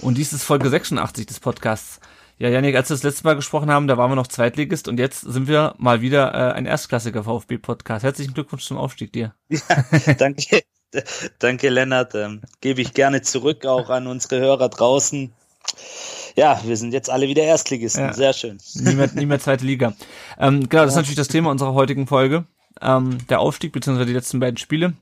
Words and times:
Und 0.00 0.16
dies 0.16 0.32
ist 0.32 0.44
Folge 0.44 0.68
86 0.68 1.26
des 1.26 1.40
Podcasts. 1.40 2.00
Ja, 2.38 2.48
Yannick, 2.48 2.76
als 2.76 2.88
wir 2.88 2.94
das 2.94 3.02
letzte 3.02 3.24
Mal 3.24 3.34
gesprochen 3.34 3.68
haben, 3.68 3.88
da 3.88 3.98
waren 3.98 4.12
wir 4.12 4.14
noch 4.14 4.28
Zweitligist 4.28 4.86
und 4.86 4.98
jetzt 4.98 5.22
sind 5.22 5.48
wir 5.48 5.74
mal 5.78 6.02
wieder 6.02 6.32
äh, 6.34 6.52
ein 6.52 6.66
Erstklassiger 6.66 7.24
VfB-Podcast. 7.24 8.04
Herzlichen 8.04 8.32
Glückwunsch 8.32 8.64
zum 8.64 8.78
Aufstieg 8.78 9.12
dir. 9.12 9.34
Ja, 9.50 10.14
danke, 10.14 10.62
danke 11.40 11.68
Lennart. 11.68 12.14
Ähm, 12.14 12.42
Gebe 12.60 12.80
ich 12.80 12.94
gerne 12.94 13.22
zurück 13.22 13.66
auch 13.66 13.90
an 13.90 14.06
unsere 14.06 14.38
Hörer 14.38 14.68
draußen. 14.68 15.32
Ja, 16.36 16.60
wir 16.64 16.76
sind 16.76 16.92
jetzt 16.92 17.10
alle 17.10 17.26
wieder 17.26 17.42
Erstligisten. 17.42 18.04
Ja. 18.04 18.12
Sehr 18.12 18.32
schön. 18.32 18.58
Nie 18.74 18.94
mehr, 18.94 19.10
nie 19.12 19.26
mehr 19.26 19.40
zweite 19.40 19.64
Liga. 19.64 19.94
Ähm, 20.38 20.68
genau, 20.68 20.84
das 20.84 20.92
ist 20.92 20.96
natürlich 20.96 21.16
das 21.16 21.28
Thema 21.28 21.50
unserer 21.50 21.74
heutigen 21.74 22.06
Folge. 22.06 22.44
Ähm, 22.80 23.18
der 23.28 23.40
Aufstieg 23.40 23.72
beziehungsweise 23.72 24.06
die 24.06 24.14
letzten 24.14 24.38
beiden 24.38 24.56
Spiele, 24.58 24.94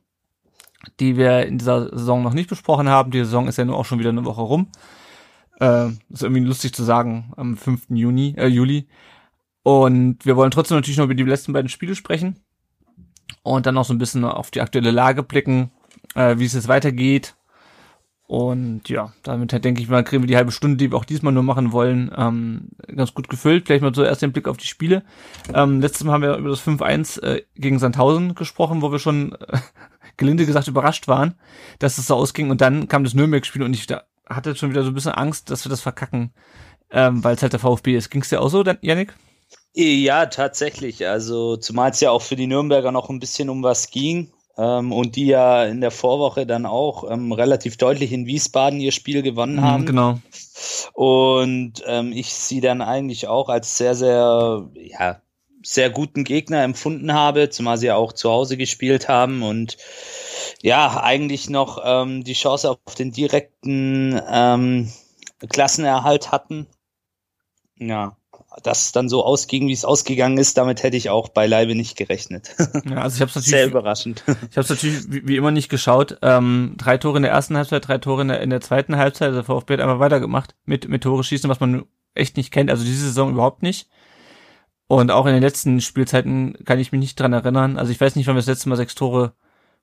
die 1.01 1.17
wir 1.17 1.47
in 1.47 1.59
dieser 1.59 1.91
Saison 1.97 2.23
noch 2.23 2.35
nicht 2.35 2.49
besprochen 2.49 2.89
haben. 2.89 3.11
Die 3.11 3.19
Saison 3.19 3.49
ist 3.49 3.59
ja 3.59 3.65
nur 3.65 3.77
auch 3.77 3.85
schon 3.85 3.99
wieder 3.99 4.11
eine 4.11 4.25
Woche 4.25 4.43
rum. 4.43 4.69
Äh, 5.61 5.89
ist 6.11 6.23
irgendwie 6.23 6.45
lustig 6.45 6.75
zu 6.75 6.85
sagen, 6.85 7.33
am 7.37 7.57
5. 7.57 7.87
Juni, 7.91 8.35
äh, 8.37 8.47
Juli. 8.47 8.87
Und 9.63 10.25
wir 10.25 10.37
wollen 10.37 10.51
trotzdem 10.51 10.77
natürlich 10.77 10.99
noch 10.99 11.07
über 11.07 11.15
die 11.15 11.25
letzten 11.25 11.53
beiden 11.53 11.69
Spiele 11.69 11.95
sprechen. 11.95 12.37
Und 13.43 13.67
dann 13.67 13.75
noch 13.75 13.85
so 13.85 13.95
ein 13.95 13.99
bisschen 13.99 14.25
auf 14.25 14.51
die 14.51 14.61
aktuelle 14.61 14.91
Lage 14.91 15.23
blicken, 15.23 15.71
äh, 16.15 16.39
wie 16.39 16.45
es 16.45 16.53
jetzt 16.53 16.69
weitergeht. 16.69 17.35
Und 18.27 18.89
ja, 18.89 19.13
damit 19.23 19.53
halt, 19.53 19.65
denke 19.65 19.81
ich 19.81 19.89
mal, 19.89 20.03
kriegen 20.03 20.23
wir 20.23 20.27
die 20.27 20.37
halbe 20.37 20.51
Stunde, 20.51 20.77
die 20.77 20.91
wir 20.91 20.99
auch 20.99 21.05
diesmal 21.05 21.33
nur 21.33 21.45
machen 21.45 21.71
wollen, 21.71 22.11
ähm, 22.17 22.71
ganz 22.95 23.15
gut 23.15 23.29
gefüllt. 23.29 23.67
Vielleicht 23.67 23.83
mal 23.83 23.93
zuerst 23.93 24.21
den 24.21 24.33
Blick 24.33 24.49
auf 24.49 24.57
die 24.57 24.67
Spiele. 24.67 25.05
Ähm, 25.55 25.81
letztes 25.81 26.03
Mal 26.05 26.15
haben 26.15 26.23
wir 26.23 26.37
über 26.37 26.49
das 26.49 26.61
5-1 26.61 27.23
äh, 27.23 27.43
gegen 27.55 27.79
Sandhausen 27.79 28.35
gesprochen, 28.35 28.83
wo 28.83 28.91
wir 28.91 28.99
schon 28.99 29.33
äh, 29.33 29.59
gelinde 30.17 30.45
gesagt 30.45 30.67
überrascht 30.67 31.07
waren, 31.07 31.35
dass 31.79 31.99
es 31.99 32.09
so 32.09 32.17
ausging. 32.17 32.51
Und 32.51 32.61
dann 32.61 32.89
kam 32.89 33.05
das 33.05 33.15
Nürnberg-Spiel 33.15 33.63
und 33.63 33.75
ich 33.75 33.87
da 33.87 34.03
hatte 34.29 34.57
schon 34.57 34.71
wieder 34.71 34.83
so 34.83 34.91
ein 34.91 34.95
bisschen 34.95 35.13
Angst, 35.13 35.51
dass 35.51 35.65
wir 35.65 35.71
das 35.71 35.81
verkacken, 35.81 36.33
ähm, 36.91 37.23
weil 37.23 37.37
es 37.37 37.43
halt 37.43 37.53
der 37.53 37.61
VfB 37.61 37.97
ist. 37.97 38.11
Ging 38.11 38.23
es 38.23 38.29
dir 38.29 38.41
auch 38.41 38.49
so, 38.49 38.65
dann, 38.65 38.79
Yannick? 38.81 39.15
Ja, 39.73 40.27
tatsächlich. 40.27 41.07
Also 41.07 41.57
zumal 41.59 41.91
es 41.91 42.01
ja 42.01 42.11
auch 42.11 42.23
für 42.23 42.35
die 42.35 42.49
Nürnberger 42.49 42.91
noch 42.91 43.09
ein 43.09 43.21
bisschen 43.21 43.49
um 43.51 43.63
was 43.63 43.91
ging 43.91 44.33
ähm, 44.57 44.93
und 44.93 45.17
die 45.17 45.27
ja 45.27 45.65
in 45.65 45.81
der 45.81 45.91
Vorwoche 45.91 46.47
dann 46.47 46.67
auch 46.67 47.11
ähm, 47.11 47.33
relativ 47.33 47.77
deutlich 47.77 48.13
in 48.13 48.27
Wiesbaden 48.27 48.81
ihr 48.81 48.93
Spiel 48.93 49.23
gewonnen 49.23 49.61
haben. 49.61 49.83
Mhm, 49.83 49.87
genau. 49.87 50.19
Und 50.93 51.83
ähm, 51.87 52.13
ich 52.13 52.33
sie 52.35 52.61
dann 52.61 52.81
eigentlich 52.81 53.29
auch 53.29 53.49
als 53.49 53.77
sehr, 53.77 53.95
sehr, 53.95 54.69
ja, 54.75 55.21
sehr 55.63 55.91
guten 55.91 56.25
Gegner 56.25 56.63
empfunden 56.63 57.13
habe, 57.13 57.51
zumal 57.51 57.77
sie 57.77 57.87
ja 57.87 57.97
auch 57.97 58.13
zu 58.13 58.31
Hause 58.31 58.57
gespielt 58.57 59.09
haben 59.09 59.43
und 59.43 59.77
ja, 60.63 61.03
eigentlich 61.03 61.51
noch 61.51 61.83
ähm, 61.85 62.25
die 62.25 62.35
Chance 62.35 62.71
auf 62.71 62.95
den 62.95 63.11
direkten 63.11 64.21
ähm, 64.31 64.93
Klassenerhalt 65.49 66.33
hatten. 66.33 66.67
Ja, 67.79 68.17
das 68.63 68.93
dann 68.93 69.09
so 69.09 69.25
ausging, 69.25 69.69
wie 69.69 69.73
es 69.73 69.85
ausgegangen 69.85 70.39
ist, 70.39 70.57
damit 70.57 70.83
hätte 70.83 70.97
ich 70.97 71.11
auch 71.11 71.29
beileibe 71.29 71.75
nicht 71.75 71.97
gerechnet. 71.97 72.55
Ja, 72.87 73.03
also 73.03 73.17
ich 73.17 73.21
habe 73.21 73.31
natürlich 73.31 73.49
sehr 73.49 73.67
überraschend. 73.67 74.23
Ich 74.27 74.57
habe 74.57 74.61
es 74.61 74.69
natürlich 74.69 75.11
wie, 75.11 75.27
wie, 75.27 75.37
immer 75.37 75.51
nicht 75.51 75.69
geschaut. 75.69 76.19
Ähm, 76.23 76.75
drei 76.77 76.99
Tore 76.99 77.17
in 77.17 77.23
der 77.23 77.33
ersten 77.33 77.57
Halbzeit, 77.57 77.87
drei 77.89 77.99
Tore 77.99 78.23
in 78.23 78.29
der, 78.29 78.41
in 78.41 78.51
der 78.51 78.61
zweiten 78.61 78.97
Halbzeit. 78.97 79.35
Der 79.35 79.45
VfB 79.45 79.75
hat 79.75 79.81
einfach 79.81 79.99
weitergemacht 79.99 80.55
mit 80.65 80.89
mit 80.89 81.03
Tore 81.03 81.25
schießen, 81.25 81.51
was 81.51 81.61
man 81.61 81.85
echt 82.15 82.37
nicht 82.37 82.53
kennt. 82.53 82.71
Also 82.71 82.85
diese 82.85 83.07
Saison 83.07 83.31
überhaupt 83.31 83.63
nicht. 83.63 83.89
Und 84.89 85.11
auch 85.11 85.27
in 85.27 85.33
den 85.33 85.43
letzten 85.43 85.81
Spielzeiten 85.81 86.57
kann 86.65 86.79
ich 86.79 86.93
mich 86.93 87.01
nicht 87.01 87.19
dran 87.19 87.33
erinnern. 87.33 87.77
Also 87.77 87.91
ich 87.91 88.01
weiß 88.01 88.15
nicht, 88.15 88.27
wann 88.27 88.37
wir 88.37 88.41
das 88.41 88.47
letzte 88.47 88.69
Mal 88.69 88.77
sechs 88.77 88.95
Tore 88.95 89.35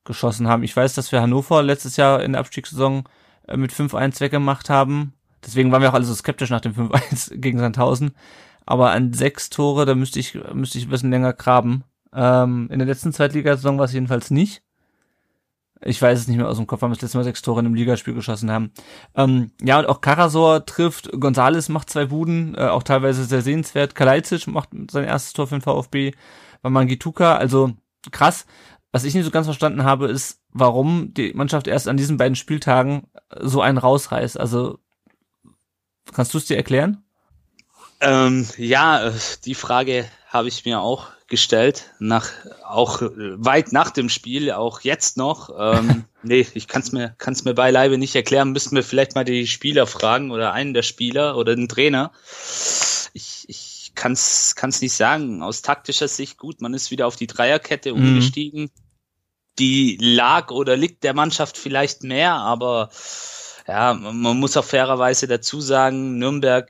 geschossen 0.06 0.48
haben. 0.48 0.64
Ich 0.64 0.76
weiß, 0.76 0.94
dass 0.94 1.12
wir 1.12 1.22
Hannover 1.22 1.62
letztes 1.64 1.98
Jahr 1.98 2.24
in 2.24 2.34
der 2.34 2.42
Abstiegssaison 2.42 3.04
äh, 3.48 3.58
mit 3.58 3.72
5-1 3.72 4.20
weggemacht 4.22 4.70
haben. 4.70 5.14
Deswegen 5.46 5.72
waren 5.72 5.82
wir 5.82 5.90
auch 5.90 5.94
alle 5.94 6.06
so 6.06 6.14
skeptisch 6.14 6.50
nach 6.50 6.62
dem 6.62 6.74
5-1 6.74 7.36
gegen 7.38 7.60
Sandhausen. 7.60 8.16
Aber 8.66 8.92
an 8.92 9.14
sechs 9.14 9.50
Tore, 9.50 9.86
da 9.86 9.96
müsste 9.96 10.20
ich, 10.20 10.38
müsste 10.54 10.78
ich 10.78 10.88
ein 10.88 10.90
bisschen 10.90 11.12
länger 11.12 11.34
graben. 11.34 11.84
Ähm, 12.14 12.70
in 12.72 12.80
der 12.80 12.88
letzten 12.88 13.14
Zweitligasaison 13.14 13.78
war 13.78 13.86
es 13.86 13.94
jedenfalls 13.94 14.32
nicht. 14.32 14.64
Ich 15.86 16.02
weiß 16.02 16.18
es 16.18 16.28
nicht 16.28 16.38
mehr 16.38 16.48
aus 16.48 16.58
dem 16.58 16.68
Kopf, 16.68 16.82
wann 16.82 16.92
wir 16.92 16.96
das 16.96 17.02
letzte 17.02 17.18
Mal 17.18 17.26
sechs 17.26 17.42
Tore 17.42 17.60
in 17.60 17.66
einem 17.66 17.76
Ligaspiel 17.76 18.14
geschossen 18.14 18.50
haben. 18.50 18.72
Ähm, 19.16 19.52
ja, 19.62 19.80
und 19.80 19.86
auch 19.88 20.00
Karasor 20.00 20.66
trifft, 20.66 21.12
Gonzales 21.20 21.68
macht 21.68 21.90
zwei 21.90 22.06
Buden, 22.06 22.56
äh, 22.56 22.68
auch 22.68 22.84
teilweise 22.84 23.26
sehr 23.26 23.42
sehenswert. 23.42 23.96
Kalajdzic 23.96 24.48
macht 24.48 24.70
sein 24.92 25.04
erstes 25.04 25.34
Tor 25.34 25.48
für 25.48 25.56
den 25.56 25.62
VfB, 25.62 26.14
Mangituka, 26.62 27.36
also 27.36 27.74
krass. 28.12 28.46
Was 28.94 29.04
ich 29.04 29.16
nicht 29.16 29.26
so 29.26 29.32
ganz 29.32 29.48
verstanden 29.48 29.84
habe, 29.84 30.08
ist, 30.08 30.40
warum 30.52 31.14
die 31.14 31.34
Mannschaft 31.34 31.68
erst 31.68 31.88
an 31.88 31.98
diesen 31.98 32.18
beiden 32.18 32.36
Spieltagen 32.36 33.08
so 33.40 33.62
einen 33.62 33.80
rausreißt. 33.80 34.40
Also, 34.40 34.80
kannst 36.14 36.34
du 36.34 36.38
es 36.38 36.46
dir 36.46 36.58
erklären? 36.58 37.04
Ähm, 38.04 38.46
ja, 38.58 39.08
äh, 39.08 39.14
die 39.46 39.56
Frage 39.56 40.06
habe 40.28 40.50
ich 40.50 40.66
mir 40.66 40.82
auch 40.82 41.08
gestellt, 41.28 41.92
nach 42.00 42.30
auch 42.66 43.02
weit 43.02 43.72
nach 43.72 43.92
dem 43.92 44.10
Spiel, 44.10 44.52
auch 44.52 44.82
jetzt 44.82 45.16
noch. 45.16 45.50
Ähm, 45.58 46.04
nee, 46.24 46.46
ich 46.54 46.68
kann 46.68 46.82
es 46.82 46.92
mir, 46.92 47.16
kann's 47.18 47.46
mir 47.46 47.54
beileibe 47.54 47.98
nicht 47.98 48.16
erklären. 48.16 48.52
Müssten 48.52 48.76
wir 48.76 48.84
vielleicht 48.84 49.16
mal 49.16 49.24
die 49.24 49.48
Spieler 49.48 49.88
fragen 49.88 50.32
oder 50.32 50.52
einen 50.52 50.74
der 50.74 50.84
Spieler 50.84 51.38
oder 51.38 51.56
den 51.56 51.70
Trainer. 51.70 52.12
Ich, 53.14 53.46
ich 53.48 53.94
kann 53.96 54.12
es 54.14 54.82
nicht 54.82 54.94
sagen. 54.94 55.42
Aus 55.42 55.62
taktischer 55.62 56.10
Sicht 56.10 56.38
gut, 56.38 56.62
man 56.62 56.74
ist 56.74 56.92
wieder 56.92 57.08
auf 57.08 57.16
die 57.16 57.28
Dreierkette 57.28 57.94
mhm. 57.94 58.00
umgestiegen. 58.00 58.70
Die 59.60 59.98
lag 60.02 60.52
oder 60.52 60.76
liegt 60.76 61.04
der 61.04 61.14
Mannschaft 61.14 61.58
vielleicht 61.58 62.04
mehr, 62.04 62.34
aber 62.34 62.90
ja, 63.68 63.94
man 63.94 64.38
muss 64.38 64.58
auch 64.58 64.66
fairerweise 64.66 65.28
dazu 65.28 65.62
sagen, 65.62 66.18
Nürnberg 66.18 66.70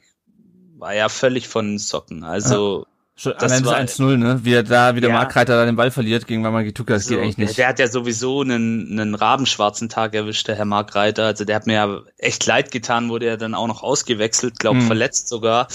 war 0.84 0.94
ja 0.94 1.08
völlig 1.08 1.48
von 1.48 1.80
Socken. 1.80 2.26
Also 2.26 2.86
Schon 3.16 3.34
das 3.40 3.62
das 3.62 4.00
1-0, 4.00 4.18
ne? 4.18 4.42
Wie 4.44 4.54
er 4.54 4.64
da, 4.64 4.96
wie 4.96 5.02
der 5.02 5.12
ja. 5.12 5.16
Markreiter 5.16 5.56
da 5.56 5.66
den 5.66 5.78
Ball 5.78 5.92
verliert 5.92 6.28
gegen 6.28 6.44
Wamagituka, 6.44 6.96
das 6.96 7.06
so, 7.06 7.12
geht 7.12 7.24
eigentlich 7.24 7.38
nicht. 7.38 7.58
Der, 7.58 7.64
der, 7.64 7.68
hat 7.70 7.80
ja 7.80 7.88
sowieso 7.88 8.42
einen, 8.42 9.00
einen 9.00 9.16
rabenschwarzen 9.16 9.88
Tag 9.88 10.14
erwischt, 10.14 10.48
der 10.50 10.56
Herr 10.56 10.66
Markreiter. 10.66 11.28
Also 11.28 11.46
der 11.46 11.56
hat 11.56 11.68
mir 11.68 11.74
ja 11.74 12.02
echt 12.18 12.46
leid 12.46 12.72
getan, 12.72 13.10
wurde 13.10 13.28
er 13.28 13.38
dann 13.38 13.54
auch 13.54 13.68
noch 13.68 13.82
ausgewechselt, 13.82 14.60
glaube 14.60 14.80
hm. 14.80 14.88
verletzt 14.88 15.30
sogar. 15.30 15.68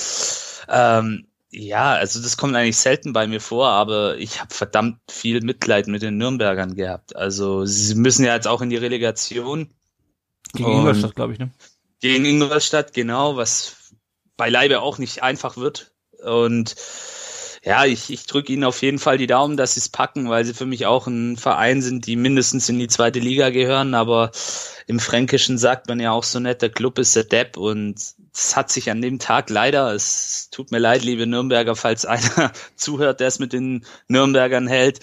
Ähm, 0.68 1.26
ja, 1.50 1.92
also 1.92 2.20
das 2.20 2.36
kommt 2.36 2.54
eigentlich 2.54 2.76
selten 2.76 3.14
bei 3.14 3.26
mir 3.26 3.40
vor, 3.40 3.68
aber 3.68 4.18
ich 4.18 4.40
habe 4.40 4.52
verdammt 4.52 4.98
viel 5.08 5.40
Mitleid 5.40 5.86
mit 5.86 6.02
den 6.02 6.18
Nürnbergern 6.18 6.74
gehabt. 6.74 7.16
Also 7.16 7.64
sie 7.64 7.94
müssen 7.94 8.26
ja 8.26 8.34
jetzt 8.34 8.46
auch 8.46 8.60
in 8.60 8.68
die 8.68 8.76
Relegation. 8.76 9.70
Gegen 10.52 10.70
Ingolstadt, 10.70 11.14
glaube 11.14 11.32
ich, 11.32 11.38
ne? 11.38 11.50
Gegen 12.00 12.26
Ingolstadt, 12.26 12.92
genau, 12.92 13.36
was 13.36 13.77
beileibe 14.38 14.80
auch 14.80 14.96
nicht 14.96 15.22
einfach 15.22 15.58
wird. 15.58 15.92
Und 16.24 16.74
ja, 17.62 17.84
ich, 17.84 18.10
ich 18.10 18.24
drücke 18.24 18.52
ihnen 18.52 18.64
auf 18.64 18.80
jeden 18.80 18.98
Fall 18.98 19.18
die 19.18 19.26
Daumen, 19.26 19.58
dass 19.58 19.74
sie 19.74 19.80
es 19.80 19.90
packen, 19.90 20.30
weil 20.30 20.44
sie 20.46 20.54
für 20.54 20.64
mich 20.64 20.86
auch 20.86 21.06
ein 21.06 21.36
Verein 21.36 21.82
sind, 21.82 22.06
die 22.06 22.16
mindestens 22.16 22.68
in 22.70 22.78
die 22.78 22.88
zweite 22.88 23.18
Liga 23.18 23.50
gehören. 23.50 23.94
Aber 23.94 24.30
im 24.86 25.00
Fränkischen 25.00 25.58
sagt 25.58 25.88
man 25.88 26.00
ja 26.00 26.12
auch 26.12 26.24
so 26.24 26.40
nett, 26.40 26.62
der 26.62 26.70
Club 26.70 26.98
ist 26.98 27.14
der 27.14 27.24
Depp 27.24 27.58
und 27.58 27.96
es 28.32 28.56
hat 28.56 28.70
sich 28.70 28.90
an 28.90 29.02
dem 29.02 29.18
Tag 29.18 29.50
leider, 29.50 29.92
es 29.92 30.48
tut 30.50 30.70
mir 30.70 30.78
leid, 30.78 31.02
liebe 31.02 31.26
Nürnberger, 31.26 31.74
falls 31.76 32.06
einer 32.06 32.52
zuhört, 32.76 33.20
der 33.20 33.28
es 33.28 33.38
mit 33.38 33.52
den 33.52 33.84
Nürnbergern 34.06 34.68
hält, 34.68 35.00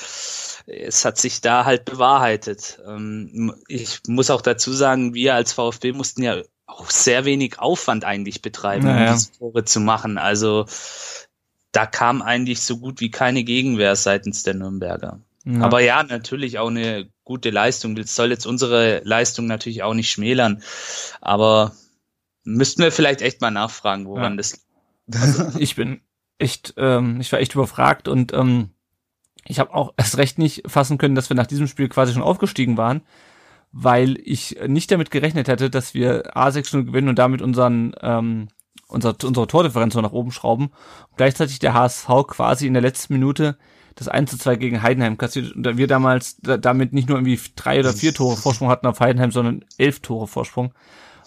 es 0.65 1.06
hat 1.06 1.18
sich 1.19 1.42
da 1.42 1.65
halt 1.65 1.86
bewahrheitet. 1.86 2.80
Ähm, 2.88 3.54
ich 3.68 4.00
muss 4.07 4.31
auch 4.31 4.42
dazu 4.42 4.71
sagen, 4.74 5.13
wir 5.13 5.36
als 5.36 5.54
VfB 5.54 5.92
mussten 5.92 6.24
ja 6.24 6.42
auch 6.67 6.89
sehr 6.89 7.25
wenig 7.25 7.59
Aufwand 7.59 8.06
eigentlich 8.06 8.41
betreiben, 8.41 8.85
naja. 8.85 9.12
um 9.12 9.17
diese 9.17 9.31
Tore 9.33 9.65
zu 9.65 9.79
machen. 9.79 10.17
Also 10.17 10.65
da 11.71 11.85
kam 11.85 12.21
eigentlich 12.21 12.62
so 12.62 12.77
gut 12.77 13.01
wie 13.01 13.12
keine 13.12 13.44
Gegenwehr 13.44 13.95
seitens 13.95 14.44
der 14.44 14.56
Nürnberger. 14.56 15.19
Ja. 15.45 15.62
Aber 15.62 15.79
ja, 15.81 16.01
natürlich 16.03 16.57
auch 16.57 16.69
eine 16.69 17.07
gute 17.23 17.50
Leistung. 17.50 17.95
Das 17.95 18.15
soll 18.15 18.31
jetzt 18.31 18.47
unsere 18.47 19.01
Leistung 19.03 19.45
natürlich 19.45 19.83
auch 19.83 19.94
nicht 19.94 20.09
schmälern. 20.09 20.63
Aber 21.21 21.73
müssten 22.44 22.81
wir 22.81 22.91
vielleicht 22.91 23.21
echt 23.21 23.41
mal 23.41 23.51
nachfragen, 23.51 24.07
woran 24.07 24.33
ja. 24.33 24.38
das 24.38 24.65
also 25.13 25.59
ich 25.59 25.75
bin 25.75 26.01
echt, 26.38 26.73
ähm, 26.77 27.19
ich 27.19 27.31
war 27.31 27.39
echt 27.39 27.53
überfragt 27.53 28.07
und 28.07 28.33
ähm, 28.33 28.69
ich 29.45 29.59
habe 29.59 29.73
auch 29.73 29.94
erst 29.97 30.18
recht 30.18 30.39
nicht 30.39 30.63
fassen 30.65 30.97
können, 30.97 31.15
dass 31.15 31.29
wir 31.29 31.35
nach 31.35 31.47
diesem 31.47 31.68
Spiel 31.68 31.88
quasi 31.88 32.13
schon 32.13 32.23
aufgestiegen 32.23 32.77
waren, 32.77 33.01
weil 33.77 34.18
ich 34.24 34.57
nicht 34.68 34.89
damit 34.89 35.12
gerechnet 35.12 35.50
hätte, 35.50 35.69
dass 35.69 35.94
wir 35.94 36.33
A6-0 36.33 36.86
gewinnen 36.86 37.10
und 37.10 37.19
damit 37.19 37.42
unseren, 37.42 37.94
ähm, 38.01 38.48
unser, 38.88 39.18
unsere 39.22 39.48
Tordifferenz 39.48 39.94
so 39.94 40.00
nach 40.00 40.13
oben 40.13 40.31
schrauben. 40.31 40.68
Und 41.10 41.18
gleichzeitig 41.18 41.60
der 41.60 41.74
HSV 41.74 42.07
quasi 42.25 42.68
in 42.68 42.74
der 42.74 42.81
letzten 42.81 43.13
Minute 43.13 43.57
das 43.95 44.07
1 44.07 44.31
zu 44.31 44.38
2 44.38 44.56
gegen 44.56 44.81
Heidenheim 44.81 45.18
kassiert 45.18 45.54
und 45.54 45.77
wir 45.77 45.88
damals 45.88 46.38
da, 46.38 46.56
damit 46.56 46.94
nicht 46.94 47.10
nur 47.10 47.18
irgendwie 47.18 47.39
drei 47.57 47.80
oder 47.80 47.92
vier 47.92 48.13
Tore 48.13 48.38
Vorsprung 48.38 48.69
hatten 48.69 48.88
auf 48.88 49.01
Heidenheim, 49.01 49.31
sondern 49.31 49.66
elf 49.78 50.00
Tore 50.00 50.28
Vorsprung 50.28 50.74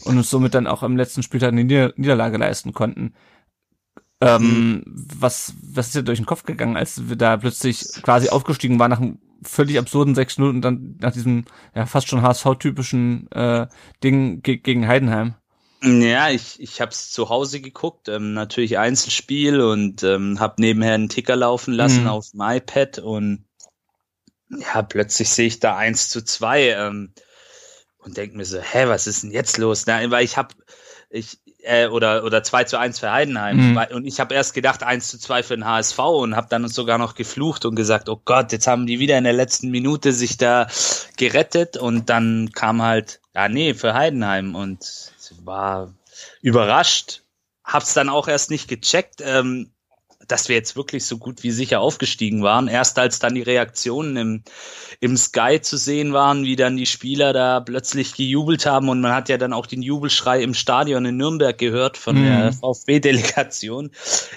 und 0.04 0.16
uns 0.16 0.30
somit 0.30 0.54
dann 0.54 0.66
auch 0.66 0.82
am 0.82 0.96
letzten 0.96 1.22
Spieltag 1.22 1.52
eine 1.52 1.64
Nieder 1.64 1.92
Niederlage 1.96 2.38
leisten 2.38 2.72
konnten. 2.72 3.12
Ähm, 4.22 4.84
was, 4.86 5.52
was 5.62 5.88
ist 5.88 5.96
dir 5.96 6.02
durch 6.02 6.18
den 6.18 6.26
Kopf 6.26 6.44
gegangen, 6.44 6.78
als 6.78 7.10
wir 7.10 7.16
da 7.16 7.36
plötzlich 7.36 7.86
quasi 8.02 8.30
aufgestiegen 8.30 8.78
waren 8.78 8.90
nach 8.90 9.00
einem 9.00 9.18
völlig 9.42 9.78
absurden 9.78 10.14
6-0 10.14 10.48
und 10.48 10.62
dann 10.62 10.96
nach 11.00 11.12
diesem 11.12 11.44
ja 11.74 11.86
fast 11.86 12.08
schon 12.08 12.22
HSV-typischen 12.22 13.30
äh, 13.32 13.66
Ding 14.02 14.42
ge 14.42 14.56
gegen 14.58 14.88
Heidenheim? 14.88 15.34
Ja, 15.82 16.28
ich, 16.30 16.60
ich 16.60 16.80
habe 16.80 16.90
es 16.90 17.12
zu 17.12 17.28
Hause 17.28 17.60
geguckt, 17.60 18.08
ähm, 18.08 18.32
natürlich 18.34 18.78
Einzelspiel 18.78 19.60
und 19.60 20.02
ähm, 20.02 20.40
habe 20.40 20.60
nebenher 20.60 20.94
einen 20.94 21.08
Ticker 21.08 21.36
laufen 21.36 21.72
lassen 21.72 22.02
Mhm. 22.02 22.08
auf 22.08 22.30
dem 22.30 22.40
iPad 22.42 22.98
und 22.98 23.44
ja, 24.50 24.82
plötzlich 24.82 25.28
sehe 25.28 25.46
ich 25.46 25.60
da 25.60 25.76
1 25.76 26.08
zu 26.08 26.24
2 26.24 26.70
ähm, 26.70 27.12
und 27.98 28.16
denk 28.16 28.34
mir 28.34 28.44
so, 28.44 28.58
hä, 28.60 28.86
was 28.88 29.06
ist 29.06 29.22
denn 29.22 29.30
jetzt 29.30 29.58
los? 29.58 29.84
Na, 29.86 30.10
weil 30.10 30.24
ich 30.24 30.36
habe 30.36 30.54
ich 31.10 31.38
äh, 31.68 31.88
oder 31.88 32.24
oder 32.24 32.42
2 32.42 32.64
zu 32.64 32.78
1 32.78 32.98
für 32.98 33.12
Heidenheim. 33.12 33.72
Mhm. 33.72 33.78
Und 33.92 34.06
ich 34.06 34.20
habe 34.20 34.34
erst 34.34 34.54
gedacht 34.54 34.82
1 34.82 35.08
zu 35.08 35.18
2 35.18 35.42
für 35.42 35.54
den 35.54 35.66
HSV 35.66 35.98
und 35.98 36.34
habe 36.34 36.48
dann 36.48 36.66
sogar 36.68 36.98
noch 36.98 37.14
geflucht 37.14 37.64
und 37.66 37.76
gesagt, 37.76 38.08
oh 38.08 38.20
Gott, 38.24 38.52
jetzt 38.52 38.66
haben 38.66 38.86
die 38.86 38.98
wieder 38.98 39.18
in 39.18 39.24
der 39.24 39.34
letzten 39.34 39.70
Minute 39.70 40.12
sich 40.12 40.38
da 40.38 40.66
gerettet. 41.16 41.76
Und 41.76 42.08
dann 42.08 42.50
kam 42.52 42.82
halt, 42.82 43.20
ja 43.34 43.48
nee, 43.48 43.74
für 43.74 43.94
Heidenheim. 43.94 44.54
Und 44.54 45.12
war 45.44 45.92
überrascht, 46.40 47.22
hab's 47.64 47.94
dann 47.94 48.08
auch 48.08 48.28
erst 48.28 48.50
nicht 48.50 48.68
gecheckt, 48.68 49.20
ähm, 49.22 49.70
dass 50.28 50.48
wir 50.48 50.56
jetzt 50.56 50.76
wirklich 50.76 51.04
so 51.06 51.18
gut 51.18 51.42
wie 51.42 51.50
sicher 51.50 51.80
aufgestiegen 51.80 52.42
waren. 52.42 52.68
Erst 52.68 52.98
als 52.98 53.18
dann 53.18 53.34
die 53.34 53.42
Reaktionen 53.42 54.16
im, 54.16 54.42
im 55.00 55.16
Sky 55.16 55.60
zu 55.60 55.76
sehen 55.76 56.12
waren, 56.12 56.44
wie 56.44 56.56
dann 56.56 56.76
die 56.76 56.86
Spieler 56.86 57.32
da 57.32 57.60
plötzlich 57.60 58.14
gejubelt 58.14 58.66
haben 58.66 58.88
und 58.88 59.00
man 59.00 59.12
hat 59.14 59.28
ja 59.28 59.38
dann 59.38 59.52
auch 59.52 59.66
den 59.66 59.82
Jubelschrei 59.82 60.42
im 60.42 60.54
Stadion 60.54 61.04
in 61.06 61.16
Nürnberg 61.16 61.56
gehört 61.58 61.96
von 61.96 62.18
Mhm. 62.18 62.22
der 62.22 62.52
VfB-Delegation. 62.52 63.90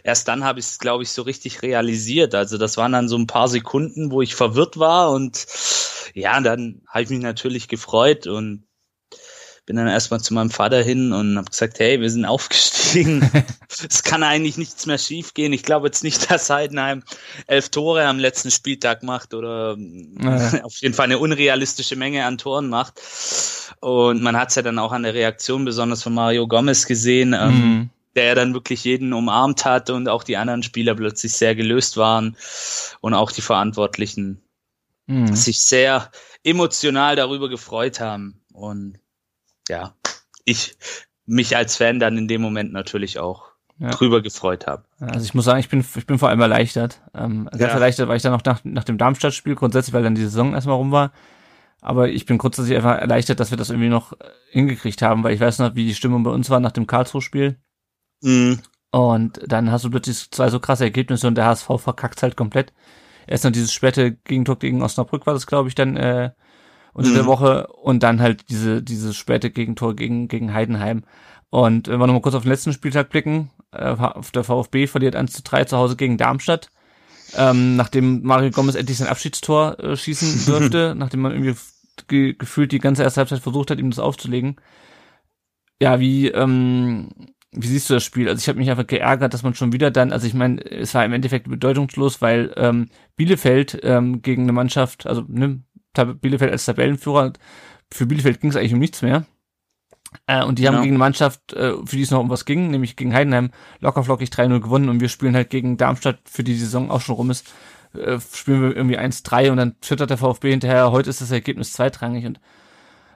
Erst 0.03 0.27
dann 0.27 0.43
habe 0.43 0.59
ich 0.59 0.65
es, 0.65 0.79
glaube 0.79 1.03
ich, 1.03 1.11
so 1.11 1.21
richtig 1.23 1.61
realisiert. 1.61 2.35
Also 2.35 2.57
das 2.57 2.77
waren 2.77 2.91
dann 2.93 3.07
so 3.09 3.17
ein 3.17 3.27
paar 3.27 3.47
Sekunden, 3.47 4.11
wo 4.11 4.21
ich 4.21 4.35
verwirrt 4.35 4.77
war 4.79 5.11
und 5.11 5.45
ja, 6.13 6.39
dann 6.41 6.81
habe 6.87 7.03
ich 7.03 7.09
mich 7.09 7.19
natürlich 7.21 7.67
gefreut 7.67 8.27
und 8.27 8.63
bin 9.71 9.77
dann 9.77 9.87
erstmal 9.87 10.19
zu 10.19 10.33
meinem 10.33 10.49
Vater 10.49 10.83
hin 10.83 11.13
und 11.13 11.37
habe 11.37 11.49
gesagt, 11.49 11.79
hey, 11.79 12.01
wir 12.01 12.09
sind 12.09 12.25
aufgestiegen. 12.25 13.21
es 13.89 14.03
kann 14.03 14.21
eigentlich 14.21 14.57
nichts 14.57 14.85
mehr 14.85 14.97
schiefgehen. 14.97 15.53
Ich 15.53 15.63
glaube 15.63 15.87
jetzt 15.87 16.03
nicht, 16.03 16.29
dass 16.29 16.49
Heidenheim 16.49 17.03
elf 17.47 17.69
Tore 17.69 18.05
am 18.05 18.19
letzten 18.19 18.51
Spieltag 18.51 19.01
macht 19.01 19.33
oder 19.33 19.77
Ja. 19.77 20.59
auf 20.63 20.75
jeden 20.81 20.93
Fall 20.93 21.05
eine 21.05 21.19
unrealistische 21.19 21.95
Menge 21.95 22.25
an 22.25 22.37
Toren 22.37 22.67
macht. 22.67 22.99
Und 23.79 24.21
man 24.21 24.35
hat 24.35 24.49
es 24.49 24.55
ja 24.55 24.61
dann 24.61 24.77
auch 24.77 24.91
an 24.91 25.03
der 25.03 25.13
Reaktion 25.13 25.63
besonders 25.63 26.03
von 26.03 26.13
Mario 26.13 26.49
Gomez 26.49 26.85
gesehen, 26.85 27.33
ähm, 27.33 27.51
Mhm. 27.61 27.89
der 28.17 28.25
ja 28.25 28.35
dann 28.35 28.53
wirklich 28.53 28.83
jeden 28.83 29.13
umarmt 29.13 29.63
hat 29.63 29.89
und 29.89 30.09
auch 30.09 30.23
die 30.25 30.35
anderen 30.35 30.63
Spieler 30.63 30.95
plötzlich 30.95 31.31
sehr 31.31 31.55
gelöst 31.55 31.95
waren 31.95 32.35
und 32.99 33.13
auch 33.13 33.31
die 33.31 33.39
Verantwortlichen 33.41 34.41
Mhm. 35.07 35.33
sich 35.33 35.61
sehr 35.63 36.11
emotional 36.43 37.15
darüber 37.15 37.47
gefreut 37.47 38.01
haben. 38.01 38.41
Und 38.51 38.99
ja, 39.71 39.95
ich 40.45 40.75
mich 41.25 41.55
als 41.55 41.77
Fan 41.77 41.99
dann 41.99 42.17
in 42.17 42.27
dem 42.27 42.41
Moment 42.41 42.73
natürlich 42.73 43.17
auch 43.19 43.51
Ja. 43.79 43.89
drüber 43.91 44.21
gefreut 44.21 44.67
habe. 44.67 44.83
Also 44.99 45.23
ich 45.25 45.33
muss 45.33 45.45
sagen, 45.45 45.59
ich 45.59 45.69
bin, 45.69 45.83
ich 45.95 46.05
bin 46.05 46.19
vor 46.19 46.29
allem 46.29 46.41
erleichtert. 46.41 47.01
Ähm, 47.15 47.45
ganz 47.49 47.61
Ja. 47.61 47.67
erleichtert 47.69 48.07
war 48.07 48.15
ich 48.15 48.21
dann 48.21 48.33
noch 48.33 48.43
nach, 48.43 48.59
nach 48.63 48.83
dem 48.83 48.97
Darmstadt-Spiel, 48.97 49.55
grundsätzlich, 49.55 49.93
weil 49.93 50.03
dann 50.03 50.13
die 50.13 50.21
Saison 50.21 50.53
erstmal 50.53 50.75
rum 50.75 50.91
war. 50.91 51.11
Aber 51.79 52.09
ich 52.09 52.25
bin 52.27 52.37
grundsätzlich 52.37 52.75
einfach 52.75 52.99
erleichtert, 52.99 53.39
dass 53.39 53.49
wir 53.49 53.57
das 53.57 53.69
irgendwie 53.71 53.89
noch 53.89 54.11
äh, 54.13 54.17
hingekriegt 54.51 55.01
haben, 55.01 55.23
weil 55.23 55.33
ich 55.33 55.39
weiß 55.39 55.57
noch, 55.59 55.73
wie 55.73 55.85
die 55.85 55.95
Stimmung 55.95 56.21
bei 56.23 56.29
uns 56.31 56.49
war 56.51 56.59
nach 56.59 56.73
dem 56.73 56.85
Karlsruhe-Spiel. 56.85 57.57
Mhm. 58.21 58.59
Und 58.91 59.39
dann 59.47 59.71
hast 59.71 59.85
du 59.85 59.89
plötzlich 59.89 60.29
zwei 60.31 60.49
so 60.49 60.59
krasse 60.59 60.83
Ergebnisse 60.83 61.27
und 61.27 61.35
der 61.35 61.45
HSV 61.45 61.69
verkackt 61.77 62.21
halt 62.21 62.35
komplett. 62.35 62.73
Erst 63.25 63.45
noch 63.45 63.51
dieses 63.51 63.71
späte 63.73 64.11
Gegentor 64.11 64.59
gegen 64.59 64.83
Osnabrück 64.83 65.25
war 65.25 65.33
das, 65.33 65.47
glaube 65.47 65.69
ich, 65.69 65.75
dann 65.75 65.95
äh, 65.95 66.31
unter 66.93 67.09
Mhm. 67.11 67.15
der 67.15 67.25
Woche 67.25 67.67
und 67.67 68.03
dann 68.03 68.21
halt 68.21 68.49
diese 68.49 68.81
dieses 68.83 69.15
späte 69.15 69.49
Gegentor 69.51 69.95
gegen 69.95 70.27
gegen 70.27 70.53
Heidenheim. 70.53 71.03
Und 71.49 71.87
wenn 71.87 71.99
wir 71.99 72.07
nochmal 72.07 72.21
kurz 72.21 72.35
auf 72.35 72.43
den 72.43 72.51
letzten 72.51 72.73
Spieltag 72.73 73.09
blicken, 73.09 73.49
äh, 73.71 73.89
auf 73.89 74.31
der 74.31 74.43
VfB 74.43 74.87
verliert 74.87 75.15
1 75.15 75.33
zu 75.33 75.43
3 75.43 75.65
zu 75.65 75.77
Hause 75.77 75.95
gegen 75.97 76.17
Darmstadt. 76.17 76.69
Ähm, 77.37 77.75
nachdem 77.77 78.23
Mario 78.23 78.51
Gomez 78.51 78.75
endlich 78.75 78.97
sein 78.97 79.07
Abschiedstor 79.07 79.79
äh, 79.79 79.95
schießen 79.97 80.45
durfte, 80.51 80.95
nachdem 80.97 81.21
man 81.21 81.31
irgendwie 81.31 81.55
ge 82.07 82.33
gefühlt 82.37 82.71
die 82.71 82.79
ganze 82.79 83.03
erste 83.03 83.19
Halbzeit 83.19 83.39
versucht 83.41 83.71
hat, 83.71 83.79
ihm 83.79 83.89
das 83.89 83.99
aufzulegen. 83.99 84.57
Ja, 85.81 85.99
wie, 85.99 86.27
ähm, 86.27 87.09
wie 87.51 87.67
siehst 87.67 87.89
du 87.89 87.95
das 87.95 88.03
Spiel? 88.03 88.29
Also 88.29 88.39
ich 88.39 88.47
habe 88.47 88.59
mich 88.59 88.69
einfach 88.69 88.85
geärgert, 88.87 89.33
dass 89.33 89.43
man 89.43 89.55
schon 89.55 89.73
wieder 89.73 89.91
dann, 89.91 90.11
also 90.13 90.27
ich 90.27 90.33
meine, 90.33 90.63
es 90.63 90.93
war 90.93 91.03
im 91.03 91.13
Endeffekt 91.13 91.49
bedeutungslos, 91.49 92.21
weil 92.21 92.53
ähm, 92.55 92.89
Bielefeld 93.15 93.79
ähm, 93.83 94.21
gegen 94.21 94.43
eine 94.43 94.51
Mannschaft, 94.53 95.07
also 95.07 95.23
ne, 95.27 95.63
Bielefeld 95.93 96.51
als 96.51 96.65
Tabellenführer, 96.65 97.33
für 97.91 98.05
Bielefeld 98.05 98.41
ging 98.41 98.49
es 98.49 98.55
eigentlich 98.55 98.73
um 98.73 98.79
nichts 98.79 99.01
mehr. 99.01 99.25
Äh, 100.27 100.43
und 100.43 100.59
die 100.59 100.67
haben 100.67 100.75
Ja. 100.75 100.81
gegen 100.81 100.93
eine 100.93 100.99
Mannschaft, 100.99 101.53
äh, 101.53 101.73
für 101.85 101.95
die 101.95 102.01
es 102.01 102.11
noch 102.11 102.19
um 102.19 102.29
was 102.29 102.45
ging, 102.45 102.69
nämlich 102.69 102.95
gegen 102.95 103.13
Heidenheim, 103.13 103.51
lockerflockig 103.79 104.29
3-0 104.29 104.59
gewonnen 104.59 104.89
und 104.89 104.99
wir 104.99 105.09
spielen 105.09 105.35
halt 105.35 105.49
gegen 105.49 105.77
Darmstadt, 105.77 106.19
für 106.25 106.43
die 106.43 106.53
die 106.53 106.59
Saison 106.59 106.91
auch 106.91 107.01
schon 107.01 107.15
rum 107.15 107.29
ist, 107.31 107.53
äh, 107.93 108.19
spielen 108.33 108.61
wir 108.61 108.75
irgendwie 108.75 108.97
1-3 108.97 109.51
und 109.51 109.57
dann 109.57 109.75
füttert 109.81 110.09
der 110.09 110.17
VfB 110.17 110.51
hinterher, 110.51 110.91
heute 110.91 111.09
ist 111.09 111.21
das 111.21 111.31
Ergebnis 111.31 111.71
zweitrangig 111.73 112.25
und 112.25 112.39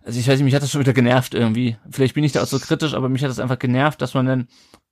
also 0.03 0.19
ich 0.19 0.27
weiß 0.27 0.35
nicht, 0.37 0.45
mich 0.45 0.53
hat 0.55 0.61
das 0.61 0.71
schon 0.71 0.81
wieder 0.81 0.93
genervt 0.93 1.33
irgendwie. 1.33 1.77
Vielleicht 1.89 2.13
bin 2.13 2.23
ich 2.23 2.31
da 2.31 2.43
auch 2.43 2.47
so 2.47 2.59
kritisch, 2.59 2.93
aber 2.93 3.09
mich 3.09 3.23
hat 3.23 3.29
das 3.31 3.39
einfach 3.39 3.57
genervt, 3.57 3.99
dass 4.03 4.13
man 4.13 4.27
dann 4.27 4.47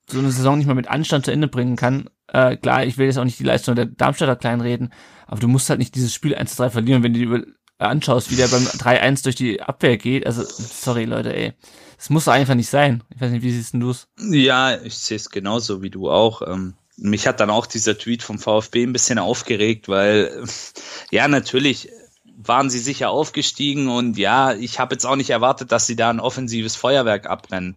so 0.10 0.18
eine 0.18 0.32
Saison 0.32 0.58
nicht 0.58 0.66
mal 0.66 0.74
mit 0.74 0.88
Anstand 0.90 1.26
zu 1.26 1.32
Ende 1.32 1.48
bringen 1.48 1.76
kann. 1.76 2.10
Äh, 2.28 2.58
klar, 2.58 2.84
ich 2.84 2.98
will 2.98 3.06
jetzt 3.06 3.20
auch 3.20 3.24
nicht 3.24 3.38
die 3.40 3.44
Leistung 3.44 3.76
der 3.76 3.86
Darmstädter 3.86 4.36
kleinreden, 4.36 4.92
aber 5.28 5.40
du 5.40 5.48
musst 5.48 5.70
halt 5.70 5.78
nicht 5.78 5.94
dieses 5.94 6.14
Spiel 6.16 6.34
1-3 6.36 6.72
verlieren, 6.72 7.04
wenn 7.04 7.14
du 7.14 7.20
dir 7.20 7.26
über- 7.28 7.46
anschaust, 7.78 8.32
wie 8.32 8.36
der 8.36 8.48
beim 8.48 8.66
3-1 8.66 9.24
durch 9.24 9.36
die 9.36 9.62
Abwehr 9.62 9.98
geht. 9.98 10.26
Also, 10.26 10.44
sorry 10.46 11.06
Leute, 11.06 11.36
ey. 11.36 11.54
Das 11.98 12.10
muss 12.10 12.28
einfach 12.28 12.56
nicht 12.56 12.70
sein. 12.70 13.04
Ich 13.16 13.22
weiß 13.22 13.32
nicht, 13.32 13.44
wie 13.44 13.52
siehst 13.52 13.74
du 13.74 13.90
es? 13.90 14.08
Ja, 14.20 14.76
ich 14.82 14.98
sehe 14.98 15.18
es 15.18 15.30
genauso 15.30 15.82
wie 15.82 15.90
du 15.90 16.10
auch. 16.10 16.42
Ähm, 16.42 16.74
mich 16.98 17.28
hat 17.28 17.40
dann 17.40 17.50
auch 17.50 17.66
dieser 17.66 17.98
Tweet 17.98 18.24
vom 18.24 18.40
VfB 18.40 18.84
ein 18.84 18.94
bisschen 18.94 19.20
aufgeregt, 19.20 19.88
weil 19.88 20.44
ja, 21.12 21.28
natürlich 21.28 21.90
waren 22.36 22.70
sie 22.70 22.80
sicher 22.80 23.10
aufgestiegen 23.10 23.88
und 23.90 24.18
ja, 24.18 24.54
ich 24.54 24.80
habe 24.80 24.96
jetzt 24.96 25.06
auch 25.06 25.16
nicht 25.16 25.30
erwartet, 25.30 25.72
dass 25.72 25.88
sie 25.88 25.96
da 25.96 26.10
ein 26.10 26.20
offensives 26.20 26.76
Feuerwerk 26.76 27.30
abbrennen. 27.30 27.76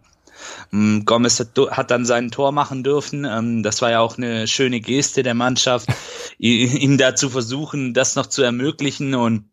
Ähm, 0.73 1.03
Gomez 1.05 1.39
hat, 1.39 1.91
dann 1.91 2.05
sein 2.05 2.31
Tor 2.31 2.51
machen 2.51 2.83
dürfen. 2.83 3.25
Ähm, 3.25 3.63
das 3.63 3.81
war 3.81 3.91
ja 3.91 3.99
auch 3.99 4.17
eine 4.17 4.47
schöne 4.47 4.79
Geste 4.79 5.23
der 5.23 5.33
Mannschaft, 5.33 5.89
ihm 6.37 6.97
da 6.97 7.15
zu 7.15 7.29
versuchen, 7.29 7.93
das 7.93 8.15
noch 8.15 8.27
zu 8.27 8.41
ermöglichen 8.41 9.15
und 9.15 9.49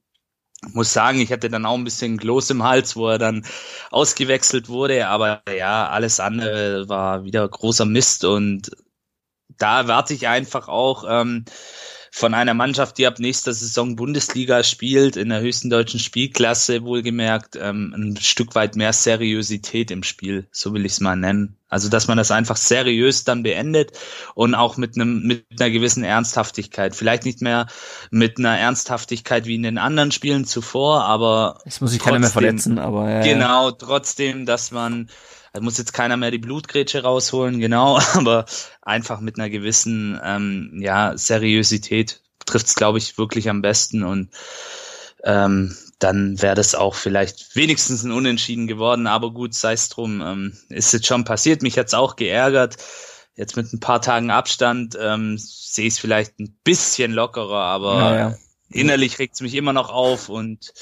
muss 0.72 0.92
sagen, 0.92 1.20
ich 1.20 1.32
hatte 1.32 1.48
dann 1.48 1.66
auch 1.66 1.74
ein 1.74 1.84
bisschen 1.84 2.18
Kloß 2.18 2.50
im 2.50 2.62
Hals, 2.62 2.96
wo 2.96 3.08
er 3.08 3.18
dann 3.18 3.44
ausgewechselt 3.90 4.68
wurde, 4.68 5.08
aber 5.08 5.42
ja, 5.56 5.88
alles 5.88 6.20
andere 6.20 6.88
war 6.88 7.24
wieder 7.24 7.48
großer 7.48 7.84
Mist. 7.84 8.24
Und 8.24 8.70
da 9.58 9.80
erwarte 9.80 10.14
ich 10.14 10.28
einfach 10.28 10.68
auch 10.68 11.04
ähm, 11.08 11.44
von 12.16 12.32
einer 12.32 12.54
Mannschaft, 12.54 12.96
die 12.98 13.08
ab 13.08 13.18
nächster 13.18 13.52
Saison 13.52 13.96
Bundesliga 13.96 14.62
spielt, 14.62 15.16
in 15.16 15.30
der 15.30 15.40
höchsten 15.40 15.68
deutschen 15.68 15.98
Spielklasse 15.98 16.84
wohlgemerkt, 16.84 17.58
ähm, 17.60 17.92
ein 17.92 18.16
Stück 18.18 18.54
weit 18.54 18.76
mehr 18.76 18.92
Seriosität 18.92 19.90
im 19.90 20.04
Spiel, 20.04 20.46
so 20.52 20.72
will 20.72 20.86
ich 20.86 20.92
es 20.92 21.00
mal 21.00 21.16
nennen. 21.16 21.56
Also, 21.68 21.88
dass 21.88 22.06
man 22.06 22.16
das 22.16 22.30
einfach 22.30 22.56
seriös 22.56 23.24
dann 23.24 23.42
beendet 23.42 23.98
und 24.36 24.54
auch 24.54 24.76
mit 24.76 24.94
einem 24.94 25.26
mit 25.26 25.44
einer 25.58 25.70
gewissen 25.70 26.04
Ernsthaftigkeit. 26.04 26.94
Vielleicht 26.94 27.24
nicht 27.24 27.42
mehr 27.42 27.66
mit 28.12 28.38
einer 28.38 28.56
Ernsthaftigkeit 28.56 29.46
wie 29.46 29.56
in 29.56 29.64
den 29.64 29.78
anderen 29.78 30.12
Spielen 30.12 30.44
zuvor, 30.44 31.02
aber 31.02 31.58
Es 31.64 31.80
muss 31.80 31.90
sich 31.90 32.00
keiner 32.00 32.20
mehr 32.20 32.30
verletzen, 32.30 32.78
aber 32.78 33.10
ja. 33.10 33.22
Genau, 33.22 33.72
trotzdem, 33.72 34.46
dass 34.46 34.70
man, 34.70 35.10
da 35.54 35.60
muss 35.60 35.78
jetzt 35.78 35.92
keiner 35.92 36.16
mehr 36.16 36.32
die 36.32 36.38
Blutgrätsche 36.38 37.02
rausholen, 37.02 37.60
genau, 37.60 37.98
aber 38.14 38.44
einfach 38.82 39.20
mit 39.20 39.38
einer 39.38 39.48
gewissen 39.48 40.20
ähm, 40.22 40.78
ja, 40.80 41.16
Seriosität 41.16 42.20
trifft 42.44 42.66
es, 42.66 42.74
glaube 42.74 42.98
ich, 42.98 43.16
wirklich 43.16 43.48
am 43.48 43.62
besten 43.62 44.02
und 44.02 44.28
ähm, 45.22 45.74
dann 46.00 46.42
wäre 46.42 46.56
das 46.56 46.74
auch 46.74 46.94
vielleicht 46.94 47.54
wenigstens 47.56 48.02
ein 48.02 48.10
Unentschieden 48.10 48.66
geworden, 48.66 49.06
aber 49.06 49.30
gut, 49.30 49.54
sei 49.54 49.72
es 49.72 49.88
drum, 49.88 50.20
ähm, 50.20 50.58
ist 50.68 50.92
jetzt 50.92 51.06
schon 51.06 51.24
passiert, 51.24 51.62
mich 51.62 51.78
hat's 51.78 51.94
auch 51.94 52.16
geärgert. 52.16 52.76
Jetzt 53.36 53.56
mit 53.56 53.72
ein 53.72 53.80
paar 53.80 54.02
Tagen 54.02 54.30
Abstand 54.30 54.96
ähm, 55.00 55.38
sehe 55.38 55.86
ich 55.86 55.94
es 55.94 55.98
vielleicht 55.98 56.38
ein 56.38 56.56
bisschen 56.62 57.12
lockerer, 57.12 57.62
aber 57.62 57.96
Ja, 57.96 58.18
ja. 58.18 58.34
Innerlich 58.70 59.18
regt 59.18 59.34
es 59.34 59.40
mich 59.40 59.54
immer 59.54 59.72
noch 59.72 59.90
auf 59.90 60.28
und 60.28 60.72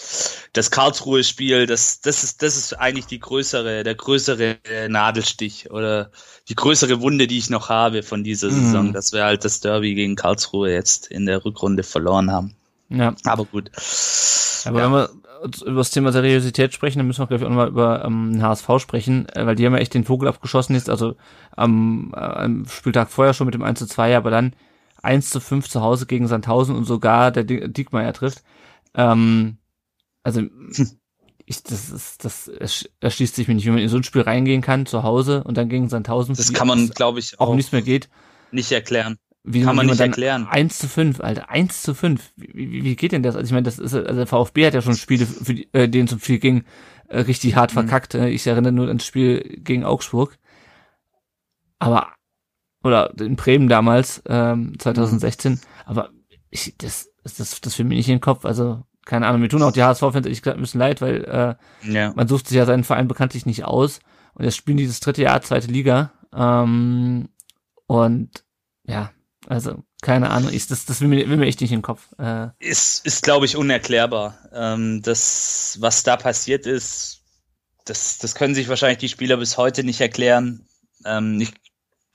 das 0.52 0.70
Karlsruhe-Spiel, 0.70 1.66
das, 1.66 2.00
das 2.00 2.22
ist, 2.24 2.42
das 2.42 2.56
ist 2.56 2.74
eigentlich 2.74 3.06
die 3.06 3.18
größere, 3.20 3.82
der 3.82 3.94
größere 3.94 4.58
Nadelstich 4.88 5.70
oder 5.70 6.10
die 6.48 6.54
größere 6.54 7.00
Wunde, 7.00 7.26
die 7.26 7.38
ich 7.38 7.50
noch 7.50 7.68
habe 7.68 8.02
von 8.02 8.24
dieser 8.24 8.48
Mhm. 8.48 8.52
Saison, 8.64 8.92
dass 8.92 9.12
wir 9.12 9.24
halt 9.24 9.44
das 9.44 9.60
Derby 9.60 9.94
gegen 9.94 10.16
Karlsruhe 10.16 10.72
jetzt 10.72 11.08
in 11.08 11.26
der 11.26 11.44
Rückrunde 11.44 11.82
verloren 11.82 12.30
haben. 12.30 12.54
Ja. 12.88 13.14
Aber 13.24 13.44
gut. 13.44 13.70
Aber 14.64 14.78
Ja. 14.80 14.84
wenn 14.86 14.92
wir 14.92 15.10
über 15.66 15.78
das 15.80 15.90
Thema 15.90 16.12
Seriosität 16.12 16.72
sprechen, 16.72 16.98
dann 16.98 17.06
müssen 17.08 17.20
wir 17.20 17.26
gleich 17.26 17.42
auch 17.42 17.48
nochmal 17.48 17.68
über 17.68 18.04
ähm, 18.04 18.40
HSV 18.40 18.68
sprechen, 18.78 19.28
äh, 19.30 19.44
weil 19.44 19.56
die 19.56 19.66
haben 19.66 19.74
ja 19.74 19.80
echt 19.80 19.94
den 19.94 20.04
Vogel 20.04 20.28
abgeschossen 20.28 20.74
jetzt, 20.74 20.88
also 20.88 21.16
am, 21.56 22.12
äh, 22.14 22.20
am 22.20 22.66
Spieltag 22.68 23.10
vorher 23.10 23.34
schon 23.34 23.46
mit 23.46 23.54
dem 23.54 23.62
1 23.64 23.80
zu 23.80 23.86
2, 23.86 24.16
aber 24.16 24.30
dann 24.30 24.52
1 25.02 25.30
zu 25.30 25.40
5 25.40 25.68
zu 25.68 25.80
Hause 25.82 26.06
gegen 26.06 26.26
Sandhausen 26.28 26.74
und 26.76 26.84
sogar 26.84 27.30
der 27.32 27.44
Di- 27.44 27.72
Diekmeyer 27.72 28.12
trifft. 28.12 28.42
Ähm, 28.94 29.58
also 30.22 30.42
ich, 31.44 31.62
das 31.64 31.90
ist, 31.90 32.24
das 32.24 32.48
ersch- 32.50 32.88
erschließt 33.00 33.34
sich 33.34 33.48
mir 33.48 33.54
nicht, 33.54 33.66
wenn 33.66 33.74
man 33.74 33.82
in 33.82 33.88
so 33.88 33.96
ein 33.96 34.04
Spiel 34.04 34.22
reingehen 34.22 34.62
kann 34.62 34.86
zu 34.86 35.02
Hause 35.02 35.42
und 35.44 35.56
dann 35.56 35.68
gegen 35.68 35.88
Sandhausen 35.88 36.34
Das 36.36 36.48
wie- 36.50 36.52
kann 36.54 36.68
man, 36.68 36.88
glaube 36.90 37.18
ich, 37.18 37.38
auch 37.40 37.48
auch 37.48 37.54
nichts 37.54 37.72
mehr 37.72 37.82
geht. 37.82 38.08
nicht 38.52 38.70
erklären. 38.72 39.16
Wie 39.44 39.62
Kann 39.62 39.74
man 39.74 39.86
wie 39.86 39.90
nicht 39.90 40.00
dann 40.00 40.10
erklären. 40.10 40.46
1 40.48 40.78
zu 40.78 40.86
5, 40.88 41.18
Alter, 41.20 41.50
1 41.50 41.82
zu 41.82 41.94
5. 41.96 42.32
Wie, 42.36 42.52
wie, 42.54 42.84
wie 42.84 42.94
geht 42.94 43.10
denn 43.10 43.24
das? 43.24 43.34
Also 43.34 43.46
ich 43.46 43.52
meine, 43.52 43.64
das 43.64 43.80
ist, 43.80 43.92
also 43.92 44.14
der 44.14 44.28
VfB 44.28 44.66
hat 44.66 44.74
ja 44.74 44.82
schon 44.82 44.94
Spiele, 44.94 45.26
für 45.26 45.54
die, 45.54 45.68
äh, 45.72 45.88
denen 45.88 46.06
es 46.06 46.12
um 46.12 46.20
viel 46.20 46.38
ging, 46.38 46.62
äh, 47.08 47.18
richtig 47.22 47.56
hart 47.56 47.72
Mhm. 47.72 47.74
verkackt. 47.80 48.14
Äh, 48.14 48.28
Ich 48.28 48.46
erinnere 48.46 48.72
nur 48.72 48.86
ans 48.86 49.04
Spiel 49.04 49.40
gegen 49.64 49.82
Augsburg. 49.84 50.38
Aber, 51.80 52.12
oder 52.84 53.12
in 53.20 53.36
Bremen 53.36 53.68
damals, 53.68 54.22
ähm, 54.26 54.78
2016. 54.78 55.60
Aber 55.84 56.10
ich, 56.50 56.74
das, 56.78 57.08
das, 57.24 57.60
das, 57.60 57.74
für 57.74 57.84
mich 57.84 57.98
nicht 57.98 58.08
in 58.08 58.16
den 58.16 58.20
Kopf. 58.20 58.44
Also, 58.44 58.82
keine 59.04 59.26
Ahnung, 59.26 59.40
mir 59.40 59.48
tun 59.48 59.62
auch 59.62 59.72
die 59.72 59.82
HSV-Fans 59.82 60.26
ehrlich 60.26 60.42
gesagt 60.42 60.58
ein 60.58 60.62
bisschen 60.62 60.80
leid, 60.80 61.00
weil 61.00 61.24
äh, 61.24 61.90
Ja. 61.92 62.12
man 62.14 62.28
sucht 62.28 62.48
sich 62.48 62.56
ja 62.56 62.66
seinen 62.66 62.84
Verein 62.84 63.08
bekanntlich 63.08 63.46
nicht 63.46 63.64
aus. 63.64 64.00
Und 64.34 64.44
jetzt 64.44 64.56
spielen 64.56 64.76
die 64.76 64.86
das 64.86 65.00
dritte 65.00 65.22
Jahr, 65.22 65.42
zweite 65.42 65.68
Liga. 65.68 66.12
Ähm, 66.34 67.28
und 67.86 68.44
ja, 68.84 69.10
also 69.46 69.82
keine 70.02 70.30
Ahnung, 70.30 70.52
ich, 70.52 70.66
das, 70.66 70.84
das 70.84 71.00
will, 71.00 71.08
mir, 71.08 71.28
will 71.28 71.36
mir 71.36 71.46
echt 71.46 71.60
nicht 71.60 71.70
in 71.70 71.78
den 71.78 71.82
Kopf. 71.82 72.08
Äh, 72.18 72.48
ist, 72.58 73.06
ist 73.06 73.22
glaube 73.22 73.46
ich, 73.46 73.56
unerklärbar. 73.56 74.36
Ähm, 74.52 75.00
das, 75.02 75.76
was 75.80 76.02
da 76.02 76.16
passiert 76.16 76.66
ist, 76.66 77.22
das, 77.84 78.18
das 78.18 78.34
können 78.34 78.54
sich 78.54 78.68
wahrscheinlich 78.68 78.98
die 78.98 79.08
Spieler 79.08 79.36
bis 79.36 79.56
heute 79.58 79.84
nicht 79.84 80.00
erklären. 80.00 80.66
Ähm, 81.04 81.40
ich 81.40 81.52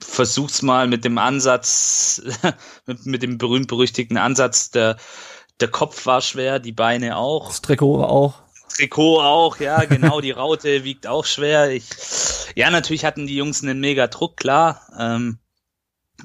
versuch's 0.00 0.62
mal 0.62 0.86
mit 0.86 1.04
dem 1.04 1.18
Ansatz, 1.18 2.22
mit, 2.86 3.06
mit 3.06 3.22
dem 3.22 3.38
berühmt-berüchtigten 3.38 4.16
Ansatz, 4.16 4.70
der, 4.70 4.96
der 5.60 5.68
Kopf 5.68 6.06
war 6.06 6.20
schwer, 6.20 6.58
die 6.58 6.72
Beine 6.72 7.16
auch. 7.16 7.48
das 7.48 7.62
Trikot 7.62 8.04
auch. 8.04 8.34
Trikot 8.68 9.20
auch, 9.20 9.58
ja, 9.58 9.84
genau, 9.84 10.20
die 10.20 10.30
Raute 10.30 10.84
wiegt 10.84 11.06
auch 11.06 11.24
schwer. 11.24 11.70
Ich, 11.70 11.88
ja, 12.54 12.70
natürlich 12.70 13.04
hatten 13.04 13.26
die 13.26 13.36
Jungs 13.36 13.62
einen 13.62 13.80
mega 13.80 14.06
Druck, 14.06 14.36
klar. 14.36 14.82
Ähm, 14.98 15.38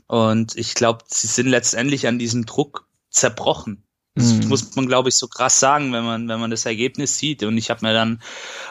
und 0.07 0.55
ich 0.55 0.75
glaube, 0.75 1.03
sie 1.07 1.27
sind 1.27 1.47
letztendlich 1.47 2.07
an 2.07 2.19
diesem 2.19 2.45
Druck 2.45 2.87
zerbrochen. 3.09 3.82
Das 4.15 4.33
Mhm. 4.33 4.47
muss 4.47 4.75
man, 4.75 4.87
glaube 4.87 5.09
ich, 5.09 5.15
so 5.15 5.27
krass 5.27 5.59
sagen, 5.59 5.91
wenn 5.91 6.03
man, 6.03 6.27
wenn 6.27 6.39
man 6.39 6.51
das 6.51 6.65
Ergebnis 6.65 7.17
sieht. 7.17 7.41
Und 7.43 7.57
ich 7.57 7.69
habe 7.71 7.85
mir 7.85 7.93
dann 7.93 8.21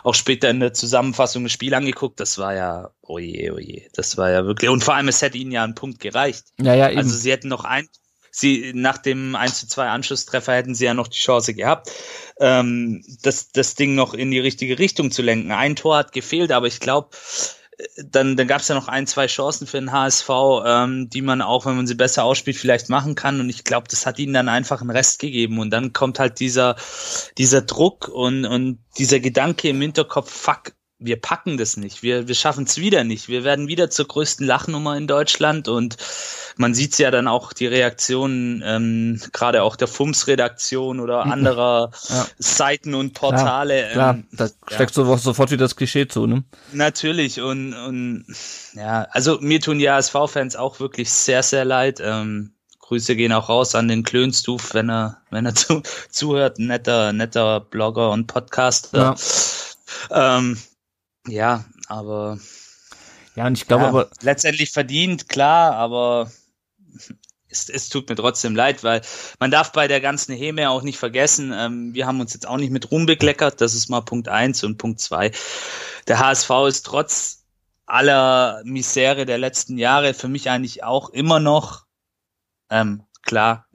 auch 0.04 0.14
später 0.14 0.49
in 0.50 0.61
der 0.61 0.72
Zusammenfassung 0.72 1.42
das 1.42 1.52
Spiel 1.52 1.75
angeguckt. 1.75 2.20
Das 2.20 2.38
war 2.38 2.54
ja, 2.54 2.90
oje, 3.02 3.52
oje, 3.52 3.88
das 3.94 4.16
war 4.16 4.30
ja 4.30 4.44
wirklich. 4.46 4.70
Und 4.70 4.84
vor 4.84 4.94
allem, 4.94 5.08
es 5.08 5.20
hätte 5.20 5.38
ihnen 5.38 5.50
ja 5.50 5.64
ein 5.64 5.75
Punkt 5.75 5.99
gereicht. 5.99 6.44
Ja, 6.61 6.75
ja, 6.75 6.90
eben. 6.90 6.99
Also 6.99 7.16
sie 7.16 7.32
hätten 7.32 7.49
noch 7.49 7.64
ein, 7.64 7.88
sie 8.30 8.72
nach 8.75 8.99
dem 8.99 9.34
1 9.34 9.58
zu 9.58 9.66
2 9.66 9.88
Anschlusstreffer 9.88 10.54
hätten 10.54 10.76
sie 10.76 10.84
ja 10.84 10.94
noch 10.94 11.08
die 11.08 11.18
Chance 11.18 11.54
gehabt, 11.54 11.90
ähm, 12.38 13.04
das, 13.22 13.50
das 13.50 13.75
Ding 13.75 13.96
noch 13.96 14.14
in 14.14 14.30
die 14.30 14.40
richtige 14.40 14.78
Richtung 14.78 15.11
zu 15.11 15.22
lenken. 15.22 15.50
Ein 15.50 15.75
Tor 15.75 15.96
hat 15.96 16.12
gefehlt, 16.12 16.52
aber 16.52 16.68
ich 16.68 16.78
glaube, 16.78 17.11
dann, 17.97 18.37
dann 18.37 18.47
gab 18.47 18.61
es 18.61 18.69
ja 18.69 18.75
noch 18.75 18.88
ein, 18.88 19.07
zwei 19.07 19.26
Chancen 19.26 19.67
für 19.67 19.79
den 19.79 19.93
HSV, 19.93 20.29
ähm, 20.64 21.11
die 21.11 21.23
man 21.23 21.43
auch, 21.43 21.67
wenn 21.67 21.76
man 21.76 21.87
sie 21.87 21.95
besser 21.95 22.25
ausspielt, 22.25 22.57
vielleicht 22.57 22.88
machen 22.88 23.14
kann. 23.14 23.41
Und 23.41 23.49
ich 23.49 23.64
glaube, 23.64 23.88
das 23.88 24.07
hat 24.07 24.19
ihnen 24.19 24.35
dann 24.35 24.49
einfach 24.49 24.81
einen 24.81 24.91
Rest 24.91 25.21
gegeben. 25.21 25.59
Und 25.59 25.71
dann 25.71 25.93
kommt 25.93 26.19
halt 26.19 26.41
dieser, 26.41 26.76
dieser 27.38 27.62
Druck 27.62 28.09
und, 28.09 28.45
und 28.45 28.79
dieser 28.99 29.21
Gedanke 29.21 29.69
im 29.69 29.81
Hinterkopf, 29.81 30.31
fuck, 30.31 30.73
wir 31.04 31.21
packen 31.21 31.56
das 31.56 31.76
nicht, 31.76 32.02
wir, 32.02 32.28
wir 32.28 32.35
schaffen 32.35 32.64
es 32.64 32.78
wieder 32.78 33.04
nicht, 33.04 33.28
wir 33.28 33.44
werden 33.44 33.68
wieder 33.68 33.90
zur 33.90 34.06
größten 34.06 34.47
Lachnummer 34.47 34.97
in 34.97 35.06
Deutschland 35.06 35.68
und 35.68 35.97
man 36.56 36.75
sieht 36.75 36.99
ja 36.99 37.11
dann 37.11 37.28
auch 37.28 37.52
die 37.52 37.66
Reaktionen, 37.66 38.62
ähm, 38.64 39.21
gerade 39.32 39.62
auch 39.62 39.76
der 39.76 39.88
FUMS-Redaktion 39.88 41.00
oder 41.00 41.25
anderer 41.25 41.90
Ja. 42.09 42.26
Seiten 42.38 42.94
und 42.94 43.14
Portale. 43.14 43.90
Klar, 43.92 44.14
ähm, 44.14 44.26
da 44.32 44.49
steckt 44.71 44.94
so, 44.94 45.16
sofort 45.16 45.50
wieder 45.50 45.64
das 45.64 45.76
Klischee 45.76 46.06
zu, 46.06 46.26
ne? 46.26 46.44
Natürlich 46.73 47.40
und, 47.40 47.75
und 47.75 48.26
ja, 48.75 49.06
also 49.11 49.38
mir 49.40 49.61
tun 49.61 49.78
die 49.78 49.88
ASV-Fans 49.88 50.56
auch 50.56 50.80
wirklich 50.80 51.11
sehr, 51.11 51.42
sehr 51.42 51.64
leid. 51.64 52.00
Ähm, 52.02 52.52
Grüße 52.92 53.16
gehen 53.16 53.32
auch 53.32 53.49
raus 53.49 53.75
an 53.75 53.88
den 53.88 54.02
Klönstuf, 54.02 54.75
wenn 54.75 54.90
er, 54.90 55.16
wenn 55.30 55.47
er 55.47 55.54
zu, 55.54 55.82
zuhört. 56.11 56.59
Netter, 56.59 57.14
netter 57.14 57.61
Blogger 57.61 58.11
und 58.11 58.26
Podcaster. 58.26 59.16
Ja, 60.11 60.37
ähm, 60.38 60.59
ja 61.26 61.64
aber 61.88 62.38
Ja, 63.35 63.47
und 63.47 63.57
ich 63.57 63.67
glaube 63.67 63.85
ja, 63.85 63.88
aber, 63.88 64.11
letztendlich 64.21 64.71
verdient, 64.71 65.29
klar, 65.29 65.75
aber 65.75 66.31
es, 67.49 67.69
es 67.69 67.88
tut 67.88 68.09
mir 68.09 68.17
trotzdem 68.17 68.57
leid, 68.57 68.83
weil 68.83 69.02
man 69.38 69.50
darf 69.50 69.73
bei 69.73 69.87
der 69.88 70.00
ganzen 70.00 70.35
Häme 70.35 70.71
auch 70.71 70.83
nicht 70.83 70.99
vergessen, 70.99 71.52
ähm, 71.55 71.95
wir 71.95 72.07
haben 72.07 72.21
uns 72.21 72.35
jetzt 72.35 72.47
auch 72.49 72.57
nicht 72.57 72.73
mit 72.73 72.91
Ruhm 72.91 73.07
bekleckert, 73.07 73.61
das 73.61 73.75
ist 73.75 73.88
mal 73.88 74.00
Punkt 74.00 74.29
eins 74.29 74.64
und 74.64 74.79
Punkt 74.79 75.00
zwei. 75.00 75.31
Der 76.09 76.19
HSV 76.19 76.50
ist 76.67 76.87
trotz 76.87 77.45
aller 77.87 78.62
Misere 78.64 79.26
der 79.26 79.38
letzten 79.38 79.79
Jahre 79.79 80.14
für 80.14 80.29
mich 80.29 80.49
eigentlich 80.50 80.83
auch 80.83 81.11
immer 81.11 81.41
noch, 81.41 81.85
ähm, 82.71 83.05
klar, 83.23 83.67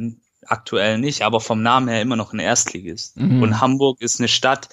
aktuell 0.46 0.98
nicht, 0.98 1.22
aber 1.22 1.40
vom 1.40 1.62
Namen 1.62 1.88
her 1.88 2.02
immer 2.02 2.16
noch 2.16 2.34
ein 2.34 2.40
Erstligist. 2.40 3.18
Mhm. 3.18 3.44
Und 3.44 3.62
Hamburg 3.62 4.02
ist 4.02 4.20
eine 4.20 4.28
Stadt, 4.28 4.70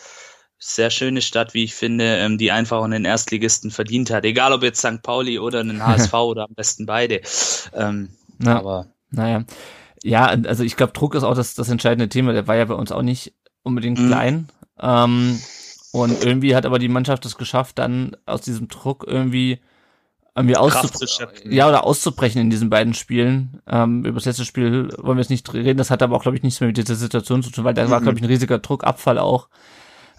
sehr 0.58 0.90
schöne 0.90 1.20
Stadt, 1.20 1.52
wie 1.54 1.64
ich 1.64 1.74
finde, 1.74 2.04
ähm, 2.18 2.38
die 2.38 2.50
einfach 2.52 2.82
einen 2.82 3.04
Erstligisten 3.04 3.70
verdient 3.70 4.10
hat. 4.10 4.24
Egal 4.24 4.52
ob 4.52 4.62
jetzt 4.62 4.78
St. 4.80 5.02
Pauli 5.02 5.38
oder 5.38 5.60
einen 5.60 5.82
HSV 5.86 6.12
oder 6.14 6.44
am 6.44 6.54
besten 6.54 6.86
beide. 6.86 7.20
Ähm, 7.74 8.10
Ja. 8.42 8.58
Aber 8.58 8.86
naja. 9.10 9.44
Ja, 10.02 10.26
also 10.26 10.64
ich 10.64 10.76
glaube, 10.76 10.92
Druck 10.92 11.14
ist 11.14 11.22
auch 11.22 11.34
das, 11.34 11.54
das 11.54 11.68
entscheidende 11.68 12.08
Thema. 12.08 12.32
Der 12.32 12.46
war 12.46 12.56
ja 12.56 12.64
bei 12.66 12.74
uns 12.74 12.92
auch 12.92 13.02
nicht 13.02 13.32
unbedingt 13.62 13.98
Mhm. 13.98 14.06
klein. 14.08 14.48
Ähm, 14.80 15.40
und 15.92 16.24
irgendwie 16.24 16.56
hat 16.56 16.66
aber 16.66 16.78
die 16.78 16.88
Mannschaft 16.88 17.24
es 17.24 17.36
geschafft, 17.36 17.78
dann 17.78 18.16
aus 18.26 18.40
diesem 18.42 18.68
Druck 18.68 19.04
irgendwie 19.06 19.60
irgendwie 20.36 20.56
auszubrechen. 20.56 21.28
Ja, 21.52 21.68
oder 21.68 21.84
auszubrechen 21.84 22.40
in 22.40 22.50
diesen 22.50 22.68
beiden 22.68 22.92
Spielen. 22.92 23.62
Ähm, 23.68 24.04
über 24.04 24.14
das 24.16 24.24
letzte 24.24 24.44
Spiel 24.44 24.88
wollen 24.98 25.16
wir 25.16 25.22
jetzt 25.22 25.30
nicht 25.30 25.50
reden. 25.54 25.78
Das 25.78 25.90
hat 25.92 26.02
aber 26.02 26.16
auch, 26.16 26.22
glaube 26.22 26.36
ich, 26.36 26.42
nichts 26.42 26.58
mehr 26.60 26.66
mit 26.66 26.76
dieser 26.76 26.96
Situation 26.96 27.42
zu 27.44 27.50
tun, 27.50 27.62
weil 27.64 27.74
da 27.74 27.88
war, 27.88 28.00
Mhm. 28.00 28.04
glaube 28.04 28.18
ich, 28.18 28.24
ein 28.24 28.28
riesiger 28.28 28.58
Druckabfall 28.58 29.18
auch. 29.18 29.48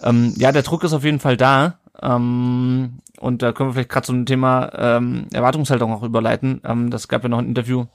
Ähm, 0.02 0.34
ja, 0.38 0.52
der 0.52 0.64
Druck 0.64 0.84
ist 0.84 0.94
auf 0.94 1.04
jeden 1.04 1.20
Fall 1.20 1.38
da. 1.38 1.80
Ähm, 2.02 3.00
und 3.20 3.42
da 3.42 3.52
können 3.52 3.70
wir 3.70 3.74
vielleicht 3.74 3.90
gerade 3.90 4.06
zum 4.06 4.26
Thema 4.26 4.72
ähm, 4.76 5.28
Erwartungshaltung 5.32 5.94
auch 5.94 6.04
überleiten. 6.04 6.62
Ähm, 6.66 6.90
das 6.90 7.08
gab 7.08 7.24
ja 7.24 7.30
noch 7.30 7.40
ein 7.40 7.48
Interview. 7.48 7.86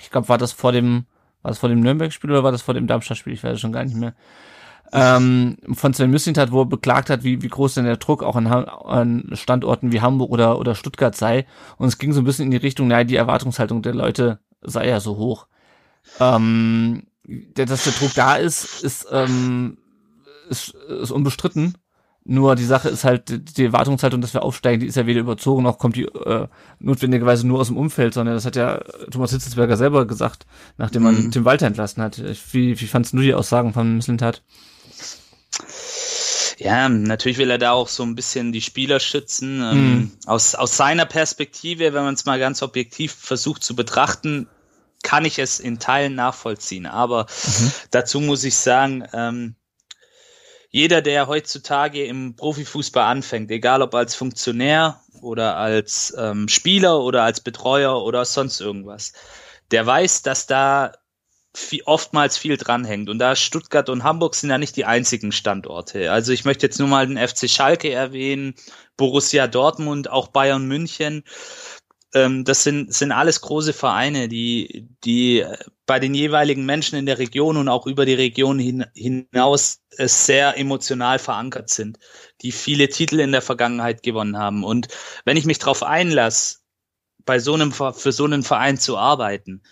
Ich 0.00 0.10
glaube, 0.10 0.28
war 0.28 0.38
das 0.38 0.52
vor 0.52 0.72
dem, 0.72 1.06
war 1.42 1.50
das 1.50 1.58
vor 1.58 1.68
dem 1.68 1.80
Nürnberg-Spiel 1.80 2.30
oder 2.30 2.44
war 2.44 2.52
das 2.52 2.62
vor 2.62 2.74
dem 2.74 2.86
Darmstadt-Spiel? 2.86 3.32
Ich 3.32 3.44
weiß 3.44 3.54
es 3.54 3.60
schon 3.60 3.72
gar 3.72 3.84
nicht 3.84 3.96
mehr. 3.96 4.14
Ähm, 4.92 5.56
von 5.72 5.94
Sven 5.94 6.10
Mislintat, 6.10 6.50
wo 6.50 6.62
er 6.62 6.66
beklagt 6.66 7.10
hat, 7.10 7.22
wie, 7.22 7.42
wie 7.42 7.48
groß 7.48 7.74
denn 7.74 7.84
der 7.84 7.98
Druck 7.98 8.24
auch 8.24 8.34
an, 8.34 8.48
an 8.48 9.30
Standorten 9.34 9.92
wie 9.92 10.00
Hamburg 10.00 10.30
oder, 10.30 10.58
oder 10.58 10.74
Stuttgart 10.74 11.14
sei. 11.14 11.46
Und 11.76 11.88
es 11.88 11.98
ging 11.98 12.12
so 12.12 12.20
ein 12.20 12.24
bisschen 12.24 12.46
in 12.46 12.50
die 12.50 12.56
Richtung, 12.56 12.88
naja, 12.88 13.04
die 13.04 13.16
Erwartungshaltung 13.16 13.82
der 13.82 13.94
Leute 13.94 14.40
sei 14.62 14.88
ja 14.88 14.98
so 14.98 15.16
hoch. 15.16 15.46
Ähm, 16.18 17.04
dass 17.54 17.84
der 17.84 17.92
Druck 17.92 18.14
da 18.14 18.34
ist, 18.34 18.82
ist, 18.82 19.06
ähm, 19.12 19.78
ist, 20.50 20.74
ist 20.74 21.10
unbestritten. 21.10 21.78
Nur 22.24 22.54
die 22.54 22.66
Sache 22.66 22.90
ist 22.90 23.04
halt, 23.04 23.30
die- 23.30 23.42
die 23.42 23.64
Erwartungshaltung, 23.64 24.20
dass 24.20 24.34
wir 24.34 24.42
aufsteigen, 24.42 24.80
die 24.80 24.86
ist 24.86 24.96
ja 24.96 25.06
weder 25.06 25.20
überzogen, 25.20 25.62
noch 25.62 25.78
kommt 25.78 25.96
die 25.96 26.04
äh, 26.04 26.48
notwendigerweise 26.78 27.46
nur 27.46 27.60
aus 27.60 27.68
dem 27.68 27.78
Umfeld, 27.78 28.12
sondern 28.12 28.34
das 28.34 28.44
hat 28.44 28.56
ja 28.56 28.78
Thomas 29.10 29.30
Hitzelsberger 29.30 29.78
selber 29.78 30.06
gesagt, 30.06 30.44
nachdem 30.76 31.02
man 31.04 31.14
Mhm. 31.24 31.30
Tim 31.30 31.46
Walter 31.46 31.66
entlassen 31.66 32.02
hat. 32.02 32.22
Wie, 32.52 32.78
wie 32.78 32.86
fandst 32.86 33.14
du 33.14 33.18
die 33.20 33.32
Aussagen 33.34 33.72
von 33.72 33.96
Misslintat? 33.96 34.42
ja, 36.58 36.88
natürlich 36.90 37.38
will 37.38 37.50
er 37.50 37.58
da 37.58 37.72
auch 37.72 37.88
so 37.88 38.02
ein 38.02 38.14
bisschen 38.14 38.52
die 38.52 38.60
Spieler 38.60 39.00
schützen. 39.00 39.62
Ähm, 39.62 39.94
Mhm. 39.94 40.10
aus, 40.26 40.54
aus 40.54 40.76
seiner 40.76 41.06
Perspektive, 41.06 41.94
wenn 41.94 42.04
man 42.04 42.14
es 42.14 42.26
mal 42.26 42.38
ganz 42.38 42.62
objektiv 42.62 43.12
versucht 43.14 43.64
zu 43.64 43.74
betrachten, 43.74 44.46
kann 45.02 45.24
ich 45.24 45.38
es 45.38 45.58
in 45.58 45.78
Teilen 45.78 46.14
nachvollziehen. 46.14 46.84
Aber 46.84 47.26
dazu 47.90 48.20
muss 48.20 48.44
ich 48.44 48.56
sagen, 48.56 49.04
ähm, 49.14 49.54
jeder, 50.70 51.02
der 51.02 51.26
heutzutage 51.26 52.04
im 52.04 52.36
Profifußball 52.36 53.04
anfängt, 53.04 53.50
egal 53.50 53.82
ob 53.82 53.94
als 53.94 54.14
Funktionär 54.14 55.00
oder 55.20 55.56
als 55.56 56.14
ähm, 56.16 56.48
Spieler 56.48 57.00
oder 57.00 57.24
als 57.24 57.40
Betreuer 57.40 58.02
oder 58.04 58.24
sonst 58.24 58.60
irgendwas, 58.60 59.12
der 59.72 59.84
weiß, 59.84 60.22
dass 60.22 60.46
da 60.46 60.92
viel, 61.54 61.82
oftmals 61.84 62.38
viel 62.38 62.56
dranhängt. 62.56 63.08
Und 63.08 63.18
da 63.18 63.34
Stuttgart 63.34 63.88
und 63.88 64.04
Hamburg 64.04 64.36
sind 64.36 64.50
ja 64.50 64.58
nicht 64.58 64.76
die 64.76 64.84
einzigen 64.84 65.32
Standorte. 65.32 66.12
Also 66.12 66.32
ich 66.32 66.44
möchte 66.44 66.66
jetzt 66.66 66.78
nur 66.78 66.88
mal 66.88 67.06
den 67.06 67.18
FC 67.18 67.50
Schalke 67.50 67.90
erwähnen, 67.90 68.54
Borussia 68.96 69.48
Dortmund, 69.48 70.08
auch 70.08 70.28
Bayern 70.28 70.66
München. 70.66 71.24
Ähm, 72.12 72.44
das 72.44 72.64
sind, 72.64 72.92
sind 72.92 73.12
alles 73.12 73.40
große 73.40 73.72
Vereine, 73.72 74.28
die, 74.28 74.88
die 75.04 75.44
bei 75.86 75.98
den 75.98 76.14
jeweiligen 76.14 76.64
Menschen 76.64 76.98
in 76.98 77.06
der 77.06 77.18
Region 77.18 77.56
und 77.56 77.68
auch 77.68 77.86
über 77.86 78.04
die 78.04 78.14
Region 78.14 78.58
hin, 78.58 78.86
hinaus 78.94 79.80
äh, 79.96 80.08
sehr 80.08 80.58
emotional 80.58 81.18
verankert 81.18 81.70
sind, 81.70 81.98
die 82.42 82.52
viele 82.52 82.88
Titel 82.88 83.20
in 83.20 83.32
der 83.32 83.42
Vergangenheit 83.42 84.02
gewonnen 84.02 84.38
haben. 84.38 84.64
Und 84.64 84.88
wenn 85.24 85.36
ich 85.36 85.46
mich 85.46 85.58
darauf 85.58 85.82
einlasse, 85.82 86.58
bei 87.24 87.38
so 87.38 87.54
einem, 87.54 87.72
für 87.72 88.12
so 88.12 88.24
einen 88.24 88.42
Verein 88.42 88.78
zu 88.78 88.96
arbeiten, 88.96 89.62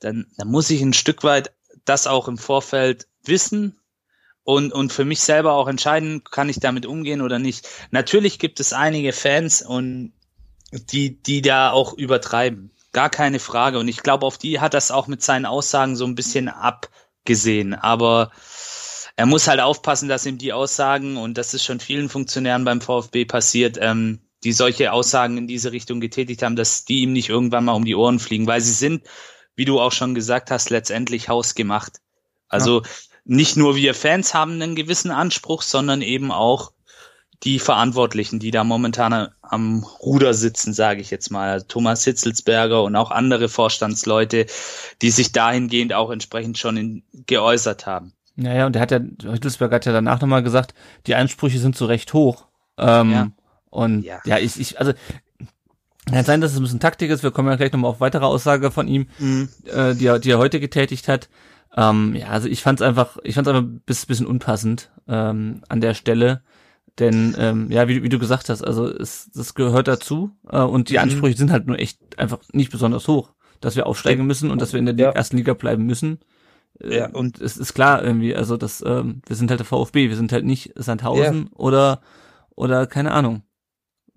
dann, 0.00 0.26
dann 0.36 0.48
muss 0.48 0.70
ich 0.70 0.82
ein 0.82 0.92
Stück 0.92 1.22
weit 1.24 1.52
das 1.84 2.06
auch 2.06 2.28
im 2.28 2.36
Vorfeld 2.36 3.06
wissen 3.24 3.80
und, 4.42 4.72
und 4.72 4.92
für 4.92 5.04
mich 5.04 5.20
selber 5.20 5.52
auch 5.52 5.68
entscheiden, 5.68 6.24
kann 6.24 6.48
ich 6.48 6.60
damit 6.60 6.86
umgehen 6.86 7.20
oder 7.20 7.38
nicht. 7.38 7.68
Natürlich 7.90 8.38
gibt 8.38 8.60
es 8.60 8.72
einige 8.72 9.12
Fans 9.12 9.62
und 9.62 10.12
die, 10.72 11.22
die 11.22 11.42
da 11.42 11.70
auch 11.70 11.94
übertreiben. 11.94 12.70
Gar 12.92 13.10
keine 13.10 13.38
Frage. 13.38 13.78
Und 13.78 13.88
ich 13.88 14.02
glaube, 14.02 14.26
auf 14.26 14.38
die 14.38 14.60
hat 14.60 14.74
das 14.74 14.90
auch 14.90 15.06
mit 15.06 15.22
seinen 15.22 15.46
Aussagen 15.46 15.96
so 15.96 16.04
ein 16.04 16.14
bisschen 16.14 16.48
abgesehen. 16.48 17.74
Aber 17.74 18.30
er 19.16 19.26
muss 19.26 19.48
halt 19.48 19.60
aufpassen, 19.60 20.08
dass 20.08 20.26
ihm 20.26 20.38
die 20.38 20.52
Aussagen, 20.52 21.16
und 21.16 21.38
das 21.38 21.54
ist 21.54 21.64
schon 21.64 21.80
vielen 21.80 22.08
Funktionären 22.08 22.64
beim 22.64 22.80
VfB 22.80 23.24
passiert, 23.24 23.78
ähm, 23.80 24.20
die 24.42 24.52
solche 24.52 24.92
Aussagen 24.92 25.36
in 25.36 25.46
diese 25.46 25.70
Richtung 25.70 26.00
getätigt 26.00 26.42
haben, 26.42 26.56
dass 26.56 26.84
die 26.84 27.02
ihm 27.02 27.12
nicht 27.12 27.28
irgendwann 27.28 27.66
mal 27.66 27.74
um 27.74 27.84
die 27.84 27.94
Ohren 27.94 28.18
fliegen, 28.18 28.46
weil 28.46 28.60
sie 28.60 28.72
sind 28.72 29.04
wie 29.60 29.66
du 29.66 29.78
auch 29.78 29.92
schon 29.92 30.14
gesagt 30.14 30.50
hast, 30.50 30.70
letztendlich 30.70 31.28
hausgemacht. 31.28 31.98
Also 32.48 32.80
ja. 32.80 32.88
nicht 33.24 33.58
nur 33.58 33.76
wir 33.76 33.94
Fans 33.94 34.32
haben 34.32 34.52
einen 34.52 34.74
gewissen 34.74 35.10
Anspruch, 35.10 35.60
sondern 35.60 36.00
eben 36.00 36.32
auch 36.32 36.72
die 37.42 37.58
Verantwortlichen, 37.58 38.38
die 38.38 38.50
da 38.50 38.64
momentan 38.64 39.28
am 39.40 39.84
Ruder 40.00 40.34
sitzen, 40.34 40.74
sage 40.74 41.00
ich 41.00 41.10
jetzt 41.10 41.30
mal. 41.30 41.62
Thomas 41.62 42.04
Hitzelsberger 42.04 42.82
und 42.82 42.96
auch 42.96 43.10
andere 43.10 43.48
Vorstandsleute, 43.48 44.46
die 45.00 45.10
sich 45.10 45.32
dahingehend 45.32 45.94
auch 45.94 46.10
entsprechend 46.10 46.58
schon 46.58 46.76
in, 46.76 47.02
geäußert 47.26 47.86
haben. 47.86 48.12
Naja, 48.36 48.66
und 48.66 48.74
der 48.74 48.82
hat 48.82 48.90
ja, 48.90 49.00
Hitzelsberger 49.00 49.76
hat 49.76 49.86
ja 49.86 49.92
danach 49.92 50.20
nochmal 50.20 50.42
gesagt, 50.42 50.74
die 51.06 51.14
Ansprüche 51.14 51.58
sind 51.58 51.76
so 51.76 51.86
recht 51.86 52.12
hoch. 52.12 52.46
Ähm, 52.78 53.12
ja. 53.12 53.30
Und 53.70 54.02
ja, 54.02 54.20
ja 54.24 54.38
ich, 54.38 54.60
ich, 54.60 54.78
also 54.78 54.92
kann 56.06 56.24
sein, 56.24 56.40
dass 56.40 56.52
es 56.52 56.58
ein 56.58 56.62
bisschen 56.62 56.80
Taktik 56.80 57.10
ist. 57.10 57.22
Wir 57.22 57.30
kommen 57.30 57.48
ja 57.48 57.56
gleich 57.56 57.72
nochmal 57.72 57.90
auf 57.90 58.00
weitere 58.00 58.24
Aussage 58.24 58.70
von 58.70 58.88
ihm, 58.88 59.06
mhm. 59.18 59.48
äh, 59.66 59.94
die, 59.94 60.06
er, 60.06 60.18
die 60.18 60.30
er 60.30 60.38
heute 60.38 60.60
getätigt 60.60 61.08
hat. 61.08 61.28
Ähm, 61.76 62.16
ja, 62.16 62.28
also 62.28 62.48
ich 62.48 62.62
fand 62.62 62.80
es 62.80 62.86
einfach, 62.86 63.18
ich 63.22 63.34
fand 63.34 63.46
es 63.46 63.54
einfach 63.54 63.68
ein 63.68 63.80
bisschen 63.84 64.26
unpassend 64.26 64.90
ähm, 65.08 65.62
an 65.68 65.80
der 65.80 65.94
Stelle. 65.94 66.42
Denn, 67.00 67.34
ähm, 67.38 67.70
ja, 67.70 67.88
wie, 67.88 68.02
wie 68.02 68.08
du 68.10 68.18
gesagt 68.18 68.50
hast, 68.50 68.62
also 68.62 68.86
es, 68.86 69.30
das 69.34 69.54
gehört 69.54 69.88
dazu 69.88 70.30
äh, 70.50 70.60
und 70.60 70.90
die 70.90 70.94
mhm. 70.94 71.00
Ansprüche 71.00 71.36
sind 71.36 71.50
halt 71.50 71.66
nur 71.66 71.78
echt 71.78 72.18
einfach 72.18 72.38
nicht 72.52 72.70
besonders 72.70 73.08
hoch, 73.08 73.32
dass 73.60 73.74
wir 73.74 73.86
aufsteigen 73.86 74.26
müssen 74.26 74.50
und 74.50 74.60
dass 74.60 74.74
wir 74.74 74.78
in 74.78 74.86
der 74.86 74.94
ja. 74.96 75.10
ersten 75.10 75.38
Liga 75.38 75.54
bleiben 75.54 75.86
müssen. 75.86 76.20
Äh, 76.78 76.98
ja. 76.98 77.10
Und 77.10 77.40
es 77.40 77.56
ist 77.56 77.72
klar 77.72 78.04
irgendwie, 78.04 78.36
also 78.36 78.58
das, 78.58 78.84
ähm, 78.86 79.22
wir 79.26 79.34
sind 79.34 79.50
halt 79.50 79.60
der 79.60 79.66
VfB, 79.66 80.10
wir 80.10 80.16
sind 80.16 80.30
halt 80.30 80.44
nicht 80.44 80.72
Sandhausen 80.76 81.48
ja. 81.50 81.58
oder 81.58 82.02
oder 82.54 82.86
keine 82.86 83.12
Ahnung. 83.12 83.42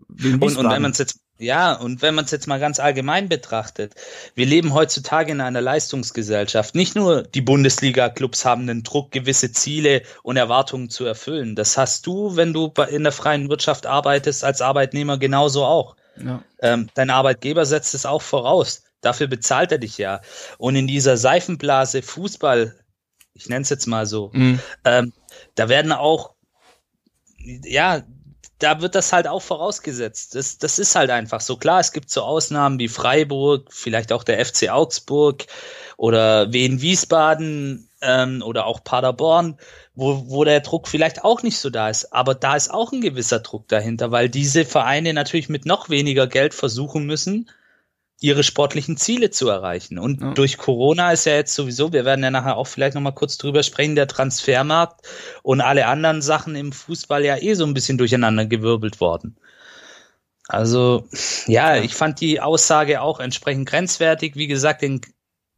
Und, 0.09 0.43
und 0.43 0.69
wenn 0.69 0.81
man 0.81 0.91
es 0.91 0.97
jetzt 0.97 1.21
ja, 1.43 1.73
und 1.73 2.01
wenn 2.01 2.15
man 2.15 2.25
es 2.25 2.31
jetzt 2.31 2.47
mal 2.47 2.59
ganz 2.59 2.79
allgemein 2.79 3.29
betrachtet, 3.29 3.93
wir 4.35 4.45
leben 4.45 4.73
heutzutage 4.73 5.31
in 5.31 5.41
einer 5.41 5.61
Leistungsgesellschaft. 5.61 6.75
Nicht 6.75 6.95
nur 6.95 7.23
die 7.23 7.41
Bundesliga-Clubs 7.41 8.45
haben 8.45 8.67
den 8.67 8.83
Druck, 8.83 9.11
gewisse 9.11 9.51
Ziele 9.51 10.01
und 10.23 10.37
Erwartungen 10.37 10.89
zu 10.89 11.05
erfüllen. 11.05 11.55
Das 11.55 11.77
hast 11.77 12.07
du, 12.07 12.35
wenn 12.35 12.53
du 12.53 12.73
in 12.89 13.03
der 13.03 13.11
freien 13.11 13.49
Wirtschaft 13.49 13.85
arbeitest, 13.85 14.43
als 14.43 14.61
Arbeitnehmer 14.61 15.17
genauso 15.17 15.65
auch. 15.65 15.95
Ja. 16.17 16.43
Ähm, 16.59 16.89
dein 16.93 17.09
Arbeitgeber 17.09 17.65
setzt 17.65 17.93
es 17.93 18.05
auch 18.05 18.21
voraus. 18.21 18.83
Dafür 19.01 19.27
bezahlt 19.27 19.71
er 19.71 19.79
dich 19.79 19.97
ja. 19.97 20.21
Und 20.57 20.75
in 20.75 20.87
dieser 20.87 21.17
Seifenblase 21.17 22.01
Fußball, 22.01 22.75
ich 23.33 23.49
nenne 23.49 23.63
es 23.63 23.69
jetzt 23.69 23.87
mal 23.87 24.05
so, 24.05 24.31
mhm. 24.33 24.59
ähm, 24.85 25.13
da 25.55 25.67
werden 25.67 25.91
auch 25.91 26.33
ja, 27.65 28.03
da 28.63 28.79
wird 28.81 28.95
das 28.95 29.11
halt 29.11 29.27
auch 29.27 29.41
vorausgesetzt. 29.41 30.35
Das, 30.35 30.57
das 30.57 30.79
ist 30.79 30.95
halt 30.95 31.09
einfach 31.09 31.41
so. 31.41 31.57
Klar, 31.57 31.81
es 31.81 31.91
gibt 31.91 32.09
so 32.09 32.21
Ausnahmen 32.21 32.79
wie 32.79 32.87
Freiburg, 32.87 33.67
vielleicht 33.73 34.13
auch 34.13 34.23
der 34.23 34.43
FC 34.43 34.69
Augsburg 34.69 35.45
oder 35.97 36.53
Wien 36.53 36.81
Wiesbaden 36.81 37.89
ähm, 38.01 38.41
oder 38.41 38.65
auch 38.65 38.83
Paderborn, 38.83 39.57
wo, 39.95 40.23
wo 40.27 40.45
der 40.45 40.61
Druck 40.61 40.87
vielleicht 40.87 41.25
auch 41.25 41.43
nicht 41.43 41.57
so 41.57 41.69
da 41.69 41.89
ist. 41.89 42.13
Aber 42.13 42.35
da 42.35 42.55
ist 42.55 42.71
auch 42.71 42.93
ein 42.93 43.01
gewisser 43.01 43.39
Druck 43.39 43.67
dahinter, 43.67 44.11
weil 44.11 44.29
diese 44.29 44.63
Vereine 44.63 45.13
natürlich 45.13 45.49
mit 45.49 45.65
noch 45.65 45.89
weniger 45.89 46.27
Geld 46.27 46.53
versuchen 46.53 47.05
müssen, 47.05 47.49
ihre 48.23 48.43
sportlichen 48.43 48.95
Ziele 48.95 49.31
zu 49.31 49.49
erreichen. 49.49 49.99
Und 49.99 50.21
ja. 50.21 50.33
durch 50.33 50.57
Corona 50.57 51.11
ist 51.11 51.25
ja 51.25 51.35
jetzt 51.35 51.53
sowieso, 51.53 51.91
wir 51.91 52.05
werden 52.05 52.23
ja 52.23 52.31
nachher 52.31 52.55
auch 52.55 52.67
vielleicht 52.67 52.95
nochmal 52.95 53.13
kurz 53.13 53.37
drüber 53.37 53.63
sprechen, 53.63 53.95
der 53.95 54.07
Transfermarkt 54.07 55.05
und 55.43 55.59
alle 55.59 55.87
anderen 55.87 56.21
Sachen 56.21 56.55
im 56.55 56.71
Fußball 56.71 57.25
ja 57.25 57.35
eh 57.35 57.53
so 57.53 57.65
ein 57.65 57.73
bisschen 57.73 57.97
durcheinander 57.97 58.45
gewirbelt 58.45 59.01
worden. 59.01 59.35
Also, 60.47 61.05
ja, 61.47 61.75
ich 61.75 61.95
fand 61.95 62.21
die 62.21 62.39
Aussage 62.39 63.01
auch 63.01 63.19
entsprechend 63.19 63.67
grenzwertig. 63.67 64.37
Wie 64.37 64.47
gesagt, 64.47 64.83
in, 64.83 65.01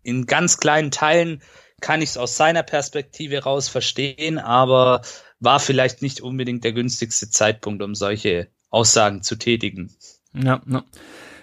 in 0.02 0.26
ganz 0.26 0.58
kleinen 0.58 0.90
Teilen 0.90 1.44
kann 1.82 2.02
ich 2.02 2.10
es 2.10 2.18
aus 2.18 2.36
seiner 2.36 2.64
Perspektive 2.64 3.44
raus 3.44 3.70
verstehen, 3.70 4.40
aber 4.40 5.04
war 5.40 5.60
vielleicht 5.60 6.02
nicht 6.02 6.20
unbedingt 6.20 6.64
der 6.64 6.74
günstigste 6.74 7.30
Zeitpunkt, 7.30 7.84
um 7.84 7.94
solche 7.94 8.48
Aussagen 8.72 9.22
zu 9.22 9.36
tätigen. 9.36 9.96
Ja, 10.34 10.64
ja. 10.68 10.84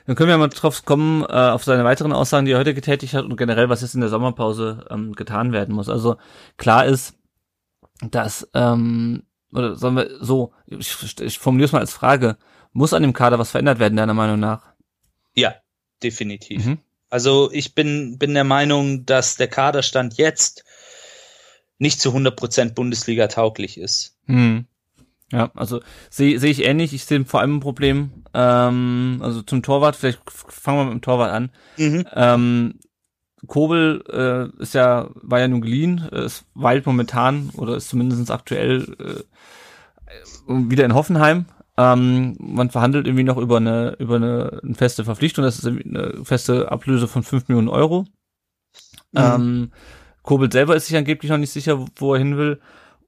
Dann 0.06 0.16
können 0.16 0.28
wir 0.28 0.38
mal 0.38 0.48
drauf 0.48 0.84
kommen, 0.84 1.22
äh, 1.22 1.26
auf 1.26 1.64
seine 1.64 1.84
weiteren 1.84 2.12
Aussagen, 2.12 2.46
die 2.46 2.52
er 2.52 2.58
heute 2.58 2.74
getätigt 2.74 3.14
hat 3.14 3.24
und 3.24 3.36
generell, 3.36 3.68
was 3.68 3.82
jetzt 3.82 3.94
in 3.94 4.00
der 4.00 4.10
Sommerpause 4.10 4.86
ähm, 4.90 5.12
getan 5.12 5.52
werden 5.52 5.74
muss. 5.74 5.88
Also 5.88 6.16
klar 6.56 6.86
ist, 6.86 7.14
dass, 8.10 8.48
ähm, 8.54 9.22
oder 9.52 9.76
sollen 9.76 9.96
wir 9.96 10.10
so, 10.20 10.52
ich, 10.66 11.20
ich 11.20 11.38
formuliere 11.38 11.66
es 11.66 11.72
mal 11.72 11.80
als 11.80 11.92
Frage, 11.92 12.36
muss 12.72 12.94
an 12.94 13.02
dem 13.02 13.12
Kader 13.12 13.38
was 13.38 13.50
verändert 13.50 13.78
werden, 13.78 13.96
deiner 13.96 14.14
Meinung 14.14 14.40
nach? 14.40 14.72
Ja, 15.34 15.54
definitiv. 16.02 16.64
Mhm. 16.64 16.78
Also 17.10 17.50
ich 17.52 17.74
bin, 17.74 18.18
bin 18.18 18.34
der 18.34 18.44
Meinung, 18.44 19.04
dass 19.04 19.36
der 19.36 19.48
Kaderstand 19.48 20.14
jetzt 20.16 20.64
nicht 21.78 22.00
zu 22.00 22.10
100% 22.10 22.74
Bundesliga 22.74 23.26
tauglich 23.28 23.76
ist. 23.76 24.16
Mhm. 24.26 24.66
Ja, 25.32 25.50
also 25.54 25.80
sehe 26.10 26.38
seh 26.38 26.50
ich 26.50 26.64
ähnlich. 26.64 26.92
Ich 26.92 27.06
sehe 27.06 27.24
vor 27.24 27.40
allem 27.40 27.56
ein 27.56 27.60
Problem, 27.60 28.10
ähm, 28.34 29.18
also 29.22 29.42
zum 29.42 29.62
Torwart, 29.62 29.96
vielleicht 29.96 30.20
fangen 30.30 30.78
wir 30.78 30.84
mit 30.84 30.92
dem 30.92 31.00
Torwart 31.00 31.32
an. 31.32 31.50
Mhm. 31.78 32.06
Ähm, 32.14 32.74
Kobel 33.46 34.04
äh, 34.08 34.62
ist 34.62 34.74
ja, 34.74 35.08
war 35.14 35.40
ja 35.40 35.48
nun 35.48 35.62
geliehen, 35.62 36.06
ist 36.12 36.44
weilt 36.54 36.86
momentan 36.86 37.50
oder 37.56 37.76
ist 37.76 37.88
zumindest 37.88 38.30
aktuell 38.30 38.94
äh, 39.00 39.22
wieder 40.46 40.84
in 40.84 40.94
Hoffenheim. 40.94 41.46
Ähm, 41.78 42.36
man 42.38 42.70
verhandelt 42.70 43.06
irgendwie 43.06 43.24
noch 43.24 43.38
über 43.38 43.56
eine, 43.56 43.96
über 43.98 44.16
eine, 44.16 44.60
eine 44.62 44.74
feste 44.74 45.04
Verpflichtung, 45.04 45.44
das 45.44 45.58
ist 45.58 45.66
eine 45.66 46.24
feste 46.24 46.70
Ablöse 46.70 47.08
von 47.08 47.22
fünf 47.22 47.48
Millionen 47.48 47.68
Euro. 47.68 48.02
Mhm. 49.12 49.20
Ähm, 49.20 49.72
Kobel 50.22 50.52
selber 50.52 50.76
ist 50.76 50.86
sich 50.86 50.96
angeblich 50.96 51.30
noch 51.30 51.38
nicht 51.38 51.50
sicher, 51.50 51.84
wo 51.96 52.12
er 52.12 52.18
hin 52.18 52.36
will. 52.36 52.60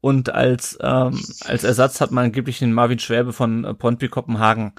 Und 0.04 0.34
als, 0.34 0.76
ähm, 0.82 1.18
als 1.46 1.64
Ersatz 1.64 2.02
hat 2.02 2.10
man 2.10 2.26
angeblich 2.26 2.58
den 2.58 2.74
Marvin 2.74 2.98
Schwäbe 2.98 3.32
von 3.32 3.64
äh, 3.64 3.72
Pontby 3.72 4.08
Kopenhagen 4.08 4.74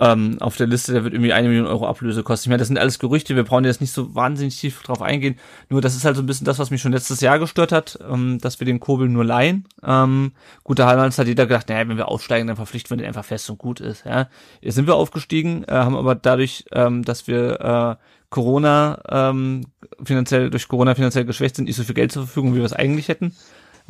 ähm, 0.00 0.38
auf 0.40 0.56
der 0.56 0.66
Liste, 0.66 0.92
der 0.92 1.04
wird 1.04 1.14
irgendwie 1.14 1.32
eine 1.32 1.46
Million 1.46 1.68
Euro 1.68 1.86
Ablöse 1.86 2.24
kosten. 2.24 2.46
Ich 2.46 2.48
meine, 2.48 2.58
das 2.58 2.66
sind 2.66 2.76
alles 2.76 2.98
Gerüchte, 2.98 3.36
wir 3.36 3.44
brauchen 3.44 3.64
jetzt 3.64 3.80
nicht 3.80 3.92
so 3.92 4.12
wahnsinnig 4.16 4.58
tief 4.58 4.82
drauf 4.82 5.02
eingehen. 5.02 5.38
Nur 5.68 5.80
das 5.80 5.94
ist 5.94 6.04
halt 6.04 6.16
so 6.16 6.22
ein 6.22 6.26
bisschen 6.26 6.46
das, 6.46 6.58
was 6.58 6.72
mich 6.72 6.82
schon 6.82 6.90
letztes 6.90 7.20
Jahr 7.20 7.38
gestört 7.38 7.70
hat, 7.70 8.00
ähm, 8.10 8.40
dass 8.40 8.58
wir 8.58 8.64
den 8.64 8.80
Kobel 8.80 9.08
nur 9.08 9.24
leihen. 9.24 9.68
Ähm, 9.84 10.32
guter 10.64 10.88
Halmans 10.88 11.16
hat 11.16 11.28
jeder 11.28 11.46
gedacht, 11.46 11.68
naja, 11.68 11.88
wenn 11.88 11.96
wir 11.96 12.08
aufsteigen, 12.08 12.48
dann 12.48 12.56
verpflichten 12.56 12.90
wir 12.90 12.96
den 12.96 13.06
einfach 13.06 13.24
fest 13.24 13.48
und 13.50 13.58
gut 13.58 13.78
ist. 13.78 14.04
Ja. 14.04 14.26
Jetzt 14.60 14.74
sind 14.74 14.88
wir 14.88 14.96
aufgestiegen, 14.96 15.62
äh, 15.68 15.74
haben 15.74 15.94
aber 15.94 16.16
dadurch, 16.16 16.64
ähm, 16.72 17.04
dass 17.04 17.28
wir 17.28 17.60
äh, 18.00 18.04
Corona 18.30 19.00
ähm, 19.08 19.66
finanziell, 20.02 20.50
durch 20.50 20.66
Corona 20.66 20.96
finanziell 20.96 21.24
geschwächt 21.24 21.54
sind, 21.54 21.66
nicht 21.66 21.76
so 21.76 21.84
viel 21.84 21.94
Geld 21.94 22.10
zur 22.10 22.24
Verfügung, 22.24 22.54
wie 22.54 22.58
wir 22.58 22.64
es 22.64 22.72
eigentlich 22.72 23.06
hätten. 23.06 23.36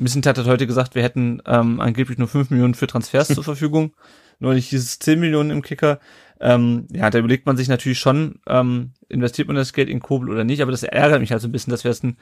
Missentat 0.01 0.39
hat 0.39 0.47
heute 0.47 0.67
gesagt, 0.67 0.95
wir 0.95 1.03
hätten 1.03 1.43
ähm, 1.47 1.81
angeblich 1.81 2.19
nur 2.19 2.29
5 2.29 2.51
Millionen 2.51 2.75
für 2.75 2.87
Transfers 2.87 3.29
zur 3.35 3.45
Verfügung. 3.45 3.93
Nur 4.39 4.55
nicht 4.55 4.71
dieses 4.73 4.99
10 4.99 5.21
Millionen 5.21 5.51
im 5.51 5.63
Kicker. 5.63 6.01
Ähm, 6.41 6.89
ja, 6.91 7.11
da 7.11 7.19
überlegt 7.19 7.45
man 7.45 7.59
sich 7.59 7.69
natürlich 7.69 7.99
schon, 7.99 8.41
ähm, 8.47 8.93
investiert 9.09 9.49
man 9.49 9.57
das 9.57 9.75
Geld 9.75 9.91
in 9.91 10.01
Kobel 10.01 10.31
oder 10.31 10.45
nicht, 10.45 10.63
aber 10.63 10.71
das 10.71 10.83
ärgert 10.83 11.21
mich 11.21 11.33
halt 11.33 11.43
so 11.43 11.49
ein 11.49 11.53
bisschen, 11.53 11.71
dass 11.71 11.85
wir 11.85 11.91
jetzt 11.91 12.03
einen 12.03 12.17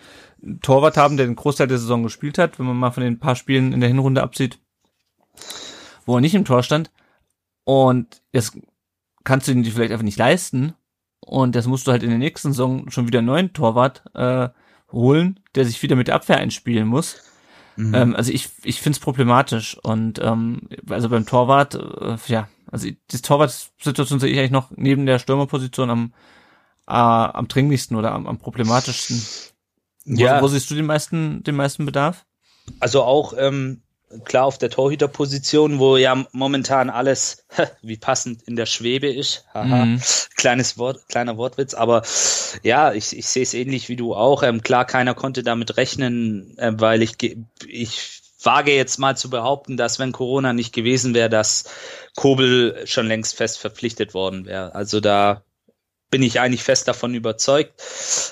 Torwart 0.60 0.96
haben, 0.96 1.16
der 1.16 1.26
den 1.26 1.36
Großteil 1.36 1.68
der 1.68 1.78
Saison 1.78 2.02
gespielt 2.02 2.36
hat, 2.36 2.58
wenn 2.58 2.66
man 2.66 2.76
mal 2.76 2.90
von 2.90 3.04
den 3.04 3.20
paar 3.20 3.36
Spielen 3.36 3.72
in 3.72 3.78
der 3.78 3.88
Hinrunde 3.88 4.22
absieht, 4.22 4.58
wo 6.04 6.16
er 6.16 6.20
nicht 6.20 6.34
im 6.34 6.44
Tor 6.44 6.64
stand. 6.64 6.90
Und 7.62 8.22
jetzt 8.32 8.58
kannst 9.22 9.46
du 9.46 9.52
ihn 9.52 9.62
dir 9.62 9.70
vielleicht 9.70 9.92
einfach 9.92 10.04
nicht 10.04 10.18
leisten. 10.18 10.74
Und 11.20 11.54
das 11.54 11.66
musst 11.66 11.86
du 11.86 11.92
halt 11.92 12.02
in 12.02 12.08
der 12.10 12.18
nächsten 12.18 12.52
Saison 12.52 12.90
schon 12.90 13.06
wieder 13.06 13.18
einen 13.18 13.26
neuen 13.26 13.52
Torwart 13.52 14.02
äh, 14.14 14.48
holen, 14.90 15.38
der 15.54 15.64
sich 15.64 15.80
wieder 15.82 15.94
mit 15.94 16.08
der 16.08 16.16
Abwehr 16.16 16.38
einspielen 16.38 16.88
muss. 16.88 17.27
Mhm. 17.78 17.94
Ähm, 17.94 18.16
also 18.16 18.32
ich, 18.32 18.48
ich 18.64 18.80
finde 18.82 18.96
es 18.96 19.00
problematisch. 19.00 19.78
Und 19.84 20.18
ähm, 20.20 20.68
also 20.90 21.08
beim 21.08 21.26
Torwart, 21.26 21.76
äh, 21.76 22.16
ja, 22.26 22.48
also 22.70 22.88
die 22.88 23.22
Torwart-Situation 23.22 24.18
sehe 24.18 24.30
ich 24.30 24.38
eigentlich 24.38 24.50
noch 24.50 24.72
neben 24.74 25.06
der 25.06 25.20
Stürmerposition 25.20 25.88
am, 25.88 26.12
äh, 26.88 26.92
am 26.92 27.46
dringlichsten 27.46 27.96
oder 27.96 28.12
am, 28.12 28.26
am 28.26 28.38
problematischsten. 28.38 29.22
Ja. 30.06 30.38
Wo, 30.38 30.44
wo 30.44 30.48
siehst 30.48 30.68
du 30.72 30.74
den 30.74 30.86
meisten, 30.86 31.44
den 31.44 31.54
meisten 31.54 31.86
Bedarf? 31.86 32.26
Also 32.80 33.04
auch 33.04 33.32
ähm, 33.38 33.82
klar 34.24 34.44
auf 34.44 34.58
der 34.58 34.70
Torhüterposition, 34.70 35.78
wo 35.78 35.96
ja 35.96 36.26
momentan 36.32 36.90
alles 36.90 37.44
wie 37.82 37.96
passend 37.96 38.42
in 38.42 38.56
der 38.56 38.66
Schwebe 38.66 39.08
ist. 39.08 39.44
Haha, 39.52 39.84
mhm. 39.84 40.00
kleines 40.36 40.78
Wort, 40.78 41.08
kleiner 41.08 41.36
Wortwitz, 41.36 41.74
aber 41.74 42.02
ja, 42.62 42.92
ich, 42.92 43.16
ich 43.16 43.26
sehe 43.26 43.42
es 43.42 43.54
ähnlich 43.54 43.88
wie 43.88 43.96
du 43.96 44.14
auch. 44.14 44.42
Ähm, 44.42 44.62
klar, 44.62 44.84
keiner 44.84 45.14
konnte 45.14 45.42
damit 45.42 45.76
rechnen, 45.76 46.56
äh, 46.58 46.72
weil 46.74 47.02
ich 47.02 47.16
ich 47.66 48.22
wage 48.42 48.74
jetzt 48.74 48.98
mal 48.98 49.16
zu 49.16 49.30
behaupten, 49.30 49.76
dass 49.76 49.98
wenn 49.98 50.12
Corona 50.12 50.52
nicht 50.52 50.72
gewesen 50.72 51.14
wäre, 51.14 51.28
dass 51.28 51.64
Kobel 52.16 52.82
schon 52.86 53.06
längst 53.06 53.36
fest 53.36 53.58
verpflichtet 53.58 54.14
worden 54.14 54.46
wäre. 54.46 54.74
Also 54.74 55.00
da 55.00 55.42
bin 56.10 56.22
ich 56.22 56.40
eigentlich 56.40 56.62
fest 56.62 56.88
davon 56.88 57.14
überzeugt. 57.14 57.72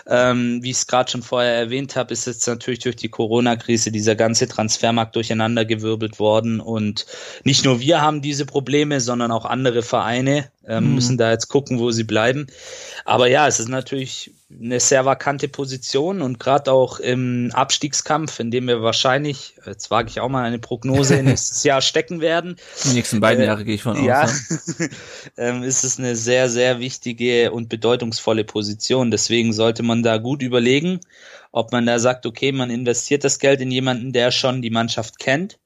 Ähm, 0.06 0.62
wie 0.62 0.70
ich 0.70 0.78
es 0.78 0.86
gerade 0.86 1.10
schon 1.10 1.22
vorher 1.22 1.54
erwähnt 1.54 1.96
habe, 1.96 2.12
ist 2.12 2.26
jetzt 2.26 2.46
natürlich 2.46 2.80
durch 2.80 2.96
die 2.96 3.08
Corona-Krise 3.08 3.90
dieser 3.90 4.14
ganze 4.14 4.48
Transfermarkt 4.48 5.14
durcheinandergewirbelt 5.16 6.18
worden. 6.18 6.60
Und 6.60 7.06
nicht 7.44 7.64
nur 7.64 7.80
wir 7.80 8.00
haben 8.00 8.22
diese 8.22 8.46
Probleme, 8.46 9.00
sondern 9.00 9.30
auch 9.30 9.44
andere 9.44 9.82
Vereine 9.82 10.50
ähm, 10.66 10.88
mhm. 10.88 10.94
müssen 10.94 11.18
da 11.18 11.30
jetzt 11.30 11.48
gucken, 11.48 11.78
wo 11.78 11.90
sie 11.90 12.04
bleiben. 12.04 12.46
Aber 13.04 13.28
ja, 13.28 13.46
es 13.46 13.60
ist 13.60 13.68
natürlich 13.68 14.32
eine 14.48 14.78
sehr 14.78 15.04
vakante 15.04 15.48
Position 15.48 16.22
und 16.22 16.38
gerade 16.38 16.70
auch 16.70 17.00
im 17.00 17.50
Abstiegskampf, 17.52 18.38
in 18.38 18.52
dem 18.52 18.68
wir 18.68 18.80
wahrscheinlich, 18.80 19.56
jetzt 19.66 19.90
wage 19.90 20.08
ich 20.08 20.20
auch 20.20 20.28
mal 20.28 20.44
eine 20.44 20.60
Prognose, 20.60 21.20
nächstes 21.22 21.64
Jahr 21.64 21.80
stecken 21.80 22.20
werden. 22.20 22.56
Die 22.84 22.94
nächsten 22.94 23.18
beiden 23.18 23.42
äh, 23.42 23.46
Jahre 23.46 23.64
gehe 23.64 23.74
ich 23.74 23.82
von 23.82 24.02
ja, 24.04 24.22
aus. 24.22 24.78
Ja, 24.78 24.86
ähm, 25.36 25.64
ist 25.64 25.82
es 25.82 25.98
eine 25.98 26.14
sehr, 26.14 26.48
sehr 26.48 26.78
wichtige 26.78 27.50
und 27.50 27.68
bedeutungsvolle 27.68 28.44
Position. 28.44 29.10
Deswegen 29.10 29.52
sollte 29.52 29.82
man 29.82 30.04
da 30.04 30.18
gut 30.18 30.42
überlegen, 30.42 31.00
ob 31.50 31.72
man 31.72 31.84
da 31.84 31.98
sagt, 31.98 32.24
okay, 32.24 32.52
man 32.52 32.70
investiert 32.70 33.24
das 33.24 33.40
Geld 33.40 33.60
in 33.60 33.72
jemanden, 33.72 34.12
der 34.12 34.30
schon 34.30 34.62
die 34.62 34.70
Mannschaft 34.70 35.18
kennt, 35.18 35.58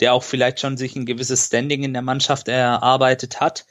der 0.00 0.14
auch 0.14 0.22
vielleicht 0.22 0.58
schon 0.58 0.78
sich 0.78 0.96
ein 0.96 1.04
gewisses 1.04 1.46
Standing 1.46 1.84
in 1.84 1.92
der 1.92 2.02
Mannschaft 2.02 2.48
erarbeitet 2.48 3.40
hat 3.40 3.66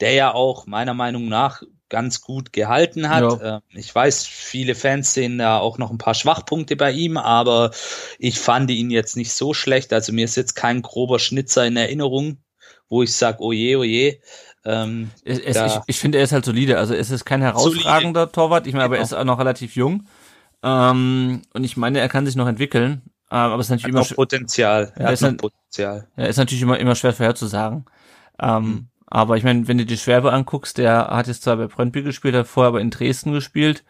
der 0.00 0.12
ja 0.12 0.34
auch 0.34 0.66
meiner 0.66 0.94
Meinung 0.94 1.28
nach 1.28 1.62
ganz 1.88 2.20
gut 2.20 2.52
gehalten 2.52 3.08
hat. 3.08 3.22
Ja. 3.22 3.56
Ähm, 3.56 3.62
ich 3.74 3.94
weiß, 3.94 4.26
viele 4.26 4.74
Fans 4.74 5.14
sehen 5.14 5.38
da 5.38 5.58
auch 5.58 5.78
noch 5.78 5.90
ein 5.90 5.98
paar 5.98 6.14
Schwachpunkte 6.14 6.76
bei 6.76 6.92
ihm, 6.92 7.16
aber 7.16 7.70
ich 8.18 8.38
fand 8.38 8.70
ihn 8.70 8.90
jetzt 8.90 9.16
nicht 9.16 9.32
so 9.32 9.54
schlecht. 9.54 9.92
Also 9.92 10.12
mir 10.12 10.24
ist 10.24 10.36
jetzt 10.36 10.54
kein 10.54 10.82
grober 10.82 11.18
Schnitzer 11.18 11.66
in 11.66 11.76
Erinnerung, 11.76 12.38
wo 12.88 13.02
ich 13.02 13.14
sage, 13.14 13.38
oh 13.40 13.52
je, 13.52 13.76
oh 13.76 13.84
je. 13.84 14.20
Ähm, 14.64 15.10
es, 15.24 15.38
es, 15.38 15.56
ich, 15.56 15.80
ich 15.86 15.98
finde, 16.00 16.18
er 16.18 16.24
ist 16.24 16.32
halt 16.32 16.44
solide. 16.44 16.78
Also 16.78 16.94
es 16.94 17.10
ist 17.10 17.24
kein 17.24 17.40
herausragender 17.40 18.22
solide. 18.22 18.32
Torwart. 18.32 18.66
Ich 18.66 18.72
meine, 18.72 18.84
genau. 18.84 18.86
aber 18.86 18.96
er 18.96 19.04
genau. 19.04 19.14
ist 19.14 19.20
auch 19.20 19.24
noch 19.24 19.38
relativ 19.38 19.76
jung. 19.76 20.08
Ähm, 20.62 21.42
und 21.54 21.64
ich 21.64 21.76
meine, 21.76 22.00
er 22.00 22.08
kann 22.08 22.26
sich 22.26 22.34
noch 22.34 22.48
entwickeln. 22.48 23.02
Ähm, 23.30 23.38
aber 23.38 23.60
es 23.60 23.66
ist 23.66 23.70
natürlich 23.70 23.96
hat 23.96 24.06
immer 24.08 24.16
Potenzial. 24.16 24.92
Er 24.96 25.06
ja, 25.06 25.10
ist, 25.10 25.36
Potenzial. 25.36 26.08
Ja, 26.16 26.24
ist 26.24 26.36
natürlich 26.36 26.62
immer, 26.62 26.78
immer 26.78 26.96
schwer 26.96 27.12
vorherzusagen. 27.12 27.84
Ähm, 28.40 28.64
mhm. 28.64 28.88
Aber 29.06 29.36
ich 29.36 29.44
meine, 29.44 29.68
wenn 29.68 29.78
du 29.78 29.86
die 29.86 29.96
Schwerbe 29.96 30.32
anguckst, 30.32 30.78
der 30.78 31.08
hat 31.08 31.28
jetzt 31.28 31.42
zwar 31.42 31.56
bei 31.56 31.66
Brøndby 31.66 32.02
gespielt, 32.02 32.34
hat 32.34 32.48
vorher 32.48 32.68
aber 32.68 32.80
in 32.80 32.90
Dresden 32.90 33.32
gespielt. 33.32 33.84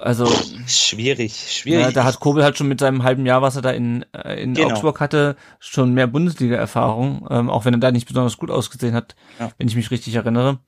Also 0.00 0.26
schwierig, 0.66 1.34
schwierig. 1.52 1.84
Ja, 1.84 1.92
da 1.92 2.04
hat 2.04 2.20
Kobel 2.20 2.42
halt 2.42 2.56
schon 2.56 2.68
mit 2.68 2.80
seinem 2.80 3.02
halben 3.02 3.26
Jahr, 3.26 3.42
was 3.42 3.56
er 3.56 3.62
da 3.62 3.70
in, 3.70 4.04
äh, 4.12 4.42
in 4.42 4.54
genau. 4.54 4.70
Augsburg 4.70 4.98
hatte, 4.98 5.36
schon 5.58 5.92
mehr 5.92 6.06
Bundesliga-Erfahrung, 6.06 7.26
ähm, 7.30 7.50
auch 7.50 7.64
wenn 7.64 7.74
er 7.74 7.80
da 7.80 7.92
nicht 7.92 8.08
besonders 8.08 8.38
gut 8.38 8.50
ausgesehen 8.50 8.94
hat, 8.94 9.14
ja. 9.38 9.50
wenn 9.58 9.68
ich 9.68 9.76
mich 9.76 9.90
richtig 9.90 10.14
erinnere. 10.14 10.58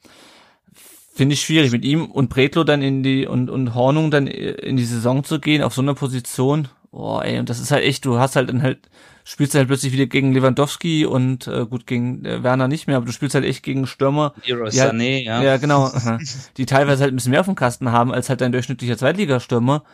Finde 1.14 1.34
ich 1.34 1.42
schwierig 1.42 1.72
mit 1.72 1.84
ihm 1.84 2.10
und 2.10 2.30
Bretlo 2.30 2.64
dann 2.64 2.82
in 2.82 3.02
die 3.02 3.26
und 3.26 3.50
und 3.50 3.74
Hornung 3.74 4.10
dann 4.10 4.26
in 4.26 4.76
die 4.76 4.84
Saison 4.84 5.24
zu 5.24 5.40
gehen 5.40 5.62
auf 5.62 5.74
so 5.74 5.82
einer 5.82 5.94
Position. 5.94 6.68
Boah, 6.92 7.24
ey, 7.24 7.38
und 7.38 7.48
das 7.48 7.58
ist 7.58 7.72
halt 7.72 7.84
echt, 7.84 8.04
du 8.04 8.18
hast 8.18 8.36
halt 8.36 8.50
dann 8.50 8.62
halt 8.62 8.78
spielst 9.24 9.54
halt 9.54 9.68
plötzlich 9.68 9.92
wieder 9.92 10.06
gegen 10.06 10.32
Lewandowski 10.32 11.06
und 11.06 11.46
äh, 11.46 11.64
gut 11.66 11.86
gegen 11.86 12.24
äh, 12.24 12.42
Werner 12.42 12.68
nicht 12.68 12.86
mehr, 12.86 12.96
aber 12.96 13.06
du 13.06 13.12
spielst 13.12 13.34
halt 13.34 13.44
echt 13.44 13.62
gegen 13.62 13.86
Stürmer. 13.86 14.34
Hero 14.42 14.68
die 14.68 14.80
halt, 14.80 14.92
Sané, 14.92 15.22
ja. 15.22 15.42
Ja, 15.42 15.56
genau. 15.56 15.90
die 16.56 16.66
teilweise 16.66 17.02
halt 17.02 17.12
ein 17.12 17.16
bisschen 17.16 17.30
mehr 17.30 17.44
vom 17.44 17.54
Kasten 17.54 17.92
haben 17.92 18.12
als 18.12 18.28
halt 18.28 18.40
dein 18.40 18.52
durchschnittlicher 18.52 18.98
Zweitligastürmer. 18.98 19.84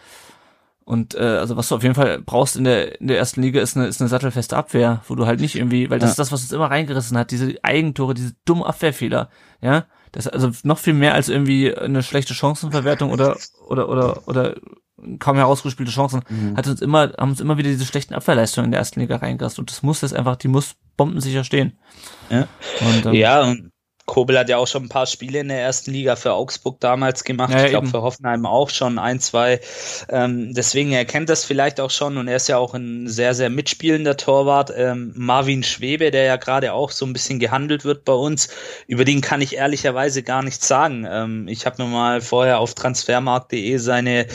Und 0.89 1.15
äh, 1.17 1.19
also 1.19 1.59
was 1.59 1.69
du 1.69 1.75
auf 1.75 1.83
jeden 1.83 1.95
Fall 1.95 2.19
brauchst 2.23 2.57
in 2.57 2.65
der 2.65 2.99
in 2.99 3.09
der 3.09 3.19
ersten 3.19 3.43
Liga 3.43 3.61
ist 3.61 3.77
eine 3.77 3.89
ist 3.89 4.01
eine 4.01 4.09
sattelfeste 4.09 4.57
Abwehr, 4.57 5.03
wo 5.07 5.17
du 5.17 5.27
halt 5.27 5.39
nicht 5.39 5.55
irgendwie, 5.55 5.91
weil 5.91 5.99
das 5.99 6.09
ja. 6.09 6.13
ist 6.13 6.19
das, 6.19 6.33
was 6.33 6.41
uns 6.41 6.53
immer 6.53 6.71
reingerissen 6.71 7.19
hat, 7.19 7.31
diese 7.31 7.57
Eigentore, 7.63 8.15
diese 8.15 8.33
dummen 8.47 8.65
Abwehrfehler, 8.65 9.29
ja. 9.61 9.85
Das 10.13 10.27
also 10.27 10.51
noch 10.63 10.79
viel 10.79 10.95
mehr 10.95 11.13
als 11.13 11.29
irgendwie 11.29 11.77
eine 11.77 12.03
schlechte 12.03 12.33
Chancenverwertung 12.33 13.11
oder 13.11 13.37
oder 13.69 13.91
oder 13.91 14.27
oder 14.27 14.55
kaum 15.19 15.37
herausgespielte 15.37 15.93
Chancen, 15.93 16.23
mhm. 16.27 16.57
hat 16.57 16.67
uns 16.67 16.81
immer, 16.81 17.13
haben 17.19 17.33
uns 17.33 17.41
immer 17.43 17.59
wieder 17.59 17.69
diese 17.69 17.85
schlechten 17.85 18.15
Abwehrleistungen 18.15 18.69
in 18.69 18.71
der 18.71 18.81
ersten 18.81 19.01
Liga 19.01 19.17
reingelassen. 19.17 19.61
Und 19.61 19.71
das 19.71 19.83
muss 19.83 20.01
jetzt 20.01 20.15
einfach, 20.15 20.37
die 20.37 20.49
muss 20.49 20.75
bombensicher 20.97 21.45
stehen. 21.45 21.79
Ja, 22.31 22.49
und, 22.81 23.05
ähm, 23.05 23.13
ja, 23.13 23.43
und 23.43 23.73
Kobel 24.09 24.39
hat 24.39 24.49
ja 24.49 24.57
auch 24.57 24.67
schon 24.67 24.85
ein 24.85 24.89
paar 24.89 25.07
Spiele 25.07 25.39
in 25.39 25.49
der 25.49 25.61
ersten 25.61 25.93
Liga 25.93 26.17
für 26.17 26.33
Augsburg 26.33 26.81
damals 26.81 27.25
gemacht. 27.25 27.53
Ja, 27.53 27.65
ich 27.65 27.71
glaube 27.71 27.89
für 27.89 28.03
Hoffenheim 28.03 28.47
auch 28.47 28.71
schon 28.71 28.99
ein, 28.99 29.21
zwei. 29.21 29.61
Ähm, 30.09 30.55
deswegen 30.55 30.93
er 30.93 31.05
kennt 31.05 31.29
das 31.29 31.45
vielleicht 31.45 31.79
auch 31.79 31.91
schon 31.91 32.17
und 32.17 32.27
er 32.27 32.37
ist 32.37 32.49
ja 32.49 32.57
auch 32.57 32.75
ein 32.75 33.07
sehr, 33.07 33.35
sehr 33.35 33.51
mitspielender 33.51 34.17
Torwart. 34.17 34.73
Ähm, 34.75 35.13
Marvin 35.15 35.63
Schwebe, 35.63 36.11
der 36.11 36.25
ja 36.25 36.37
gerade 36.37 36.73
auch 36.73 36.91
so 36.91 37.05
ein 37.05 37.13
bisschen 37.13 37.39
gehandelt 37.39 37.85
wird 37.85 38.07
bei 38.07 38.15
uns, 38.15 38.49
über 38.87 39.05
den 39.05 39.21
kann 39.21 39.43
ich 39.43 39.57
ehrlicherweise 39.57 40.23
gar 40.23 40.43
nichts 40.43 40.67
sagen. 40.67 41.07
Ähm, 41.09 41.47
ich 41.47 41.67
habe 41.67 41.83
mir 41.83 41.89
mal 41.91 42.23
vorher 42.23 42.61
auf 42.61 42.75
transfermarkt.de 42.75 43.77
seine 43.77 44.27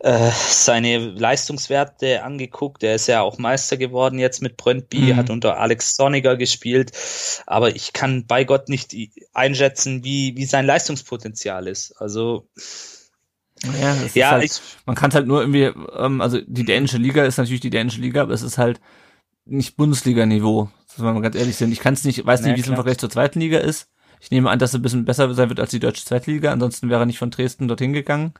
äh, 0.00 0.30
seine 0.48 0.98
Leistungswerte 0.98 2.22
angeguckt. 2.22 2.82
Er 2.82 2.94
ist 2.94 3.08
ja 3.08 3.22
auch 3.22 3.38
Meister 3.38 3.76
geworden 3.76 4.18
jetzt 4.18 4.42
mit 4.42 4.56
Brøndby, 4.56 5.12
mhm. 5.12 5.16
hat 5.16 5.30
unter 5.30 5.58
Alex 5.58 5.96
Sonniger 5.96 6.36
gespielt. 6.36 6.92
Aber 7.46 7.74
ich 7.74 7.92
kann 7.92 8.26
bei 8.26 8.44
Gott 8.44 8.68
nicht 8.68 8.92
einschätzen, 9.32 10.04
wie, 10.04 10.36
wie 10.36 10.44
sein 10.44 10.66
Leistungspotenzial 10.66 11.66
ist. 11.66 11.92
Also 12.00 12.48
ja, 13.80 13.96
ja 14.14 14.30
halt, 14.32 14.44
ich, 14.44 14.60
man 14.86 14.94
kann 14.94 15.10
es 15.10 15.14
halt 15.16 15.26
nur 15.26 15.40
irgendwie, 15.40 15.64
ähm, 15.96 16.20
also 16.20 16.40
die 16.46 16.64
dänische 16.64 16.98
Liga 16.98 17.24
ist 17.24 17.38
natürlich 17.38 17.60
die 17.60 17.70
dänische 17.70 18.00
Liga, 18.00 18.22
aber 18.22 18.34
es 18.34 18.42
ist 18.42 18.58
halt 18.58 18.80
nicht 19.44 19.76
Bundesliga-Niveau, 19.76 20.70
wenn 20.96 21.06
wir 21.06 21.12
mal 21.12 21.22
ganz 21.22 21.36
ehrlich 21.36 21.56
sind. 21.56 21.72
Ich 21.72 21.80
kann 21.80 21.94
es 21.94 22.04
nicht, 22.04 22.24
weiß 22.24 22.42
nicht, 22.42 22.50
ja, 22.50 22.56
wie 22.56 22.60
es 22.60 22.68
im 22.68 22.74
Vergleich 22.74 22.98
zur 22.98 23.10
zweiten 23.10 23.40
Liga 23.40 23.58
ist. 23.58 23.88
Ich 24.20 24.30
nehme 24.30 24.50
an, 24.50 24.58
dass 24.58 24.70
es 24.70 24.76
ein 24.76 24.82
bisschen 24.82 25.04
besser 25.04 25.32
sein 25.34 25.48
wird 25.48 25.60
als 25.60 25.70
die 25.70 25.80
deutsche 25.80 26.04
zweite 26.04 26.30
Liga, 26.30 26.52
ansonsten 26.52 26.90
wäre 26.90 27.02
er 27.02 27.06
nicht 27.06 27.18
von 27.18 27.30
Dresden 27.30 27.68
dorthin 27.68 27.92
gegangen 27.92 28.34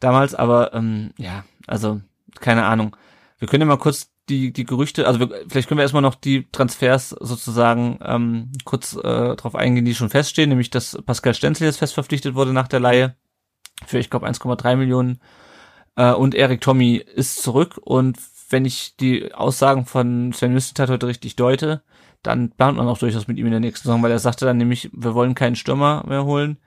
damals, 0.00 0.34
aber 0.34 0.74
ähm, 0.74 1.12
ja, 1.18 1.44
also 1.66 2.00
keine 2.40 2.64
Ahnung. 2.64 2.96
Wir 3.38 3.48
können 3.48 3.62
ja 3.62 3.66
mal 3.66 3.78
kurz 3.78 4.10
die, 4.28 4.52
die 4.52 4.64
Gerüchte, 4.64 5.06
also 5.06 5.20
wir, 5.20 5.44
vielleicht 5.48 5.68
können 5.68 5.78
wir 5.78 5.82
erstmal 5.82 6.02
noch 6.02 6.14
die 6.14 6.46
Transfers 6.52 7.10
sozusagen 7.10 7.98
ähm, 8.04 8.52
kurz 8.64 8.94
äh, 8.96 9.36
drauf 9.36 9.54
eingehen, 9.54 9.84
die 9.84 9.94
schon 9.94 10.10
feststehen, 10.10 10.48
nämlich 10.50 10.70
dass 10.70 10.98
Pascal 11.04 11.34
Stenzel 11.34 11.66
jetzt 11.66 11.78
fest 11.78 11.94
verpflichtet 11.94 12.34
wurde 12.34 12.52
nach 12.52 12.68
der 12.68 12.80
Laie 12.80 13.16
für, 13.86 13.98
ich 13.98 14.10
glaube, 14.10 14.26
1,3 14.26 14.76
Millionen 14.76 15.20
äh, 15.96 16.12
und 16.12 16.34
Erik 16.34 16.60
Tommy 16.60 16.96
ist 16.96 17.42
zurück. 17.42 17.78
Und 17.82 18.18
wenn 18.50 18.64
ich 18.64 18.96
die 18.96 19.34
Aussagen 19.34 19.86
von 19.86 20.32
Sven 20.32 20.54
Mislintat 20.54 20.90
heute 20.90 21.06
richtig 21.06 21.36
deute, 21.36 21.82
dann 22.22 22.50
plant 22.50 22.76
man 22.76 22.88
auch 22.88 22.98
durchaus 22.98 23.28
mit 23.28 23.38
ihm 23.38 23.46
in 23.46 23.52
der 23.52 23.60
nächsten 23.60 23.86
Saison, 23.86 24.02
weil 24.02 24.10
er 24.10 24.18
sagte 24.18 24.44
dann 24.44 24.56
nämlich, 24.56 24.90
wir 24.92 25.14
wollen 25.14 25.34
keinen 25.34 25.56
Stürmer 25.56 26.04
mehr 26.06 26.24
holen, 26.24 26.58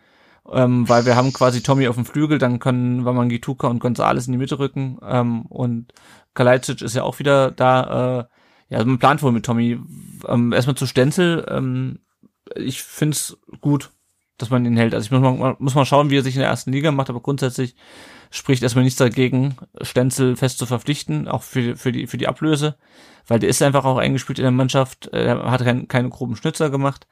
ähm, 0.49 0.87
weil 0.87 1.05
wir 1.05 1.15
haben 1.15 1.33
quasi 1.33 1.61
Tommy 1.61 1.87
auf 1.87 1.95
dem 1.95 2.05
Flügel, 2.05 2.37
dann 2.37 2.59
können 2.59 3.05
Wamangituka 3.05 3.67
und 3.67 3.79
Gonzales 3.79 4.27
in 4.27 4.31
die 4.31 4.37
Mitte 4.37 4.59
rücken 4.59 4.97
ähm, 5.03 5.43
und 5.43 5.93
Kalajdzic 6.33 6.81
ist 6.81 6.95
ja 6.95 7.03
auch 7.03 7.19
wieder 7.19 7.51
da. 7.51 8.19
Äh, 8.19 8.73
ja, 8.73 8.85
man 8.85 8.99
plant 8.99 9.21
wohl 9.21 9.31
mit 9.31 9.45
Tommy. 9.45 9.79
Ähm, 10.27 10.53
erstmal 10.53 10.75
zu 10.75 10.85
Stenzel. 10.85 11.45
Ähm, 11.49 11.99
ich 12.55 12.81
find's 12.81 13.37
gut, 13.59 13.91
dass 14.37 14.49
man 14.49 14.65
ihn 14.65 14.77
hält. 14.77 14.93
Also 14.93 15.05
ich 15.05 15.11
muss 15.11 15.21
mal, 15.21 15.55
muss 15.59 15.75
mal 15.75 15.85
schauen, 15.85 16.09
wie 16.09 16.17
er 16.17 16.23
sich 16.23 16.35
in 16.35 16.41
der 16.41 16.49
ersten 16.49 16.71
Liga 16.71 16.91
macht, 16.91 17.09
aber 17.09 17.21
grundsätzlich 17.21 17.75
spricht 18.31 18.63
erstmal 18.63 18.83
nichts 18.83 18.97
dagegen, 18.97 19.57
Stenzel 19.81 20.35
fest 20.35 20.57
zu 20.57 20.65
verpflichten, 20.65 21.27
auch 21.27 21.43
für, 21.43 21.75
für, 21.75 21.91
die, 21.91 22.07
für 22.07 22.17
die 22.17 22.27
Ablöse, 22.27 22.77
weil 23.27 23.39
der 23.39 23.49
ist 23.49 23.61
einfach 23.61 23.83
auch 23.83 23.97
eingespielt 23.97 24.39
in 24.39 24.43
der 24.43 24.51
Mannschaft, 24.51 25.07
er 25.07 25.51
hat 25.51 25.63
kein, 25.63 25.87
keine 25.89 26.09
groben 26.09 26.37
Schnitzer 26.37 26.69
gemacht 26.69 27.07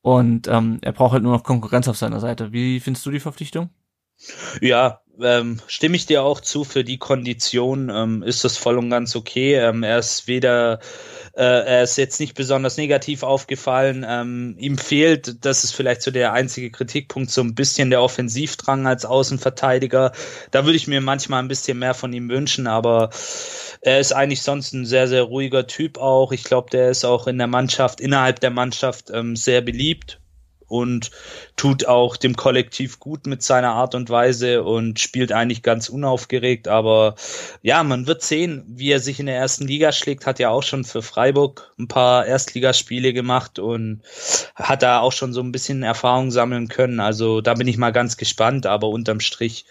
und 0.00 0.48
ähm, 0.48 0.78
er 0.80 0.92
braucht 0.92 1.12
halt 1.12 1.22
nur 1.22 1.32
noch 1.32 1.44
Konkurrenz 1.44 1.86
auf 1.86 1.98
seiner 1.98 2.18
Seite. 2.18 2.52
Wie 2.52 2.80
findest 2.80 3.04
du 3.04 3.10
die 3.10 3.20
Verpflichtung? 3.20 3.70
Ja, 4.60 5.00
ähm, 5.22 5.60
stimme 5.66 5.96
ich 5.96 6.06
dir 6.06 6.22
auch 6.22 6.40
zu. 6.40 6.64
Für 6.64 6.84
die 6.84 6.98
Kondition 6.98 7.90
ähm, 7.90 8.22
ist 8.22 8.44
das 8.44 8.56
voll 8.56 8.78
und 8.78 8.90
ganz 8.90 9.14
okay. 9.14 9.54
Ähm, 9.54 9.82
er 9.82 9.98
ist 9.98 10.26
weder, 10.26 10.80
äh, 11.34 11.42
er 11.44 11.82
ist 11.82 11.96
jetzt 11.96 12.20
nicht 12.20 12.34
besonders 12.34 12.76
negativ 12.76 13.22
aufgefallen. 13.22 14.04
Ähm, 14.08 14.56
ihm 14.58 14.78
fehlt, 14.78 15.44
das 15.44 15.64
ist 15.64 15.74
vielleicht 15.74 16.02
so 16.02 16.10
der 16.10 16.32
einzige 16.32 16.70
Kritikpunkt, 16.70 17.30
so 17.30 17.42
ein 17.42 17.54
bisschen 17.54 17.90
der 17.90 18.02
Offensivdrang 18.02 18.86
als 18.86 19.04
Außenverteidiger. 19.04 20.12
Da 20.50 20.64
würde 20.64 20.76
ich 20.76 20.88
mir 20.88 21.00
manchmal 21.00 21.42
ein 21.42 21.48
bisschen 21.48 21.78
mehr 21.78 21.94
von 21.94 22.12
ihm 22.12 22.28
wünschen, 22.28 22.66
aber 22.66 23.10
er 23.82 24.00
ist 24.00 24.12
eigentlich 24.12 24.42
sonst 24.42 24.72
ein 24.72 24.86
sehr, 24.86 25.08
sehr 25.08 25.22
ruhiger 25.22 25.66
Typ 25.66 25.98
auch. 25.98 26.32
Ich 26.32 26.44
glaube, 26.44 26.70
der 26.70 26.90
ist 26.90 27.04
auch 27.04 27.26
in 27.26 27.38
der 27.38 27.46
Mannschaft, 27.46 28.00
innerhalb 28.00 28.40
der 28.40 28.50
Mannschaft 28.50 29.10
ähm, 29.12 29.36
sehr 29.36 29.60
beliebt 29.60 30.20
und 30.66 31.10
tut 31.56 31.86
auch 31.86 32.16
dem 32.16 32.36
Kollektiv 32.36 32.98
gut 32.98 33.26
mit 33.26 33.42
seiner 33.42 33.72
Art 33.72 33.94
und 33.94 34.10
Weise 34.10 34.62
und 34.62 35.00
spielt 35.00 35.32
eigentlich 35.32 35.62
ganz 35.62 35.88
unaufgeregt. 35.88 36.68
Aber 36.68 37.14
ja, 37.62 37.82
man 37.82 38.06
wird 38.06 38.22
sehen, 38.22 38.64
wie 38.68 38.90
er 38.90 39.00
sich 39.00 39.20
in 39.20 39.26
der 39.26 39.36
ersten 39.36 39.66
Liga 39.66 39.92
schlägt. 39.92 40.26
Hat 40.26 40.38
ja 40.38 40.50
auch 40.50 40.62
schon 40.62 40.84
für 40.84 41.02
Freiburg 41.02 41.72
ein 41.78 41.88
paar 41.88 42.26
Erstligaspiele 42.26 43.12
gemacht 43.12 43.58
und 43.58 44.02
hat 44.54 44.82
da 44.82 45.00
auch 45.00 45.12
schon 45.12 45.32
so 45.32 45.40
ein 45.40 45.52
bisschen 45.52 45.82
Erfahrung 45.82 46.30
sammeln 46.30 46.68
können. 46.68 47.00
Also 47.00 47.40
da 47.40 47.54
bin 47.54 47.68
ich 47.68 47.76
mal 47.76 47.92
ganz 47.92 48.16
gespannt. 48.16 48.66
Aber 48.66 48.88
unterm 48.88 49.20
Strich 49.20 49.66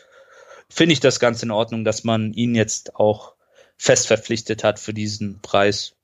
finde 0.70 0.94
ich 0.94 1.00
das 1.00 1.20
ganz 1.20 1.44
in 1.44 1.52
Ordnung, 1.52 1.84
dass 1.84 2.04
man 2.04 2.34
ihn 2.34 2.56
jetzt 2.56 2.96
auch 2.96 3.34
fest 3.78 4.08
verpflichtet 4.08 4.64
hat 4.64 4.80
für 4.80 4.94
diesen 4.94 5.40
Preis. 5.42 5.96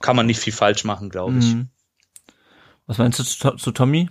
Kann 0.00 0.16
man 0.16 0.26
nicht 0.26 0.40
viel 0.40 0.52
falsch 0.52 0.84
machen, 0.84 1.10
glaube 1.10 1.38
ich. 1.38 1.54
Mhm. 1.54 1.70
Was 2.86 2.98
meinst 2.98 3.18
du 3.18 3.24
zu, 3.24 3.52
zu 3.52 3.70
Tommy? 3.72 4.08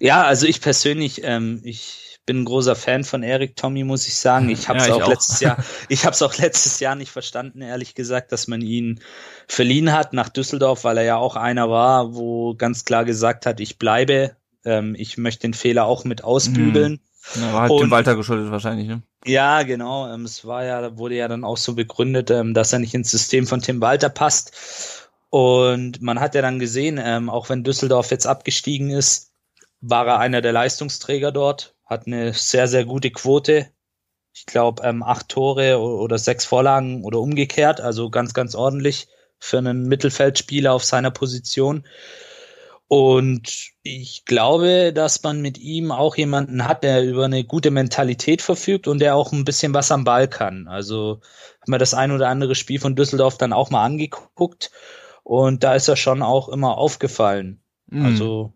Ja, 0.00 0.24
also 0.24 0.46
ich 0.46 0.60
persönlich, 0.60 1.22
ähm, 1.24 1.60
ich 1.64 2.08
bin 2.28 2.42
ein 2.42 2.44
großer 2.44 2.76
Fan 2.76 3.04
von 3.04 3.22
Eric 3.22 3.56
Tommy, 3.56 3.84
muss 3.84 4.06
ich 4.06 4.14
sagen. 4.14 4.50
Ich 4.50 4.68
habe 4.68 4.78
es 4.78 4.86
ja, 4.86 4.94
auch, 4.94 5.02
auch, 5.02 5.08
letztes 5.08 5.40
Jahr, 5.40 5.56
ich 5.88 6.04
habe 6.04 6.12
es 6.12 6.22
auch 6.22 6.36
letztes 6.36 6.78
Jahr 6.78 6.94
nicht 6.94 7.10
verstanden, 7.10 7.62
ehrlich 7.62 7.94
gesagt, 7.94 8.32
dass 8.32 8.48
man 8.48 8.60
ihn 8.60 9.00
verliehen 9.48 9.92
hat 9.92 10.12
nach 10.12 10.28
Düsseldorf, 10.28 10.84
weil 10.84 10.98
er 10.98 11.04
ja 11.04 11.16
auch 11.16 11.36
einer 11.36 11.70
war, 11.70 12.14
wo 12.14 12.54
ganz 12.54 12.84
klar 12.84 13.06
gesagt 13.06 13.46
hat, 13.46 13.60
ich 13.60 13.78
bleibe, 13.78 14.36
ähm, 14.64 14.94
ich 14.96 15.16
möchte 15.16 15.42
den 15.42 15.54
Fehler 15.54 15.86
auch 15.86 16.04
mit 16.04 16.22
ausbügeln. 16.22 16.92
Mhm. 16.92 17.42
Ja, 17.42 17.52
war 17.52 17.60
halt 17.62 17.70
und, 17.72 17.80
dem 17.80 17.90
Walter 17.90 18.14
geschuldet 18.14 18.50
wahrscheinlich, 18.50 18.88
ne? 18.88 19.02
Ja, 19.24 19.62
genau. 19.62 20.12
Ähm, 20.12 20.24
es 20.24 20.44
war 20.46 20.64
ja, 20.64 20.96
wurde 20.96 21.16
ja 21.16 21.28
dann 21.28 21.44
auch 21.44 21.56
so 21.56 21.74
begründet, 21.74 22.30
ähm, 22.30 22.54
dass 22.54 22.72
er 22.72 22.78
nicht 22.78 22.94
ins 22.94 23.10
System 23.10 23.46
von 23.46 23.60
Tim 23.60 23.80
Walter 23.80 24.08
passt. 24.08 24.52
Und 25.30 26.00
man 26.00 26.20
hat 26.20 26.34
ja 26.34 26.42
dann 26.42 26.58
gesehen, 26.58 26.98
ähm, 27.02 27.28
auch 27.28 27.48
wenn 27.48 27.64
Düsseldorf 27.64 28.10
jetzt 28.10 28.26
abgestiegen 28.26 28.90
ist, 28.90 29.32
war 29.80 30.06
er 30.06 30.18
einer 30.18 30.40
der 30.40 30.52
Leistungsträger 30.52 31.32
dort, 31.32 31.74
hat 31.84 32.06
eine 32.06 32.32
sehr, 32.32 32.66
sehr 32.66 32.84
gute 32.84 33.10
Quote. 33.10 33.68
Ich 34.32 34.46
glaube, 34.46 34.82
ähm, 34.84 35.02
acht 35.02 35.28
Tore 35.28 35.78
oder 35.78 36.18
sechs 36.18 36.44
Vorlagen 36.44 37.04
oder 37.04 37.20
umgekehrt, 37.20 37.80
also 37.80 38.10
ganz, 38.10 38.34
ganz 38.34 38.54
ordentlich 38.54 39.08
für 39.38 39.58
einen 39.58 39.86
Mittelfeldspieler 39.86 40.72
auf 40.72 40.84
seiner 40.84 41.10
Position. 41.10 41.86
Und 42.88 43.72
ich 43.82 44.24
glaube, 44.24 44.94
dass 44.94 45.22
man 45.22 45.42
mit 45.42 45.58
ihm 45.58 45.92
auch 45.92 46.16
jemanden 46.16 46.66
hat, 46.66 46.82
der 46.82 47.04
über 47.04 47.26
eine 47.26 47.44
gute 47.44 47.70
Mentalität 47.70 48.40
verfügt 48.40 48.88
und 48.88 49.00
der 49.00 49.14
auch 49.14 49.32
ein 49.32 49.44
bisschen 49.44 49.74
was 49.74 49.92
am 49.92 50.04
Ball 50.04 50.26
kann. 50.26 50.68
Also 50.68 51.20
haben 51.60 51.72
wir 51.72 51.78
das 51.78 51.92
ein 51.92 52.12
oder 52.12 52.28
andere 52.28 52.54
Spiel 52.54 52.80
von 52.80 52.96
Düsseldorf 52.96 53.36
dann 53.36 53.52
auch 53.52 53.70
mal 53.70 53.84
angeguckt 53.84 54.70
und 55.28 55.62
da 55.62 55.74
ist 55.74 55.88
er 55.88 55.96
schon 55.96 56.22
auch 56.22 56.48
immer 56.48 56.78
aufgefallen. 56.78 57.62
Mhm. 57.88 58.06
Also, 58.06 58.54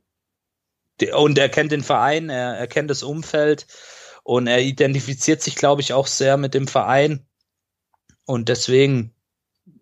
und 1.15 1.37
er 1.37 1.51
kennt 1.51 1.71
den 1.71 1.83
Verein, 1.83 2.31
er, 2.31 2.57
er 2.57 2.67
kennt 2.67 2.89
das 2.89 3.03
Umfeld 3.03 3.67
und 4.23 4.47
er 4.47 4.63
identifiziert 4.63 5.43
sich, 5.43 5.55
glaube 5.55 5.83
ich, 5.83 5.93
auch 5.93 6.07
sehr 6.07 6.39
mit 6.39 6.55
dem 6.55 6.67
Verein. 6.67 7.27
Und 8.25 8.49
deswegen 8.49 9.15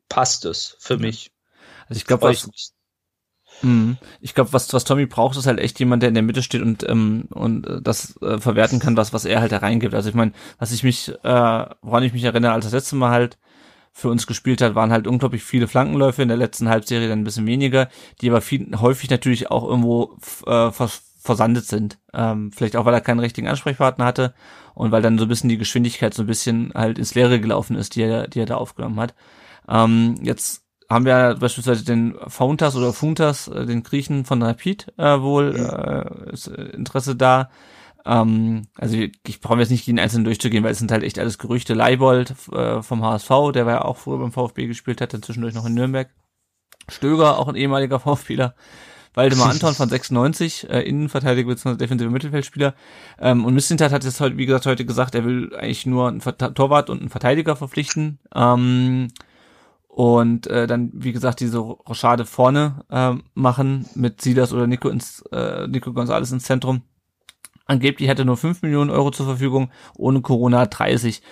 passt 0.09 0.44
es 0.44 0.76
für 0.81 0.98
mich. 0.98 1.31
Also 1.88 1.98
ich 1.98 2.07
glaube, 2.07 2.24
was, 2.24 2.50
mhm. 3.62 3.96
ich 4.20 4.35
glaube, 4.35 4.53
was, 4.53 4.72
was 4.72 4.83
Tommy 4.83 5.07
braucht, 5.07 5.37
ist 5.37 5.46
halt 5.46 5.61
echt 5.61 5.79
jemand, 5.79 6.03
der 6.03 6.09
in 6.09 6.14
der 6.14 6.24
Mitte 6.24 6.42
steht 6.42 6.62
und, 6.62 6.83
ähm, 6.88 7.29
und 7.31 7.68
äh, 7.68 7.81
das 7.81 8.20
äh, 8.20 8.38
verwerten 8.38 8.81
kann, 8.81 8.96
was, 8.96 9.12
was 9.12 9.26
er 9.26 9.40
halt 9.40 9.53
da 9.53 9.59
reingibt. 9.59 9.94
Also 9.94 10.09
ich 10.09 10.16
meine, 10.16 10.33
was 10.59 10.72
ich 10.72 10.83
mich, 10.83 11.11
äh, 11.22 11.66
woran 11.83 12.03
ich 12.03 12.12
mich 12.12 12.24
erinnere, 12.24 12.50
als 12.50 12.64
das 12.64 12.74
letzte 12.74 12.96
Mal 12.96 13.12
halt 13.12 13.38
für 13.92 14.09
uns 14.09 14.26
gespielt 14.26 14.62
hat, 14.62 14.74
waren 14.74 14.92
halt 14.92 15.07
unglaublich 15.07 15.42
viele 15.42 15.68
Flankenläufe, 15.68 16.22
in 16.22 16.29
der 16.29 16.37
letzten 16.37 16.68
Halbserie 16.68 17.09
dann 17.09 17.20
ein 17.20 17.24
bisschen 17.24 17.46
weniger, 17.46 17.88
die 18.20 18.31
aber 18.31 18.40
viel, 18.40 18.70
häufig 18.81 19.11
natürlich 19.11 19.50
auch 19.50 19.64
irgendwo 19.64 20.16
äh, 20.46 20.70
vers 20.70 21.03
versandet 21.22 21.66
sind. 21.66 21.98
Ähm, 22.14 22.50
vielleicht 22.50 22.76
auch, 22.76 22.87
weil 22.87 22.94
er 22.94 23.03
keinen 23.03 23.20
richtigen 23.20 23.46
Ansprechpartner 23.46 24.07
hatte 24.07 24.33
und 24.74 24.90
weil 24.90 25.03
dann 25.03 25.18
so 25.18 25.26
ein 25.26 25.29
bisschen 25.29 25.50
die 25.50 25.59
Geschwindigkeit 25.59 26.14
so 26.14 26.22
ein 26.22 26.26
bisschen 26.26 26.72
halt 26.74 26.98
ins 26.98 27.14
Leere 27.14 27.40
gelaufen 27.40 27.76
ist, 27.76 27.94
die 27.94 28.03
er, 28.03 28.26
die 28.26 28.40
er 28.40 28.46
da 28.46 28.55
aufgenommen 28.55 28.98
hat. 28.98 29.14
Ähm, 29.68 30.14
jetzt 30.22 30.62
haben 30.88 31.05
wir 31.05 31.37
beispielsweise 31.38 31.85
den 31.85 32.16
Fountas 32.26 32.74
oder 32.74 32.92
Funtas, 32.92 33.48
äh, 33.48 33.66
den 33.66 33.83
Griechen 33.83 34.24
von 34.24 34.42
Rapid 34.42 34.94
äh, 34.96 35.20
wohl, 35.20 35.55
äh, 35.57 36.33
ist 36.33 36.48
äh, 36.48 36.62
Interesse 36.70 37.14
da. 37.14 37.50
Ähm, 38.04 38.66
also 38.76 38.96
ich, 38.96 39.12
ich 39.26 39.40
brauche 39.40 39.58
jetzt 39.58 39.70
nicht 39.70 39.86
jeden 39.86 39.98
einzelnen 39.98 40.24
durchzugehen, 40.24 40.64
weil 40.64 40.72
es 40.72 40.78
sind 40.78 40.92
halt 40.92 41.02
echt 41.02 41.18
alles 41.18 41.38
Gerüchte. 41.38 41.74
Leibold 41.74 42.34
äh, 42.52 42.82
vom 42.82 43.04
HSV, 43.04 43.52
der 43.54 43.66
war 43.66 43.72
ja 43.72 43.84
auch 43.84 43.96
früher 43.96 44.18
beim 44.18 44.32
VfB 44.32 44.66
gespielt, 44.66 45.00
hat 45.00 45.14
dann 45.14 45.22
zwischendurch 45.22 45.54
noch 45.54 45.66
in 45.66 45.74
Nürnberg. 45.74 46.10
Stöger, 46.88 47.38
auch 47.38 47.48
ein 47.48 47.56
ehemaliger 47.56 48.00
VfBler. 48.00 48.54
Waldemar 49.14 49.50
Anton 49.50 49.74
von 49.74 49.88
96, 49.88 50.70
äh, 50.70 50.82
Innenverteidiger 50.82 51.48
bzw. 51.48 51.76
defensiver 51.76 52.10
Mittelfeldspieler. 52.10 52.74
Ähm, 53.18 53.44
und 53.44 53.54
Missintat 53.54 53.92
hat 53.92 54.04
jetzt 54.04 54.20
heute, 54.20 54.36
wie 54.36 54.46
gesagt, 54.46 54.66
heute 54.66 54.84
gesagt, 54.84 55.14
er 55.14 55.24
will 55.24 55.54
eigentlich 55.56 55.86
nur 55.86 56.08
einen 56.08 56.20
Torwart 56.20 56.90
und 56.90 57.00
einen 57.00 57.10
Verteidiger 57.10 57.56
verpflichten. 57.56 58.20
Ähm, 58.34 59.08
und 59.88 60.46
äh, 60.46 60.68
dann, 60.68 60.90
wie 60.94 61.12
gesagt, 61.12 61.40
diese 61.40 61.58
Rochade 61.58 62.24
vorne 62.24 62.84
äh, 62.90 63.14
machen 63.34 63.86
mit 63.96 64.20
Silas 64.20 64.52
oder 64.52 64.68
Nico 64.68 64.88
ins 64.88 65.22
äh, 65.32 65.66
Nico 65.66 65.92
Gonzalez 65.92 66.30
ins 66.30 66.44
Zentrum. 66.44 66.82
Angeblich 67.70 68.09
hätte 68.09 68.24
nur 68.24 68.37
5 68.37 68.62
Millionen 68.62 68.90
Euro 68.90 69.12
zur 69.12 69.26
Verfügung, 69.26 69.70
ohne 69.96 70.22
Corona 70.22 70.66
30. 70.66 71.22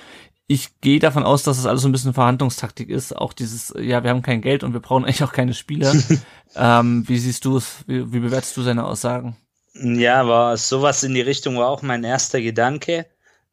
Ich 0.46 0.81
gehe 0.81 1.01
davon 1.01 1.24
aus, 1.24 1.42
dass 1.42 1.57
das 1.57 1.66
alles 1.66 1.83
so 1.83 1.88
ein 1.88 1.92
bisschen 1.92 2.14
Verhandlungstaktik 2.14 2.90
ist. 2.90 3.16
Auch 3.16 3.33
dieses, 3.33 3.74
ja, 3.77 4.05
wir 4.05 4.11
haben 4.11 4.22
kein 4.22 4.40
Geld 4.40 4.62
und 4.62 4.72
wir 4.72 4.79
brauchen 4.79 5.05
eigentlich 5.05 5.24
auch 5.24 5.33
keine 5.33 5.53
Spieler. 5.53 5.92
ähm, 6.55 7.03
wie 7.09 7.18
siehst 7.18 7.44
du 7.44 7.57
es? 7.57 7.83
Wie, 7.88 8.12
wie 8.12 8.20
bewertest 8.20 8.57
du 8.57 8.62
seine 8.62 8.85
Aussagen? 8.85 9.37
Ja, 9.74 10.29
war 10.29 10.57
sowas 10.57 11.03
in 11.03 11.12
die 11.12 11.22
Richtung 11.22 11.57
war 11.57 11.70
auch 11.70 11.83
mein 11.83 12.05
erster 12.05 12.40
Gedanke. 12.40 13.07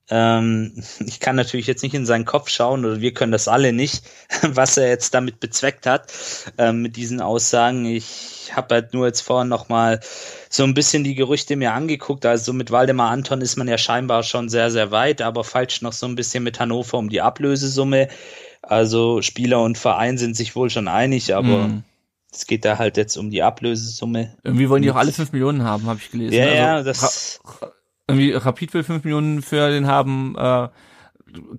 Ähm, 0.10 0.74
ich 1.06 1.20
kann 1.20 1.36
natürlich 1.36 1.68
jetzt 1.68 1.84
nicht 1.84 1.96
in 1.96 2.06
seinen 2.06 2.26
Kopf 2.26 2.50
schauen 2.50 2.86
oder 2.86 3.02
wir 3.02 3.13
können 3.13 3.32
das 3.32 3.48
alle 3.48 3.74
nicht, 3.74 4.04
was 4.41 4.78
er 4.78 4.88
jetzt 4.88 5.13
damit 5.13 5.39
bezweckt 5.39 5.86
hat 5.86 6.13
ähm, 6.58 6.82
mit 6.82 6.96
diesen 6.96 7.22
Aussagen. 7.22 7.86
Ich 7.86 8.52
habe 8.54 8.76
halt 8.76 8.94
nur 8.94 9.08
jetzt 9.08 9.22
vorhin 9.22 9.50
noch 9.50 9.70
mal 9.70 10.00
so 10.50 10.63
ein 10.63 10.74
bisschen 10.74 11.04
die 11.04 11.15
Gerüchte 11.15 11.56
mir 11.56 11.74
angeguckt. 11.74 12.26
Also 12.26 12.54
mit 12.54 12.72
Waldemar 12.72 13.12
Anton 13.12 13.41
ist 13.41 13.56
man 13.56 13.68
ja 13.68 13.78
scheinbar 13.78 14.24
schon 14.24 14.50
sehr 14.50 14.72
sehr 14.72 14.91
weit, 14.91 15.22
aber 15.22 15.44
falsch 15.44 15.82
noch 15.82 15.94
so 15.94 16.06
ein 16.06 16.15
bisschen 16.15 16.44
mit 16.44 16.60
Hannover 16.60 16.98
um 16.98 17.10
die 17.10 17.22
Ablösesumme. 17.22 18.08
Also 18.62 19.22
Spieler 19.22 19.62
und 19.62 19.78
Verein 19.78 20.18
sind 20.18 20.36
sich 20.36 20.56
wohl 20.56 20.70
schon 20.70 20.88
einig, 20.88 21.36
aber 21.36 21.68
mm. 21.68 21.84
Es 22.36 22.48
geht 22.48 22.65
da 22.65 22.78
halt 22.78 22.98
jetzt 22.98 23.15
um 23.15 23.32
die 23.32 23.44
Ablösesumme. 23.44 24.36
Irgendwie 24.44 24.68
wollen 24.68 24.82
die 24.82 24.91
auch 24.91 24.98
alle 24.98 25.13
fünf 25.13 25.32
Millionen 25.32 25.63
haben, 25.63 25.86
habe 25.86 26.00
ich 26.04 26.12
gelesen. 26.12 26.34
Ja, 26.34 26.44
also, 26.44 26.56
ja, 26.56 26.84
das 26.84 27.39
irgendwie 28.08 28.32
Rapid 28.32 28.74
will 28.74 28.84
5 28.84 29.04
Millionen 29.04 29.41
für 29.41 29.70
den 29.70 29.88
haben, 29.88 30.36
äh, 30.38 30.70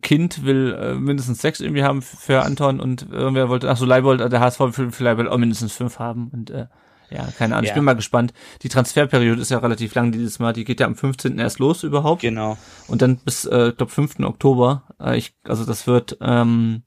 Kind 0.01 0.45
will 0.45 0.75
äh, 0.79 0.95
mindestens 0.95 1.43
6 1.43 1.61
irgendwie 1.61 1.83
haben 1.83 2.03
für 2.03 2.43
Anton 2.43 2.81
und 2.81 3.11
irgendwer 3.11 3.49
wollte, 3.49 3.71
ach 3.71 3.77
so, 3.77 3.85
Leibold, 3.85 4.21
der 4.21 4.41
HSV 4.41 4.61
will 4.61 4.93
für 4.93 5.05
Leibold 5.05 5.29
auch 5.29 5.39
mindestens 5.39 5.73
5 5.75 5.99
haben 5.99 6.29
und 6.33 6.51
äh, 6.51 6.67
ja, 7.11 7.29
keine 7.39 7.55
Ahnung, 7.55 7.67
ja. 7.67 7.71
ich 7.71 7.75
bin 7.75 7.85
mal 7.85 7.95
gespannt. 7.95 8.33
Die 8.63 8.69
Transferperiode 8.69 9.41
ist 9.41 9.51
ja 9.51 9.59
relativ 9.59 9.95
lang 9.95 10.13
dieses 10.13 10.39
Mal, 10.39 10.53
die 10.53 10.65
geht 10.65 10.81
ja 10.81 10.87
am 10.87 10.97
15. 10.97 11.39
erst 11.39 11.59
los 11.59 11.85
überhaupt. 11.85 12.23
Genau. 12.23 12.59
Und 12.89 13.03
dann 13.03 13.19
bis, 13.19 13.45
äh, 13.45 13.73
glaube 13.77 13.93
5. 13.93 14.21
Oktober. 14.21 14.85
Äh, 15.01 15.17
ich, 15.17 15.37
also 15.45 15.65
das 15.65 15.87
wird, 15.87 16.19
ähm, 16.21 16.83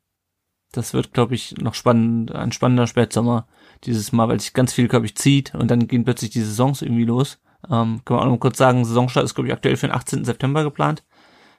das 0.72 0.94
wird, 0.94 1.14
glaube 1.14 1.36
ich, 1.36 1.58
noch 1.58 1.74
spannend, 1.74 2.34
ein 2.34 2.52
spannender 2.52 2.88
Spätsommer 2.88 3.48
dieses 3.86 4.12
Mal, 4.12 4.28
weil 4.28 4.40
sich 4.40 4.54
ganz 4.54 4.74
viel, 4.74 4.88
glaube 4.88 5.06
ich, 5.06 5.16
zieht 5.16 5.56
und 5.56 5.72
dann 5.72 5.88
gehen 5.88 6.04
plötzlich 6.04 6.32
die 6.32 6.42
Saisons 6.42 6.82
irgendwie 6.82 7.06
los. 7.06 7.40
Ähm, 7.66 8.02
können 8.06 8.20
wir 8.20 8.22
auch 8.22 8.26
noch 8.26 8.40
kurz 8.40 8.58
sagen, 8.58 8.86
Saisonstart 8.86 9.26
ist, 9.26 9.36
glaube 9.36 9.48
ich, 9.48 9.54
aktuell 9.54 9.76
für 9.76 9.88
den 9.88 9.96
18. 9.96 10.26
September 10.26 10.64
geplant 10.64 11.04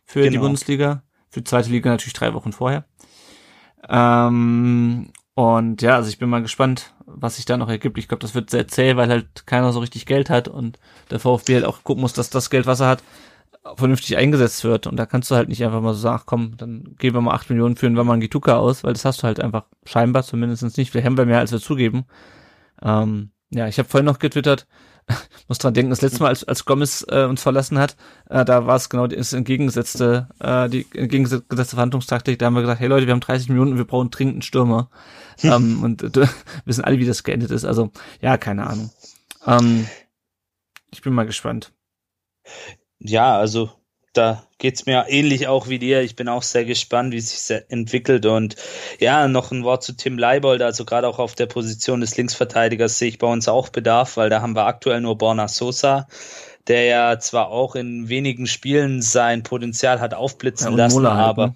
für 0.04 0.20
genau. 0.20 0.32
die 0.32 0.38
Bundesliga. 0.38 1.02
Für 1.28 1.40
die 1.40 1.44
zweite 1.44 1.70
Liga 1.70 1.90
natürlich 1.90 2.14
drei 2.14 2.34
Wochen 2.34 2.52
vorher. 2.52 2.84
Ähm, 3.88 5.12
und 5.34 5.82
ja, 5.82 5.96
also 5.96 6.08
ich 6.08 6.18
bin 6.18 6.28
mal 6.28 6.42
gespannt, 6.42 6.94
was 7.06 7.36
sich 7.36 7.44
da 7.44 7.56
noch 7.56 7.68
ergibt. 7.68 7.98
Ich 7.98 8.08
glaube, 8.08 8.20
das 8.20 8.34
wird 8.34 8.50
sehr 8.50 8.68
zäh, 8.68 8.96
weil 8.96 9.08
halt 9.08 9.46
keiner 9.46 9.72
so 9.72 9.80
richtig 9.80 10.06
Geld 10.06 10.28
hat 10.28 10.48
und 10.48 10.78
der 11.10 11.20
VfB 11.20 11.54
halt 11.54 11.64
auch 11.64 11.84
gucken 11.84 12.02
muss, 12.02 12.12
dass 12.12 12.30
das 12.30 12.50
Geld, 12.50 12.66
was 12.66 12.80
er 12.80 12.88
hat, 12.88 13.02
vernünftig 13.76 14.16
eingesetzt 14.16 14.64
wird. 14.64 14.86
Und 14.86 14.96
da 14.96 15.06
kannst 15.06 15.30
du 15.30 15.34
halt 15.36 15.48
nicht 15.48 15.64
einfach 15.64 15.80
mal 15.80 15.94
so 15.94 16.00
sagen, 16.00 16.22
komm, 16.26 16.56
dann 16.56 16.96
geben 16.98 17.16
wir 17.16 17.20
mal 17.20 17.34
acht 17.34 17.50
Millionen 17.50 17.76
für 17.76 17.86
einen 17.86 17.96
Wamangituka 17.96 18.56
aus, 18.56 18.84
weil 18.84 18.92
das 18.92 19.04
hast 19.04 19.22
du 19.22 19.26
halt 19.26 19.40
einfach 19.40 19.64
scheinbar 19.84 20.24
zumindest 20.24 20.76
nicht. 20.76 20.90
Vielleicht 20.90 21.06
haben 21.06 21.16
wir 21.16 21.26
mehr, 21.26 21.38
als 21.38 21.52
wir 21.52 21.60
zugeben. 21.60 22.04
Ähm, 22.82 23.30
ja, 23.50 23.68
ich 23.68 23.78
habe 23.78 23.88
vorhin 23.88 24.06
noch 24.06 24.18
getwittert, 24.18 24.66
muss 25.48 25.58
dran 25.58 25.74
denken, 25.74 25.90
das 25.90 26.02
letzte 26.02 26.20
Mal, 26.20 26.28
als, 26.28 26.44
als 26.44 26.64
Gomez 26.64 27.04
äh, 27.08 27.24
uns 27.24 27.42
verlassen 27.42 27.78
hat, 27.78 27.96
äh, 28.28 28.44
da 28.44 28.66
war 28.66 28.76
es 28.76 28.88
genau 28.88 29.06
das 29.06 29.32
entgegengesetzte, 29.32 30.28
äh, 30.40 30.68
die 30.68 30.86
entgegengesetzte 30.94 31.76
Verhandlungstaktik. 31.76 32.38
Da 32.38 32.46
haben 32.46 32.54
wir 32.54 32.62
gesagt, 32.62 32.80
hey 32.80 32.88
Leute, 32.88 33.06
wir 33.06 33.12
haben 33.12 33.20
30 33.20 33.48
Minuten, 33.48 33.76
wir 33.76 33.84
brauchen 33.84 34.10
dringend 34.10 34.34
einen 34.34 34.42
Stürmer. 34.42 34.90
ähm, 35.42 35.82
und 35.82 36.02
äh, 36.02 36.26
wissen 36.64 36.84
alle, 36.84 36.98
wie 36.98 37.06
das 37.06 37.24
geendet 37.24 37.50
ist. 37.50 37.64
Also, 37.64 37.90
ja, 38.20 38.36
keine 38.36 38.66
Ahnung. 38.66 38.90
Ähm, 39.46 39.86
ich 40.90 41.02
bin 41.02 41.14
mal 41.14 41.26
gespannt. 41.26 41.72
Ja, 42.98 43.38
also 43.38 43.70
da 44.12 44.42
geht's 44.58 44.86
mir 44.86 45.06
ähnlich 45.08 45.46
auch 45.46 45.68
wie 45.68 45.78
dir. 45.78 46.02
Ich 46.02 46.16
bin 46.16 46.28
auch 46.28 46.42
sehr 46.42 46.64
gespannt, 46.64 47.12
wie 47.12 47.20
sich 47.20 47.62
entwickelt. 47.68 48.26
Und 48.26 48.56
ja, 48.98 49.28
noch 49.28 49.52
ein 49.52 49.62
Wort 49.62 49.84
zu 49.84 49.96
Tim 49.96 50.18
Leibold. 50.18 50.62
Also 50.62 50.84
gerade 50.84 51.06
auch 51.08 51.18
auf 51.18 51.34
der 51.34 51.46
Position 51.46 52.00
des 52.00 52.16
Linksverteidigers 52.16 52.98
sehe 52.98 53.08
ich 53.08 53.18
bei 53.18 53.28
uns 53.28 53.48
auch 53.48 53.68
Bedarf, 53.68 54.16
weil 54.16 54.28
da 54.28 54.42
haben 54.42 54.56
wir 54.56 54.66
aktuell 54.66 55.00
nur 55.00 55.16
Borna 55.16 55.46
Sosa, 55.46 56.08
der 56.66 56.84
ja 56.84 57.18
zwar 57.20 57.48
auch 57.48 57.76
in 57.76 58.08
wenigen 58.08 58.46
Spielen 58.46 59.00
sein 59.00 59.42
Potenzial 59.44 60.00
hat 60.00 60.14
aufblitzen 60.14 60.72
ja, 60.72 60.76
lassen, 60.76 60.96
Mola 60.96 61.16
halt, 61.16 61.26
aber 61.26 61.46
ne? 61.46 61.54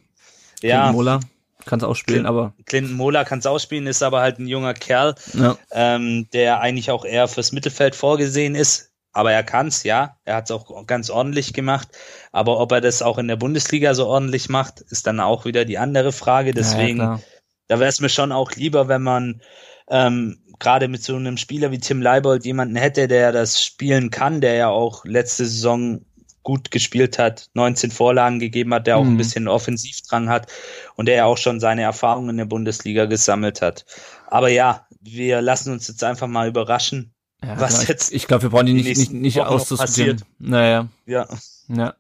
ja. 0.63 0.93
Mola 0.93 1.21
kann 1.67 1.79
es 1.79 1.85
ausspielen, 1.85 2.23
Clint, 2.23 2.29
aber. 2.29 2.53
Clinton 2.67 2.95
Mola 2.95 3.25
kann 3.25 3.39
es 3.39 3.47
ausspielen, 3.47 3.87
ist 3.87 4.03
aber 4.03 4.21
halt 4.21 4.39
ein 4.39 4.47
junger 4.47 4.75
Kerl, 4.75 5.15
ja. 5.33 5.57
ähm, 5.73 6.29
der 6.33 6.61
eigentlich 6.61 6.91
auch 6.91 7.05
eher 7.05 7.27
fürs 7.27 7.53
Mittelfeld 7.53 7.95
vorgesehen 7.95 8.55
ist 8.55 8.94
aber 9.15 9.33
er 9.33 9.45
kann's, 9.45 9.85
ja. 9.85 10.17
Er 10.25 10.37
hat's 10.37 10.51
auch 10.51 10.87
ganz 10.87 11.09
ordentlich 11.09 11.53
gemacht. 11.53 11.89
Aber 12.33 12.59
ob 12.59 12.73
er 12.73 12.81
das 12.81 13.01
auch 13.01 13.17
in 13.17 13.29
der 13.29 13.37
Bundesliga 13.37 13.95
so 13.95 14.07
ordentlich 14.07 14.49
macht, 14.49 14.81
ist 14.81 15.07
dann 15.07 15.21
auch 15.21 15.45
wieder 15.45 15.65
die 15.65 15.79
andere 15.79 16.13
Frage. 16.13 16.53
Deswegen, 16.53 16.99
ja, 16.99 17.21
da 17.69 17.79
wäre 17.79 17.89
es 17.89 18.01
mir 18.01 18.09
schon 18.09 18.33
auch 18.33 18.53
lieber, 18.53 18.89
wenn 18.89 19.03
man 19.03 19.41
ähm, 19.89 20.43
gerade 20.59 20.89
mit 20.89 21.03
so 21.05 21.15
einem 21.15 21.37
Spieler 21.37 21.71
wie 21.71 21.79
Tim 21.79 22.03
Leibold 22.03 22.45
jemanden 22.45 22.75
hätte, 22.75 23.07
der 23.07 23.31
das 23.31 23.63
spielen 23.63 24.11
kann, 24.11 24.41
der 24.41 24.55
ja 24.55 24.69
auch 24.69 25.05
letzte 25.05 25.47
Saison 25.47 26.05
gut 26.43 26.73
gespielt 26.73 27.19
hat, 27.19 27.49
19 27.55 27.93
Vorlagen 27.93 28.41
gegeben 28.41 28.75
hat, 28.75 28.87
der 28.87 28.99
auch 28.99 29.05
mhm. 29.05 29.15
ein 29.15 29.17
bisschen 29.17 29.49
Offensivdrang 29.49 30.29
hat 30.29 30.51
und 30.97 31.07
der 31.07 31.15
ja 31.15 31.25
auch 31.25 31.39
schon 31.39 31.61
seine 31.61 31.83
Erfahrungen 31.83 32.31
in 32.31 32.37
der 32.37 32.45
Bundesliga 32.45 33.07
gesammelt 33.07 33.63
hat. 33.63 33.87
Aber 34.27 34.49
ja, 34.49 34.87
wir 35.01 35.41
lassen 35.41 35.73
uns 35.73 35.87
jetzt 35.89 36.03
einfach 36.03 36.27
mal 36.27 36.49
überraschen, 36.49 37.14
ja, 37.47 37.61
was 37.61 37.81
genau. 37.81 37.89
jetzt. 37.89 38.13
Ich, 38.13 38.27
glaube, 38.27 38.45
wir 38.45 38.51
brauchen 38.51 38.67
die 38.67 38.75
nicht, 38.75 38.97
nicht, 38.97 39.13
nicht 39.13 39.41
auszudiskutieren. 39.41 40.23
Naja. 40.39 40.89
Ja. 41.07 41.27
Ja. 41.69 41.95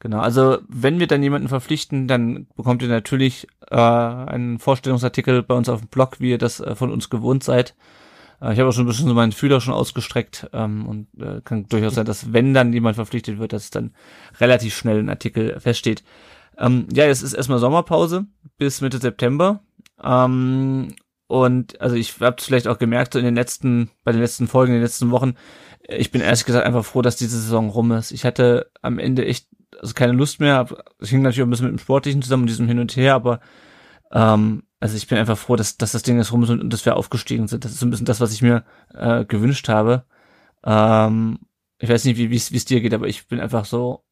Genau. 0.00 0.20
Also 0.20 0.58
wenn 0.68 1.00
wir 1.00 1.06
dann 1.06 1.22
jemanden 1.22 1.48
verpflichten, 1.48 2.08
dann 2.08 2.46
bekommt 2.56 2.82
ihr 2.82 2.88
natürlich 2.88 3.46
äh, 3.70 3.76
einen 3.76 4.58
Vorstellungsartikel 4.58 5.42
bei 5.42 5.54
uns 5.54 5.68
auf 5.68 5.80
dem 5.80 5.88
Blog, 5.88 6.20
wie 6.20 6.30
ihr 6.30 6.38
das 6.38 6.60
äh, 6.60 6.74
von 6.74 6.92
uns 6.92 7.08
gewohnt 7.08 7.42
seid. 7.42 7.74
Äh, 8.40 8.52
ich 8.52 8.58
habe 8.58 8.68
auch 8.68 8.72
schon 8.72 8.84
ein 8.84 8.88
bisschen 8.88 9.08
so 9.08 9.14
meinen 9.14 9.32
Fühler 9.32 9.60
schon 9.60 9.74
ausgestreckt 9.74 10.48
ähm, 10.52 10.86
und 10.86 11.08
äh, 11.18 11.40
kann 11.42 11.66
durchaus 11.68 11.94
sein, 11.94 12.04
dass 12.04 12.32
wenn 12.32 12.54
dann 12.54 12.72
jemand 12.72 12.96
verpflichtet 12.96 13.38
wird, 13.38 13.52
dass 13.52 13.70
dann 13.70 13.94
relativ 14.40 14.76
schnell 14.76 14.98
ein 14.98 15.08
Artikel 15.08 15.58
feststeht. 15.58 16.04
Ähm, 16.58 16.86
ja, 16.92 17.04
es 17.06 17.22
ist 17.22 17.32
erstmal 17.32 17.58
Sommerpause 17.58 18.26
bis 18.58 18.80
Mitte 18.80 18.98
September. 18.98 19.60
Ähm, 20.02 20.94
und 21.26 21.80
also 21.80 21.96
ich 21.96 22.20
habe 22.20 22.36
es 22.38 22.44
vielleicht 22.44 22.68
auch 22.68 22.78
gemerkt, 22.78 23.14
so 23.14 23.18
in 23.18 23.24
den 23.24 23.34
letzten, 23.34 23.90
bei 24.04 24.12
den 24.12 24.20
letzten 24.20 24.46
Folgen, 24.46 24.72
in 24.72 24.78
den 24.78 24.84
letzten 24.84 25.10
Wochen, 25.10 25.34
ich 25.88 26.10
bin 26.10 26.20
ehrlich 26.20 26.44
gesagt 26.44 26.66
einfach 26.66 26.84
froh, 26.84 27.02
dass 27.02 27.16
diese 27.16 27.38
Saison 27.38 27.68
rum 27.70 27.92
ist. 27.92 28.10
Ich 28.10 28.24
hatte 28.24 28.70
am 28.82 28.98
Ende 28.98 29.26
echt 29.26 29.48
also 29.80 29.94
keine 29.94 30.12
Lust 30.12 30.40
mehr. 30.40 30.66
Es 30.98 31.10
hing 31.10 31.22
natürlich 31.22 31.42
auch 31.42 31.46
ein 31.46 31.50
bisschen 31.50 31.66
mit 31.66 31.78
dem 31.78 31.82
Sportlichen 31.82 32.22
zusammen 32.22 32.44
und 32.44 32.48
diesem 32.48 32.68
Hin 32.68 32.78
und 32.78 32.96
Her, 32.96 33.14
aber 33.14 33.40
ähm, 34.12 34.64
also 34.80 34.96
ich 34.96 35.06
bin 35.06 35.18
einfach 35.18 35.38
froh, 35.38 35.56
dass, 35.56 35.76
dass 35.76 35.92
das 35.92 36.02
Ding 36.02 36.18
jetzt 36.18 36.32
rum 36.32 36.42
ist 36.42 36.50
und, 36.50 36.60
und 36.60 36.72
dass 36.72 36.84
wir 36.84 36.96
aufgestiegen 36.96 37.48
sind. 37.48 37.64
Das 37.64 37.72
ist 37.72 37.80
so 37.80 37.86
ein 37.86 37.90
bisschen 37.90 38.06
das, 38.06 38.20
was 38.20 38.32
ich 38.32 38.42
mir 38.42 38.64
äh, 38.92 39.24
gewünscht 39.24 39.68
habe. 39.68 40.04
Ähm, 40.64 41.38
ich 41.78 41.88
weiß 41.88 42.04
nicht, 42.04 42.18
wie 42.18 42.34
es 42.34 42.64
dir 42.64 42.80
geht, 42.80 42.94
aber 42.94 43.08
ich 43.08 43.26
bin 43.26 43.40
einfach 43.40 43.64
so, 43.64 44.04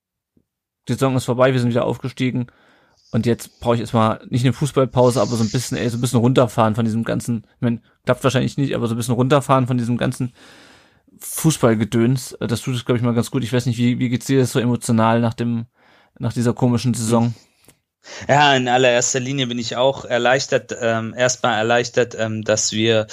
die 0.89 0.95
Saison 0.95 1.17
ist 1.17 1.27
vorbei, 1.27 1.53
wir 1.53 1.61
sind 1.61 1.71
wieder 1.71 1.85
aufgestiegen 1.85 2.49
und 3.13 3.27
jetzt 3.27 3.61
brauche 3.61 3.75
ich 3.75 3.83
erstmal 3.83 4.21
nicht 4.31 4.45
eine 4.45 4.55
Fußballpause, 4.55 5.21
aber 5.21 5.37
so 5.37 5.45
ein 5.45 5.51
bisschen, 5.51 5.77
ey, 5.77 5.89
so 5.91 5.99
ein 5.99 6.01
bisschen 6.01 6.19
runterfahren 6.19 6.75
von 6.75 6.87
diesem 6.87 7.05
ganzen, 7.05 7.45
ich 7.57 7.61
meine, 7.61 7.83
klappt 8.07 8.25
wahrscheinlich 8.25 8.57
nicht, 8.57 8.75
aber 8.75 8.87
so 8.89 8.95
ein 8.95 8.97
bisschen 8.97 9.15
runterfahren 9.15 9.67
von 9.67 9.77
diesem 9.77 9.99
ganzen 9.99 10.33
Fußballgedöns. 11.19 12.33
Äh, 12.33 12.47
das 12.47 12.63
tut 12.63 12.75
es, 12.75 12.87
glaube 12.87 12.97
ich, 12.97 13.05
mal 13.05 13.15
ganz 13.15 13.31
gut. 13.31 13.45
Ich 13.45 13.53
weiß 13.53 13.67
nicht, 13.67 13.77
wie, 13.77 13.99
wie 13.99 14.09
geht's 14.09 14.27
dir 14.27 14.41
das 14.41 14.53
so 14.53 14.61
emotional 14.61 15.21
nach 15.21 15.35
dem, 15.35 15.67
nach 16.19 16.33
dieser 16.33 16.55
komischen 16.55 16.95
Saison? 16.95 17.35
Ja, 18.29 18.57
in 18.57 18.67
allererster 18.67 19.21
Linie 19.21 19.47
bin 19.47 19.59
ich 19.59 19.77
auch 19.77 20.07
erleichtert, 20.07 20.75
ähm, 20.81 21.15
erstmal 21.15 21.59
erleichtert, 21.59 22.17
ähm, 22.19 22.43
dass 22.43 22.73
wir 22.73 23.07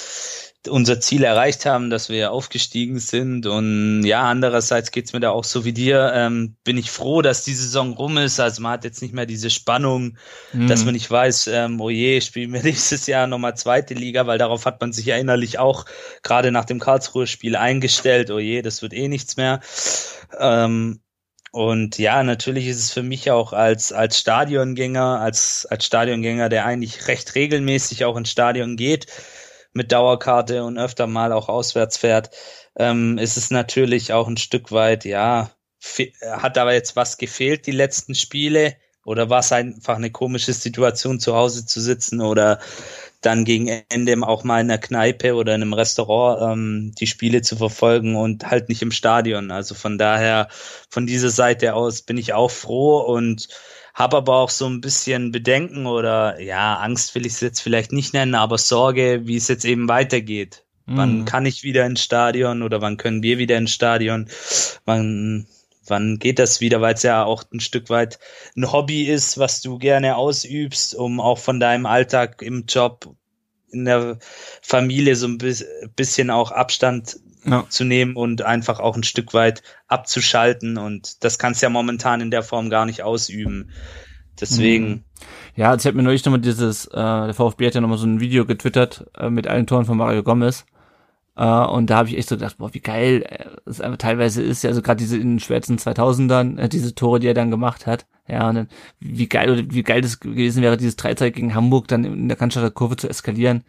unser 0.68 1.00
Ziel 1.00 1.24
erreicht 1.24 1.64
haben, 1.64 1.88
dass 1.88 2.08
wir 2.08 2.32
aufgestiegen 2.32 2.98
sind. 2.98 3.46
Und 3.46 4.02
ja, 4.04 4.22
andererseits 4.22 4.90
geht's 4.90 5.12
mir 5.12 5.20
da 5.20 5.30
auch 5.30 5.44
so 5.44 5.64
wie 5.64 5.72
dir. 5.72 6.12
Ähm, 6.14 6.56
bin 6.64 6.76
ich 6.76 6.90
froh, 6.90 7.22
dass 7.22 7.44
die 7.44 7.54
Saison 7.54 7.94
rum 7.94 8.18
ist. 8.18 8.40
Also 8.40 8.60
man 8.62 8.72
hat 8.72 8.84
jetzt 8.84 9.00
nicht 9.00 9.14
mehr 9.14 9.26
diese 9.26 9.48
Spannung, 9.48 10.18
mhm. 10.52 10.68
dass 10.68 10.84
man 10.84 10.94
nicht 10.94 11.10
weiß, 11.10 11.46
ähm, 11.48 11.80
oh 11.80 11.90
je, 11.90 12.20
spielen 12.20 12.52
wir 12.52 12.62
nächstes 12.64 13.06
Jahr 13.06 13.26
nochmal 13.26 13.56
zweite 13.56 13.94
Liga, 13.94 14.26
weil 14.26 14.38
darauf 14.38 14.66
hat 14.66 14.80
man 14.80 14.92
sich 14.92 15.06
ja 15.06 15.16
innerlich 15.16 15.58
auch 15.58 15.86
gerade 16.22 16.52
nach 16.52 16.66
dem 16.66 16.80
Karlsruher 16.80 17.26
Spiel 17.26 17.56
eingestellt. 17.56 18.30
Oh 18.30 18.38
je, 18.38 18.60
das 18.60 18.82
wird 18.82 18.92
eh 18.92 19.08
nichts 19.08 19.36
mehr. 19.36 19.60
Ähm, 20.38 21.00
und 21.52 21.98
ja, 21.98 22.22
natürlich 22.22 22.68
ist 22.68 22.78
es 22.78 22.92
für 22.92 23.02
mich 23.02 23.30
auch 23.30 23.52
als, 23.52 23.92
als 23.92 24.18
Stadiongänger, 24.20 25.20
als, 25.20 25.66
als 25.66 25.84
Stadiongänger, 25.84 26.48
der 26.48 26.64
eigentlich 26.64 27.08
recht 27.08 27.34
regelmäßig 27.34 28.04
auch 28.04 28.16
ins 28.16 28.30
Stadion 28.30 28.76
geht, 28.76 29.06
mit 29.72 29.92
Dauerkarte 29.92 30.64
und 30.64 30.78
öfter 30.78 31.06
mal 31.06 31.32
auch 31.32 31.48
auswärts 31.48 31.96
fährt, 31.96 32.30
ähm, 32.76 33.18
ist 33.18 33.36
es 33.36 33.50
natürlich 33.50 34.12
auch 34.12 34.28
ein 34.28 34.36
Stück 34.36 34.72
weit, 34.72 35.04
ja, 35.04 35.50
hat 36.30 36.58
aber 36.58 36.74
jetzt 36.74 36.96
was 36.96 37.18
gefehlt, 37.18 37.66
die 37.66 37.72
letzten 37.72 38.14
Spiele? 38.14 38.76
Oder 39.04 39.30
war 39.30 39.40
es 39.40 39.50
einfach 39.50 39.96
eine 39.96 40.10
komische 40.10 40.52
Situation, 40.52 41.20
zu 41.20 41.34
Hause 41.34 41.64
zu 41.64 41.80
sitzen 41.80 42.20
oder 42.20 42.60
dann 43.22 43.44
gegen 43.44 43.68
Ende 43.88 44.16
auch 44.22 44.44
mal 44.44 44.60
in 44.60 44.68
der 44.68 44.78
Kneipe 44.78 45.34
oder 45.34 45.54
in 45.54 45.62
einem 45.62 45.72
Restaurant 45.72 46.52
ähm, 46.52 46.92
die 46.98 47.06
Spiele 47.06 47.42
zu 47.42 47.56
verfolgen 47.56 48.16
und 48.16 48.50
halt 48.50 48.68
nicht 48.68 48.82
im 48.82 48.92
Stadion. 48.92 49.50
Also 49.50 49.74
von 49.74 49.98
daher, 49.98 50.48
von 50.90 51.06
dieser 51.06 51.30
Seite 51.30 51.74
aus 51.74 52.02
bin 52.02 52.18
ich 52.18 52.34
auch 52.34 52.50
froh 52.50 52.98
und 52.98 53.48
habe 53.94 54.18
aber 54.18 54.36
auch 54.36 54.50
so 54.50 54.66
ein 54.66 54.80
bisschen 54.80 55.32
Bedenken 55.32 55.86
oder 55.86 56.40
ja, 56.40 56.76
Angst 56.78 57.14
will 57.14 57.26
ich 57.26 57.34
es 57.34 57.40
jetzt 57.40 57.60
vielleicht 57.60 57.92
nicht 57.92 58.14
nennen, 58.14 58.34
aber 58.34 58.58
Sorge, 58.58 59.22
wie 59.24 59.36
es 59.36 59.48
jetzt 59.48 59.64
eben 59.64 59.88
weitergeht. 59.88 60.64
Mhm. 60.86 60.96
Wann 60.96 61.24
kann 61.24 61.46
ich 61.46 61.62
wieder 61.62 61.86
ins 61.86 62.02
Stadion 62.02 62.62
oder 62.62 62.80
wann 62.80 62.96
können 62.96 63.22
wir 63.22 63.38
wieder 63.38 63.56
ins 63.56 63.72
Stadion? 63.72 64.28
Wann, 64.84 65.46
wann 65.86 66.18
geht 66.18 66.38
das 66.38 66.60
wieder, 66.60 66.80
weil 66.80 66.94
es 66.94 67.02
ja 67.02 67.24
auch 67.24 67.44
ein 67.52 67.60
Stück 67.60 67.90
weit 67.90 68.18
ein 68.56 68.70
Hobby 68.70 69.04
ist, 69.04 69.38
was 69.38 69.60
du 69.60 69.78
gerne 69.78 70.16
ausübst, 70.16 70.94
um 70.94 71.20
auch 71.20 71.38
von 71.38 71.60
deinem 71.60 71.86
Alltag 71.86 72.42
im 72.42 72.64
Job 72.66 73.14
in 73.72 73.84
der 73.84 74.18
Familie 74.62 75.14
so 75.14 75.28
ein 75.28 75.38
bisschen 75.38 76.30
auch 76.30 76.50
Abstand 76.50 77.20
ja. 77.44 77.64
zu 77.68 77.84
nehmen 77.84 78.16
und 78.16 78.42
einfach 78.42 78.80
auch 78.80 78.96
ein 78.96 79.02
Stück 79.02 79.34
weit 79.34 79.62
abzuschalten. 79.88 80.78
Und 80.78 81.24
das 81.24 81.38
kannst 81.38 81.62
du 81.62 81.66
ja 81.66 81.70
momentan 81.70 82.20
in 82.20 82.30
der 82.30 82.42
Form 82.42 82.70
gar 82.70 82.86
nicht 82.86 83.02
ausüben. 83.02 83.70
Deswegen. 84.40 84.88
Mhm. 84.88 85.04
Ja, 85.56 85.72
jetzt 85.72 85.84
hat 85.84 85.94
mir 85.94 86.02
neulich 86.02 86.24
nochmal 86.24 86.40
dieses, 86.40 86.86
äh, 86.86 86.92
der 86.94 87.34
VfB 87.34 87.66
hat 87.66 87.74
ja 87.74 87.80
nochmal 87.80 87.98
so 87.98 88.06
ein 88.06 88.20
Video 88.20 88.46
getwittert 88.46 89.06
äh, 89.18 89.28
mit 89.28 89.46
allen 89.46 89.66
Toren 89.66 89.84
von 89.84 89.98
Mario 89.98 90.22
Gomez. 90.22 90.64
Äh, 91.36 91.44
und 91.44 91.90
da 91.90 91.96
habe 91.96 92.08
ich 92.08 92.16
echt 92.16 92.28
so 92.28 92.36
gedacht, 92.36 92.58
boah, 92.58 92.72
wie 92.72 92.80
geil 92.80 93.24
es 93.66 93.80
einfach 93.80 93.98
teilweise 93.98 94.42
ist. 94.42 94.62
Ja, 94.62 94.70
also 94.70 94.82
gerade 94.82 94.98
diese 94.98 95.16
in 95.16 95.32
den 95.32 95.40
schwersten 95.40 95.76
2000ern, 95.76 96.58
äh, 96.58 96.68
diese 96.68 96.94
Tore, 96.94 97.20
die 97.20 97.26
er 97.26 97.34
dann 97.34 97.50
gemacht 97.50 97.86
hat. 97.86 98.06
Ja, 98.28 98.48
und 98.48 98.54
dann, 98.54 98.68
wie 99.00 99.28
geil 99.28 99.50
oder 99.50 99.62
wie 99.70 99.82
geil 99.82 100.00
das 100.00 100.20
gewesen 100.20 100.62
wäre, 100.62 100.76
dieses 100.76 100.96
Dreizeit 100.96 101.34
gegen 101.34 101.54
Hamburg 101.54 101.88
dann 101.88 102.04
in 102.04 102.28
der 102.28 102.36
Cannstatter 102.36 102.70
Kurve 102.70 102.96
zu 102.96 103.08
eskalieren. 103.08 103.64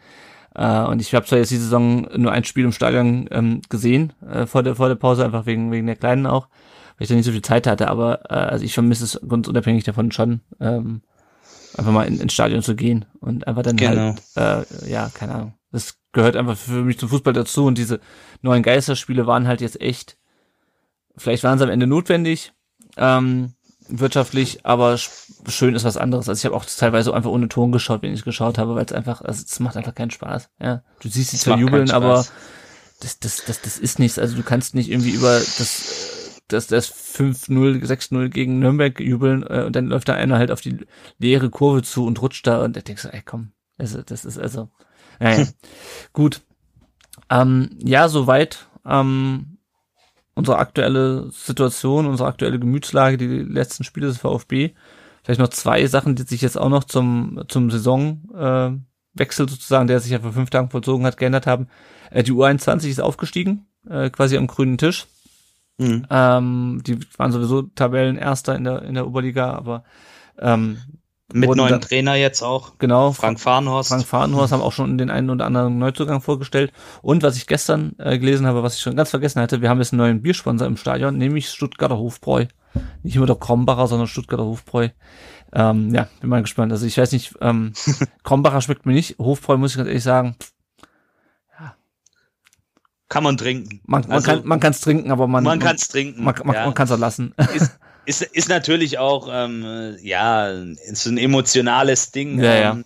Äh, 0.54 0.82
und 0.82 1.00
ich 1.00 1.14
habe 1.14 1.26
zwar 1.26 1.38
jetzt 1.38 1.50
die 1.50 1.56
Saison 1.56 2.08
nur 2.16 2.32
ein 2.32 2.44
Spiel 2.44 2.64
im 2.64 2.72
Stadion 2.72 3.28
ähm, 3.30 3.62
gesehen, 3.68 4.12
äh, 4.28 4.46
vor, 4.46 4.62
der, 4.62 4.74
vor 4.76 4.88
der 4.88 4.96
Pause, 4.96 5.24
einfach 5.24 5.46
wegen, 5.46 5.70
wegen 5.72 5.86
der 5.86 5.96
Kleinen 5.96 6.26
auch, 6.26 6.48
weil 6.96 7.04
ich 7.04 7.08
da 7.08 7.14
nicht 7.14 7.24
so 7.24 7.32
viel 7.32 7.42
Zeit 7.42 7.66
hatte, 7.66 7.88
aber 7.88 8.30
äh, 8.30 8.34
also 8.34 8.64
ich 8.64 8.74
vermisse 8.74 9.04
es 9.04 9.20
ganz 9.26 9.48
unabhängig 9.48 9.84
davon 9.84 10.12
schon, 10.12 10.40
ähm, 10.60 11.02
einfach 11.76 11.92
mal 11.92 12.06
in, 12.06 12.20
ins 12.20 12.34
Stadion 12.34 12.62
zu 12.62 12.76
gehen 12.76 13.06
und 13.20 13.46
einfach 13.46 13.62
dann 13.62 13.76
genau. 13.76 14.14
halt, 14.36 14.66
äh, 14.84 14.90
ja, 14.90 15.10
keine 15.12 15.34
Ahnung. 15.34 15.54
Das 15.70 15.96
gehört 16.12 16.36
einfach 16.36 16.56
für 16.56 16.82
mich 16.82 16.98
zum 16.98 17.08
Fußball 17.08 17.32
dazu 17.32 17.64
und 17.64 17.78
diese 17.78 18.00
neuen 18.42 18.62
Geisterspiele 18.62 19.26
waren 19.26 19.48
halt 19.48 19.62
jetzt 19.62 19.80
echt, 19.80 20.18
vielleicht 21.16 21.44
waren 21.44 21.58
sie 21.58 21.64
am 21.64 21.70
Ende 21.70 21.86
notwendig, 21.86 22.52
ähm, 22.98 23.54
wirtschaftlich, 23.98 24.64
aber 24.64 24.96
schön 24.96 25.74
ist 25.74 25.84
was 25.84 25.96
anderes. 25.96 26.28
Also 26.28 26.40
ich 26.40 26.44
habe 26.44 26.56
auch 26.56 26.64
teilweise 26.64 27.14
einfach 27.14 27.30
ohne 27.30 27.48
Ton 27.48 27.72
geschaut, 27.72 28.02
wenn 28.02 28.12
ich 28.12 28.24
geschaut 28.24 28.58
habe, 28.58 28.74
weil 28.74 28.84
es 28.84 28.92
einfach, 28.92 29.22
also 29.22 29.44
es 29.46 29.60
macht 29.60 29.76
einfach 29.76 29.94
keinen 29.94 30.10
Spaß. 30.10 30.50
Ja, 30.60 30.82
du 31.00 31.08
siehst 31.08 31.30
sie 31.30 31.36
zwar 31.36 31.58
jubeln, 31.58 31.90
aber 31.90 32.24
das, 33.00 33.18
das, 33.18 33.44
das, 33.44 33.60
das 33.60 33.78
ist 33.78 33.98
nichts. 33.98 34.18
Also 34.18 34.36
du 34.36 34.42
kannst 34.42 34.74
nicht 34.74 34.90
irgendwie 34.90 35.10
über 35.10 35.38
das, 35.38 36.40
das, 36.48 36.66
das 36.66 36.92
5-0, 36.92 37.84
6-0 37.84 38.28
gegen 38.28 38.58
Nürnberg 38.58 38.98
jubeln 39.00 39.42
äh, 39.42 39.64
und 39.66 39.76
dann 39.76 39.86
läuft 39.86 40.08
da 40.08 40.14
einer 40.14 40.38
halt 40.38 40.50
auf 40.50 40.60
die 40.60 40.78
leere 41.18 41.50
Kurve 41.50 41.82
zu 41.82 42.06
und 42.06 42.20
rutscht 42.22 42.46
da 42.46 42.62
und 42.64 42.76
da 42.76 42.80
denkst 42.80 43.02
du, 43.02 43.12
ey 43.12 43.22
komm, 43.24 43.52
also 43.78 44.02
das 44.02 44.24
ist 44.24 44.38
also, 44.38 44.68
naja, 45.20 45.46
gut. 46.12 46.40
Ähm, 47.30 47.70
ja, 47.78 48.08
soweit 48.08 48.66
ähm, 48.86 49.51
unsere 50.34 50.58
aktuelle 50.58 51.30
Situation, 51.30 52.06
unsere 52.06 52.28
aktuelle 52.28 52.58
Gemütslage, 52.58 53.16
die 53.16 53.26
letzten 53.26 53.84
Spiele 53.84 54.06
des 54.06 54.18
VfB. 54.18 54.70
Vielleicht 55.22 55.40
noch 55.40 55.48
zwei 55.48 55.86
Sachen, 55.86 56.14
die 56.16 56.22
sich 56.22 56.40
jetzt 56.40 56.58
auch 56.58 56.68
noch 56.68 56.84
zum, 56.84 57.44
zum 57.48 57.70
Saisonwechsel 57.70 59.46
äh, 59.46 59.48
sozusagen, 59.48 59.86
der 59.86 60.00
sich 60.00 60.10
ja 60.10 60.20
vor 60.20 60.32
fünf 60.32 60.50
Tagen 60.50 60.70
vollzogen 60.70 61.06
hat, 61.06 61.16
geändert 61.16 61.46
haben. 61.46 61.68
Äh, 62.10 62.22
die 62.22 62.32
U21 62.32 62.88
ist 62.88 63.00
aufgestiegen, 63.00 63.66
äh, 63.88 64.10
quasi 64.10 64.36
am 64.36 64.46
grünen 64.46 64.78
Tisch. 64.78 65.06
Mhm. 65.78 66.06
Ähm, 66.10 66.82
die 66.86 66.98
waren 67.16 67.32
sowieso 67.32 67.62
Tabellenerster 67.62 68.56
in 68.56 68.64
der, 68.64 68.82
in 68.82 68.94
der 68.94 69.06
Oberliga, 69.06 69.52
aber 69.52 69.84
ähm, 70.38 70.78
mit 71.34 71.54
neuen 71.54 71.80
Trainer 71.80 72.14
jetzt 72.14 72.42
auch. 72.42 72.78
Genau. 72.78 73.12
Frank 73.12 73.40
Fahrenhorst. 73.40 73.90
Frank 73.90 74.06
Fahrenhorst 74.06 74.52
haben 74.52 74.62
auch 74.62 74.72
schon 74.72 74.98
den 74.98 75.10
einen 75.10 75.30
oder 75.30 75.46
anderen 75.46 75.78
Neuzugang 75.78 76.20
vorgestellt. 76.20 76.72
Und 77.02 77.22
was 77.22 77.36
ich 77.36 77.46
gestern 77.46 77.94
äh, 77.98 78.18
gelesen 78.18 78.46
habe, 78.46 78.62
was 78.62 78.76
ich 78.76 78.82
schon 78.82 78.96
ganz 78.96 79.10
vergessen 79.10 79.40
hatte, 79.40 79.62
wir 79.62 79.68
haben 79.68 79.78
jetzt 79.78 79.92
einen 79.92 80.00
neuen 80.00 80.22
Biersponsor 80.22 80.66
im 80.66 80.76
Stadion, 80.76 81.18
nämlich 81.18 81.48
Stuttgarter 81.48 81.98
Hofbräu. 81.98 82.46
Nicht 83.02 83.16
immer 83.16 83.26
der 83.26 83.36
Krombacher, 83.36 83.86
sondern 83.86 84.08
Stuttgarter 84.08 84.44
Hofbräu. 84.44 84.88
Ähm, 85.52 85.94
ja, 85.94 86.08
bin 86.20 86.30
mal 86.30 86.42
gespannt. 86.42 86.72
Also 86.72 86.86
ich 86.86 86.96
weiß 86.96 87.12
nicht, 87.12 87.34
ähm, 87.40 87.72
Krombacher 88.24 88.60
schmeckt 88.60 88.86
mir 88.86 88.94
nicht. 88.94 89.18
Hofbräu 89.18 89.58
muss 89.58 89.72
ich 89.72 89.76
ganz 89.76 89.88
ehrlich 89.88 90.02
sagen, 90.02 90.36
kann 93.12 93.24
man 93.24 93.36
trinken. 93.36 93.82
Man, 93.84 94.00
man 94.02 94.10
also, 94.10 94.26
kann 94.26 94.46
man 94.46 94.58
kann 94.58 94.70
es 94.70 94.80
trinken, 94.80 95.10
aber 95.10 95.26
man 95.26 95.44
man 95.44 95.58
kann 95.58 95.76
es 95.76 95.86
trinken. 95.88 96.24
Man, 96.24 96.34
man, 96.44 96.56
ja. 96.56 96.64
man 96.64 96.72
kann 96.72 96.86
es 96.86 96.92
auch 96.92 96.98
lassen. 96.98 97.34
Ist, 97.54 97.78
ist, 98.06 98.22
ist 98.22 98.48
natürlich 98.48 98.98
auch 98.98 99.28
ähm, 99.30 99.96
ja 100.02 100.48
ist 100.48 101.06
ein 101.06 101.18
emotionales 101.18 102.12
Ding. 102.12 102.42
Ja, 102.42 102.54
ähm, 102.54 102.62
ja. 102.62 102.84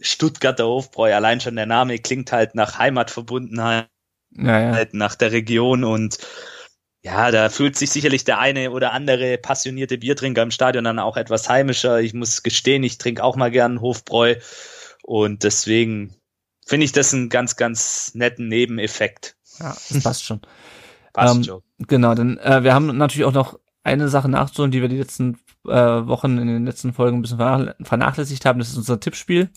Stuttgarter 0.00 0.66
Hofbräu, 0.66 1.12
allein 1.12 1.40
schon 1.40 1.56
der 1.56 1.66
Name 1.66 1.98
klingt 1.98 2.30
halt 2.30 2.54
nach 2.54 2.78
Heimatverbundenheit, 2.78 3.88
ja, 4.30 4.60
ja. 4.60 4.72
Halt 4.72 4.94
nach 4.94 5.16
der 5.16 5.32
Region 5.32 5.82
und 5.82 6.18
ja, 7.02 7.30
da 7.30 7.48
fühlt 7.48 7.76
sich 7.76 7.90
sicherlich 7.90 8.24
der 8.24 8.38
eine 8.38 8.70
oder 8.70 8.92
andere 8.92 9.38
passionierte 9.38 9.98
Biertrinker 9.98 10.42
im 10.42 10.50
Stadion 10.50 10.84
dann 10.84 10.98
auch 10.98 11.16
etwas 11.16 11.48
heimischer. 11.48 12.00
Ich 12.00 12.12
muss 12.12 12.42
gestehen, 12.42 12.82
ich 12.82 12.98
trinke 12.98 13.22
auch 13.24 13.36
mal 13.36 13.50
gern 13.50 13.80
Hofbräu 13.80 14.36
und 15.02 15.44
deswegen 15.44 16.14
finde 16.66 16.84
ich 16.84 16.92
das 16.92 17.14
einen 17.14 17.28
ganz, 17.28 17.56
ganz 17.56 18.14
netten 18.14 18.48
Nebeneffekt. 18.48 19.36
Ja, 19.58 19.76
das 19.88 20.02
passt 20.02 20.24
schon. 20.24 20.40
passt 21.12 21.36
ähm, 21.36 21.44
schon. 21.44 21.62
Genau, 21.78 22.14
denn 22.14 22.38
äh, 22.38 22.62
wir 22.62 22.74
haben 22.74 22.96
natürlich 22.96 23.24
auch 23.24 23.32
noch 23.32 23.58
eine 23.84 24.08
Sache 24.08 24.28
nachzuholen, 24.28 24.70
die 24.70 24.82
wir 24.82 24.88
die 24.88 24.98
letzten 24.98 25.38
äh, 25.66 25.70
Wochen 25.70 26.38
in 26.38 26.46
den 26.46 26.66
letzten 26.66 26.92
Folgen 26.92 27.18
ein 27.18 27.22
bisschen 27.22 27.74
vernachlässigt 27.80 28.44
haben. 28.44 28.58
Das 28.58 28.68
ist 28.68 28.76
unser 28.76 29.00
Tippspiel. 29.00 29.50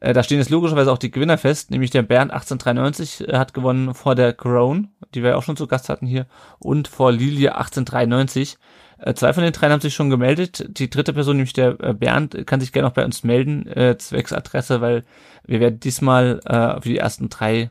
Äh, 0.00 0.12
da 0.12 0.22
stehen 0.22 0.38
jetzt 0.38 0.50
logischerweise 0.50 0.92
auch 0.92 0.98
die 0.98 1.10
Gewinner 1.10 1.38
fest, 1.38 1.70
nämlich 1.70 1.90
der 1.90 2.02
Bernd 2.02 2.30
1893 2.30 3.28
äh, 3.28 3.38
hat 3.38 3.54
gewonnen 3.54 3.94
vor 3.94 4.14
der 4.14 4.32
Crone, 4.32 4.88
die 5.14 5.22
wir 5.22 5.30
ja 5.30 5.36
auch 5.36 5.42
schon 5.42 5.56
zu 5.56 5.66
Gast 5.66 5.88
hatten 5.88 6.06
hier, 6.06 6.26
und 6.58 6.88
vor 6.88 7.12
Lilie 7.12 7.54
1893. 7.54 8.58
Äh, 8.98 9.14
zwei 9.14 9.32
von 9.32 9.42
den 9.42 9.52
dreien 9.52 9.72
haben 9.72 9.80
sich 9.80 9.94
schon 9.94 10.10
gemeldet. 10.10 10.66
Die 10.68 10.90
dritte 10.90 11.12
Person, 11.12 11.36
nämlich 11.36 11.54
der 11.54 11.80
äh, 11.80 11.94
Bernd, 11.94 12.46
kann 12.46 12.60
sich 12.60 12.72
gerne 12.72 12.88
noch 12.88 12.94
bei 12.94 13.04
uns 13.04 13.24
melden, 13.24 13.66
äh, 13.66 13.96
zwecks 13.96 14.32
Adresse, 14.32 14.80
weil 14.80 15.04
wir 15.44 15.60
werden 15.60 15.80
diesmal 15.80 16.40
äh, 16.44 16.80
für 16.80 16.88
die 16.88 16.98
ersten 16.98 17.28
drei 17.28 17.70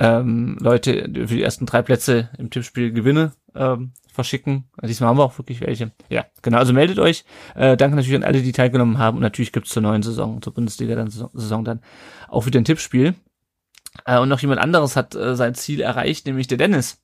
ähm, 0.00 0.56
Leute, 0.60 1.08
für 1.12 1.34
die 1.34 1.42
ersten 1.42 1.66
drei 1.66 1.82
Plätze 1.82 2.30
im 2.38 2.50
Tippspiel 2.50 2.92
Gewinne 2.92 3.32
ähm, 3.58 3.92
verschicken. 4.12 4.64
Diesmal 4.82 5.10
haben 5.10 5.18
wir 5.18 5.24
auch 5.24 5.38
wirklich 5.38 5.60
welche. 5.60 5.92
Ja, 6.08 6.24
genau. 6.42 6.58
Also 6.58 6.72
meldet 6.72 6.98
euch. 6.98 7.24
Äh, 7.54 7.76
danke 7.76 7.96
natürlich 7.96 8.16
an 8.16 8.24
alle, 8.24 8.42
die 8.42 8.52
teilgenommen 8.52 8.98
haben. 8.98 9.18
Und 9.18 9.22
natürlich 9.22 9.52
gibt's 9.52 9.70
zur 9.70 9.82
neuen 9.82 10.02
Saison, 10.02 10.42
zur 10.42 10.54
Bundesliga 10.54 10.94
dann 10.94 11.10
Saison 11.10 11.64
dann 11.64 11.80
auch 12.28 12.46
wieder 12.46 12.60
ein 12.60 12.64
Tippspiel. 12.64 13.14
Äh, 14.04 14.18
und 14.18 14.28
noch 14.28 14.40
jemand 14.40 14.60
anderes 14.60 14.96
hat 14.96 15.14
äh, 15.14 15.36
sein 15.36 15.54
Ziel 15.54 15.80
erreicht, 15.80 16.26
nämlich 16.26 16.46
der 16.46 16.58
Dennis. 16.58 17.02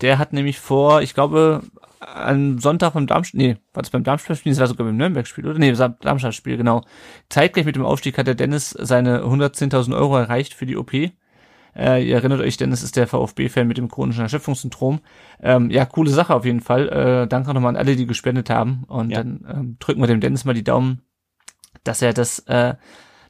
Der 0.00 0.18
hat 0.18 0.32
nämlich 0.32 0.58
vor, 0.58 1.02
ich 1.02 1.14
glaube, 1.14 1.62
am 2.00 2.58
Sonntag 2.58 2.94
beim 2.94 3.06
Darmstadt, 3.06 3.38
nee, 3.38 3.56
war 3.72 3.82
das 3.82 3.90
beim 3.90 4.02
Darmstadt-Spiel, 4.02 4.52
das 4.52 4.60
war 4.60 4.66
sogar 4.66 4.86
beim 4.86 4.96
Nürnberg-Spiel, 4.96 5.46
oder? 5.46 5.58
Nee, 5.58 5.72
Darmstadt-Spiel, 5.72 6.56
genau. 6.56 6.82
Zeitgleich 7.28 7.64
mit 7.64 7.76
dem 7.76 7.84
Aufstieg 7.84 8.18
hat 8.18 8.26
der 8.26 8.34
Dennis 8.34 8.70
seine 8.70 9.22
110.000 9.22 9.96
Euro 9.96 10.16
erreicht 10.18 10.54
für 10.54 10.66
die 10.66 10.76
OP. 10.76 10.92
ihr 11.74 12.14
erinnert 12.14 12.40
euch, 12.40 12.56
Dennis 12.56 12.82
ist 12.82 12.96
der 12.96 13.06
VfB-Fan 13.06 13.66
mit 13.66 13.78
dem 13.78 13.88
chronischen 13.88 14.22
Erschöpfungssyndrom. 14.22 15.00
Ähm, 15.40 15.70
ja, 15.70 15.86
coole 15.86 16.10
Sache 16.10 16.34
auf 16.34 16.44
jeden 16.44 16.60
Fall. 16.60 16.88
Äh, 16.88 17.26
danke 17.28 17.54
nochmal 17.54 17.70
an 17.70 17.76
alle, 17.76 17.96
die 17.96 18.06
gespendet 18.06 18.50
haben. 18.50 18.84
Und 18.88 19.10
ja. 19.10 19.18
dann 19.18 19.46
ähm, 19.48 19.76
drücken 19.78 20.00
wir 20.00 20.06
dem 20.06 20.20
Dennis 20.20 20.44
mal 20.44 20.54
die 20.54 20.64
Daumen, 20.64 21.02
dass 21.84 22.02
er 22.02 22.12
das, 22.12 22.40
äh, 22.40 22.74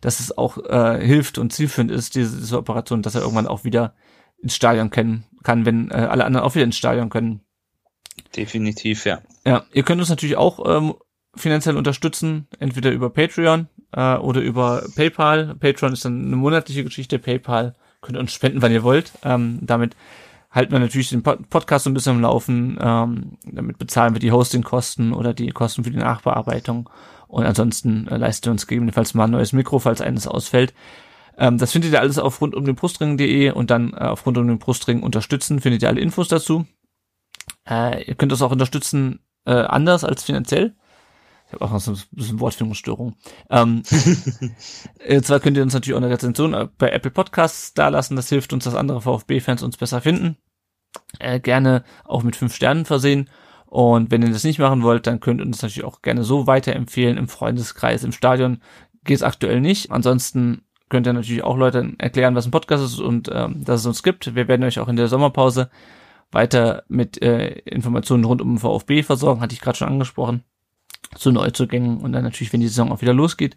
dass 0.01 0.21
es 0.21 0.37
auch 0.37 0.59
äh, 0.59 1.05
hilft 1.05 1.39
und 1.39 1.53
zielführend 1.53 1.91
ist, 1.91 2.15
diese, 2.17 2.37
diese 2.39 2.59
Operation, 2.59 3.03
dass 3.03 3.15
er 3.15 3.23
irgendwann 3.23 3.47
auch 3.47 3.65
wieder 3.65 3.95
ins 4.39 4.57
Stadion 4.57 4.91
kennen 4.91 5.25
kann, 5.45 5.65
wenn 5.65 5.91
äh, 5.91 5.95
alle 5.95 6.25
anderen 6.25 6.45
auch 6.45 6.55
wieder 6.55 6.65
ins 6.65 6.77
Stadion 6.77 7.11
können. 7.11 7.43
Definitiv, 8.37 9.07
ja. 9.07 9.23
Ja, 9.47 9.65
ihr 9.73 9.85
könnt 9.85 10.01
uns 10.01 10.11
natürlich 10.11 10.37
auch 10.37 10.61
ähm, 10.67 10.95
finanziell 11.35 11.77
unterstützen, 11.77 12.49
entweder 12.59 12.91
über 12.91 13.11
Patreon 13.11 13.69
äh, 13.93 14.17
oder 14.17 14.41
über 14.41 14.85
PayPal. 14.95 15.55
Patreon 15.55 15.93
ist 15.93 16.05
dann 16.05 16.27
eine 16.27 16.37
monatliche 16.37 16.85
Geschichte, 16.85 17.19
PayPal 17.19 17.75
könnt 18.03 18.17
ihr 18.17 18.21
uns 18.21 18.33
spenden, 18.33 18.61
wann 18.61 18.73
ihr 18.73 18.83
wollt. 18.83 19.13
Ähm, 19.25 19.59
damit 19.63 19.97
halten 20.51 20.73
wir 20.73 20.79
natürlich 20.79 21.09
den 21.09 21.23
Podcast 21.23 21.85
so 21.85 21.91
ein 21.91 21.95
bisschen 21.95 22.17
am 22.17 22.21
Laufen. 22.21 22.79
Ähm, 22.81 23.39
damit 23.45 23.79
bezahlen 23.79 24.15
wir 24.15 24.21
die 24.21 24.33
Hostingkosten 24.33 25.15
oder 25.15 25.33
die 25.33 25.49
Kosten 25.49 25.85
für 25.85 25.91
die 25.91 25.97
Nachbearbeitung. 25.97 26.91
Und 27.29 27.47
ansonsten 27.47 28.07
äh, 28.09 28.19
leisten 28.19 28.47
wir 28.47 28.53
uns 28.53 28.67
gegebenenfalls 28.67 29.15
mal 29.15 29.25
ein 29.25 29.31
neues 29.31 29.55
Mikro, 29.55 29.79
falls 29.79 30.03
eines 30.03 30.27
ausfällt. 30.27 30.75
Ähm, 31.39 31.57
das 31.57 31.73
findet 31.73 31.93
ihr 31.93 32.01
alles 32.01 32.19
auf 32.19 32.41
rundumdenbrustring.de 32.43 33.53
und 33.53 33.71
dann 33.71 33.95
äh, 33.95 34.05
auf 34.05 34.27
rund 34.27 34.37
um 34.37 34.47
den 34.47 34.59
Brustring 34.59 35.03
unterstützen 35.03 35.61
findet 35.61 35.83
ihr 35.83 35.89
alle 35.89 36.01
Infos 36.01 36.29
dazu. 36.29 36.67
Äh, 37.67 38.05
ihr 38.05 38.15
könnt 38.17 38.33
das 38.33 38.43
auch 38.43 38.53
unterstützen 38.53 39.21
äh, 39.47 39.53
anders 39.53 40.05
als 40.05 40.25
finanziell. 40.25 40.75
Ich 41.53 41.61
habe 41.61 41.67
auch 41.67 41.73
noch 41.73 41.81
so 41.81 41.93
ein 41.93 41.99
bisschen 42.13 42.41
Wortfindungsstörung. 42.41 43.15
Ähm, 43.51 43.83
äh, 45.01 45.21
zwar 45.21 45.39
könnt 45.39 45.59
ihr 45.59 45.63
uns 45.63 45.75
natürlich 45.75 45.95
auch 45.95 46.03
eine 46.03 46.09
Rezension 46.09 46.55
äh, 46.55 46.67
bei 46.79 46.89
Apple 46.89 47.11
Podcasts 47.11 47.75
dalassen. 47.75 48.17
Das 48.17 48.31
hilft 48.31 48.55
uns, 48.55 48.65
dass 48.65 48.75
andere 48.75 49.03
VfB-Fans 49.03 49.63
uns 49.63 49.77
besser 49.77 50.01
finden. 50.01 50.39
Äh, 51.19 51.41
gerne 51.41 51.85
auch 52.05 52.23
mit 52.23 52.37
fünf 52.37 52.55
Sternen 52.55 52.87
versehen. 52.87 53.29
Und 53.67 54.11
wenn 54.11 54.23
ihr 54.23 54.31
das 54.31 54.45
nicht 54.45 54.59
machen 54.59 54.83
wollt, 54.83 55.07
dann 55.07 55.21
könnt 55.21 55.43
ihr 55.43 55.47
uns 55.47 55.61
natürlich 55.61 55.85
auch 55.85 56.01
gerne 56.01 56.25
so 56.25 56.47
weiterempfehlen 56.47 57.19
im 57.19 57.29
Freundeskreis. 57.29 58.03
Im 58.03 58.13
Stadion 58.13 58.63
geht 59.05 59.17
es 59.17 59.23
aktuell 59.23 59.61
nicht. 59.61 59.91
Ansonsten 59.91 60.63
könnt 60.89 61.07
ihr 61.07 61.13
natürlich 61.13 61.45
auch 61.45 61.59
Leuten 61.59 61.99
erklären, 61.99 62.35
was 62.35 62.47
ein 62.47 62.51
Podcast 62.51 62.83
ist 62.83 62.99
und 62.99 63.31
ähm, 63.31 63.63
dass 63.63 63.81
es 63.81 63.87
uns 63.87 64.03
gibt. 64.03 64.35
Wir 64.35 64.49
werden 64.49 64.65
euch 64.65 64.79
auch 64.79 64.89
in 64.89 64.97
der 64.97 65.09
Sommerpause 65.09 65.69
weiter 66.31 66.85
mit 66.89 67.21
äh, 67.21 67.59
Informationen 67.67 68.25
rund 68.25 68.41
um 68.41 68.55
den 68.55 68.59
VfB 68.59 69.03
versorgen, 69.03 69.43
hatte 69.43 69.53
ich 69.55 69.61
gerade 69.61 69.77
schon 69.77 69.89
angesprochen 69.89 70.45
zu 71.17 71.31
Neuzugängen 71.31 71.99
und 71.99 72.13
dann 72.13 72.25
natürlich, 72.25 72.53
wenn 72.53 72.61
die 72.61 72.69
Saison 72.69 72.93
auch 72.93 73.03
wieder 73.03 73.15
losgeht. 73.15 73.57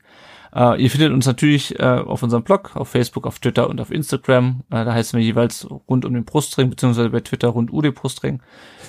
Äh, 0.53 0.81
ihr 0.81 0.89
findet 0.89 1.11
uns 1.11 1.25
natürlich 1.25 1.79
äh, 1.79 1.83
auf 1.83 2.23
unserem 2.23 2.43
Blog, 2.43 2.75
auf 2.75 2.89
Facebook, 2.89 3.27
auf 3.27 3.39
Twitter 3.39 3.69
und 3.69 3.81
auf 3.81 3.91
Instagram. 3.91 4.63
Äh, 4.69 4.85
da 4.85 4.93
heißen 4.93 5.17
wir 5.17 5.25
jeweils 5.25 5.67
rund 5.87 6.05
um 6.05 6.13
den 6.13 6.25
Brustring, 6.25 6.69
beziehungsweise 6.69 7.09
bei 7.09 7.19
Twitter 7.19 7.49
rund 7.49 7.71
um 7.71 7.81
den 7.81 7.93
Brustring. 7.93 8.41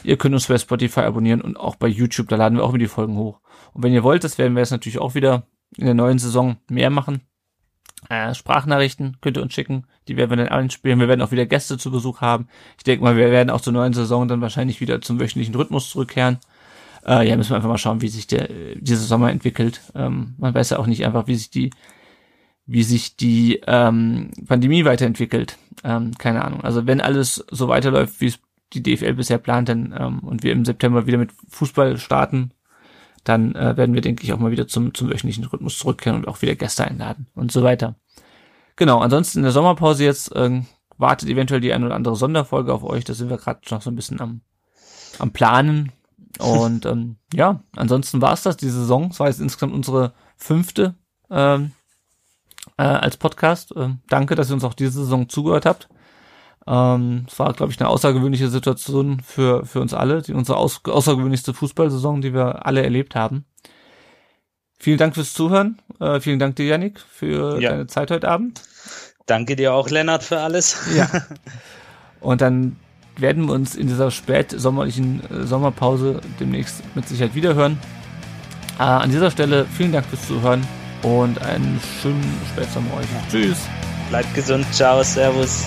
Ihr 0.05 0.17
könnt 0.17 0.35
uns 0.35 0.47
bei 0.47 0.59
Spotify 0.59 1.01
abonnieren 1.01 1.41
und 1.41 1.57
auch 1.57 1.77
bei 1.77 1.89
YouTube, 1.89 2.29
da 2.29 2.37
laden 2.37 2.57
wir 2.57 2.65
auch 2.65 2.73
wieder 2.73 2.85
die 2.85 2.89
Folgen 2.89 3.17
hoch. 3.17 3.41
Und 3.73 3.83
wenn 3.83 3.93
ihr 3.93 4.05
wollt, 4.05 4.23
das 4.23 4.39
werden 4.39 4.55
wir 4.55 4.61
jetzt 4.61 4.71
natürlich 4.71 4.99
auch 4.99 5.15
wieder 5.15 5.47
in 5.77 5.87
der 5.87 5.95
neuen 5.95 6.19
Saison 6.19 6.57
mehr 6.69 6.91
machen. 6.91 7.23
Äh, 8.09 8.35
Sprachnachrichten 8.35 9.17
könnt 9.21 9.37
ihr 9.37 9.43
uns 9.43 9.55
schicken, 9.55 9.87
die 10.07 10.17
werden 10.17 10.31
wir 10.31 10.37
dann 10.37 10.49
einspielen. 10.49 11.01
Wir 11.01 11.09
werden 11.09 11.23
auch 11.23 11.33
wieder 11.33 11.47
Gäste 11.47 11.79
zu 11.79 11.91
Besuch 11.91 12.21
haben. 12.21 12.49
Ich 12.79 12.85
denke 12.85 13.03
mal, 13.03 13.17
wir 13.17 13.31
werden 13.33 13.51
auch 13.51 13.61
zur 13.61 13.73
neuen 13.73 13.93
Saison 13.93 14.29
dann 14.29 14.41
wahrscheinlich 14.41 14.81
wieder 14.81 15.01
zum 15.01 15.19
wöchentlichen 15.19 15.55
Rhythmus 15.55 15.91
zurückkehren. 15.91 16.39
Äh, 17.07 17.29
ja, 17.29 17.37
müssen 17.37 17.51
wir 17.51 17.57
einfach 17.57 17.69
mal 17.69 17.79
schauen, 17.79 18.01
wie 18.03 18.09
sich 18.09 18.27
der, 18.27 18.49
dieser 18.75 19.03
Sommer 19.03 19.31
entwickelt. 19.31 19.81
Ähm, 19.95 20.35
man 20.39 20.55
weiß 20.55 20.71
ja 20.71 20.79
auch 20.79 20.87
nicht 20.87 21.05
einfach, 21.05 21.27
wie 21.29 21.37
sich 21.37 21.51
die, 21.51 21.71
wie 22.67 22.83
sich 22.83 23.17
die 23.17 23.61
ähm, 23.67 24.31
Pandemie 24.47 24.85
weiterentwickelt. 24.85 25.57
Ähm, 25.85 26.13
keine 26.19 26.45
Ahnung. 26.45 26.63
Also 26.63 26.87
wenn 26.87 27.01
alles 27.01 27.45
so 27.51 27.69
weiterläuft, 27.69 28.21
wie 28.21 28.27
es 28.27 28.41
die 28.73 28.83
DFL 28.83 29.15
bisher 29.15 29.39
plant, 29.39 29.69
dann 29.69 29.95
ähm, 29.97 30.19
und 30.21 30.43
wir 30.43 30.53
im 30.53 30.65
September 30.65 31.07
wieder 31.07 31.19
mit 31.19 31.31
Fußball 31.49 31.97
starten, 31.99 32.51
dann 33.23 33.55
äh, 33.55 33.77
werden 33.77 33.95
wir, 33.95 34.01
denke 34.01 34.25
ich, 34.25 34.33
auch 34.33 34.39
mal 34.39 34.51
wieder 34.51 34.67
zum, 34.67 34.93
zum 34.95 35.09
wöchentlichen 35.09 35.45
Rhythmus 35.45 35.79
zurückkehren 35.79 36.19
und 36.19 36.29
auch 36.29 36.43
wieder 36.43 36.57
Gäste 36.57 36.85
einladen 36.85 37.27
und 37.35 37.53
so 37.53 37.63
weiter. 37.63 37.95
Genau, 38.75 38.99
ansonsten 38.99 39.39
in 39.39 39.45
der 39.45 39.53
Sommerpause 39.53 40.05
jetzt 40.05 40.35
äh, 40.35 40.63
wartet 40.99 41.29
eventuell 41.29 41.61
die 41.61 41.73
eine 41.73 41.87
oder 41.87 41.95
andere 41.95 42.17
Sonderfolge 42.17 42.73
auf 42.73 42.83
euch. 42.83 43.05
Da 43.05 43.15
sind 43.15 43.31
wir 43.31 43.37
gerade 43.37 43.61
noch 43.71 43.83
so 43.83 43.91
ein 43.91 43.97
bisschen 43.97 44.21
am, 44.21 44.41
am 45.19 45.31
Planen. 45.31 45.93
Und 46.39 46.87
ähm, 46.87 47.17
ja, 47.33 47.61
ansonsten 47.75 48.21
war 48.21 48.33
es 48.33 48.43
das, 48.43 48.57
die 48.57 48.69
Saison. 48.69 49.09
Es 49.11 49.21
war 49.21 49.29
jetzt 49.29 49.41
insgesamt 49.41 49.75
unsere 49.75 50.13
fünfte 50.37 50.95
ähm, 51.31 51.73
äh, 52.77 52.83
als 52.83 53.17
Podcast. 53.17 53.73
Ähm, 53.77 54.01
danke, 54.09 54.35
dass 54.35 54.51
ihr 54.51 54.55
uns 54.55 54.65
auch 54.65 54.75
diese 54.75 55.01
Saison 55.01 55.29
zugehört 55.29 55.67
habt. 55.67 55.89
Ähm, 56.67 57.27
es 57.29 57.39
war, 57.39 57.53
glaube 57.53 57.73
ich, 57.73 57.81
eine 57.81 57.89
außergewöhnliche 57.89 58.49
Situation 58.49 59.21
für, 59.21 59.65
für 59.65 59.81
uns 59.81 59.95
alle, 59.95 60.23
die 60.23 60.33
unsere 60.33 60.59
aus, 60.59 60.81
außergewöhnlichste 60.85 61.55
Fußballsaison, 61.55 62.21
die 62.21 62.35
wir 62.35 62.67
alle 62.67 62.83
erlebt 62.83 63.15
haben. 63.15 63.45
Vielen 64.79 64.99
Dank 64.99 65.15
fürs 65.15 65.33
Zuhören. 65.33 65.81
Äh, 66.01 66.21
vielen 66.21 66.39
Dank 66.39 66.57
dir, 66.57 66.67
Yannick, 66.67 67.01
für 67.01 67.61
ja. 67.61 67.71
deine 67.71 67.87
Zeit 67.87 68.11
heute 68.11 68.29
Abend. 68.29 68.63
Danke 69.27 69.57
dir 69.57 69.73
auch, 69.73 69.89
Lennart, 69.89 70.23
für 70.23 70.41
alles. 70.41 70.77
Ja. 70.95 71.09
Und 72.21 72.41
dann 72.41 72.77
werden 73.19 73.47
wir 73.47 73.55
uns 73.55 73.75
in 73.75 73.87
dieser 73.87 74.11
spätsommerlichen 74.11 75.23
äh, 75.31 75.47
Sommerpause 75.47 76.21
demnächst 76.39 76.83
mit 76.95 77.09
Sicherheit 77.09 77.35
wiederhören. 77.35 77.79
Äh, 78.79 78.83
an 78.83 79.11
dieser 79.11 79.31
Stelle 79.31 79.67
vielen 79.77 79.93
Dank 79.93 80.07
fürs 80.07 80.27
Zuhören 80.27 80.67
und 81.03 81.41
einen 81.43 81.81
schönen 82.03 82.25
Spätsommer 82.53 82.95
euch. 82.99 83.07
Tschüss. 83.31 83.59
Bleibt 84.09 84.35
gesund. 84.35 84.67
Ciao. 84.73 85.03
Servus. 85.03 85.67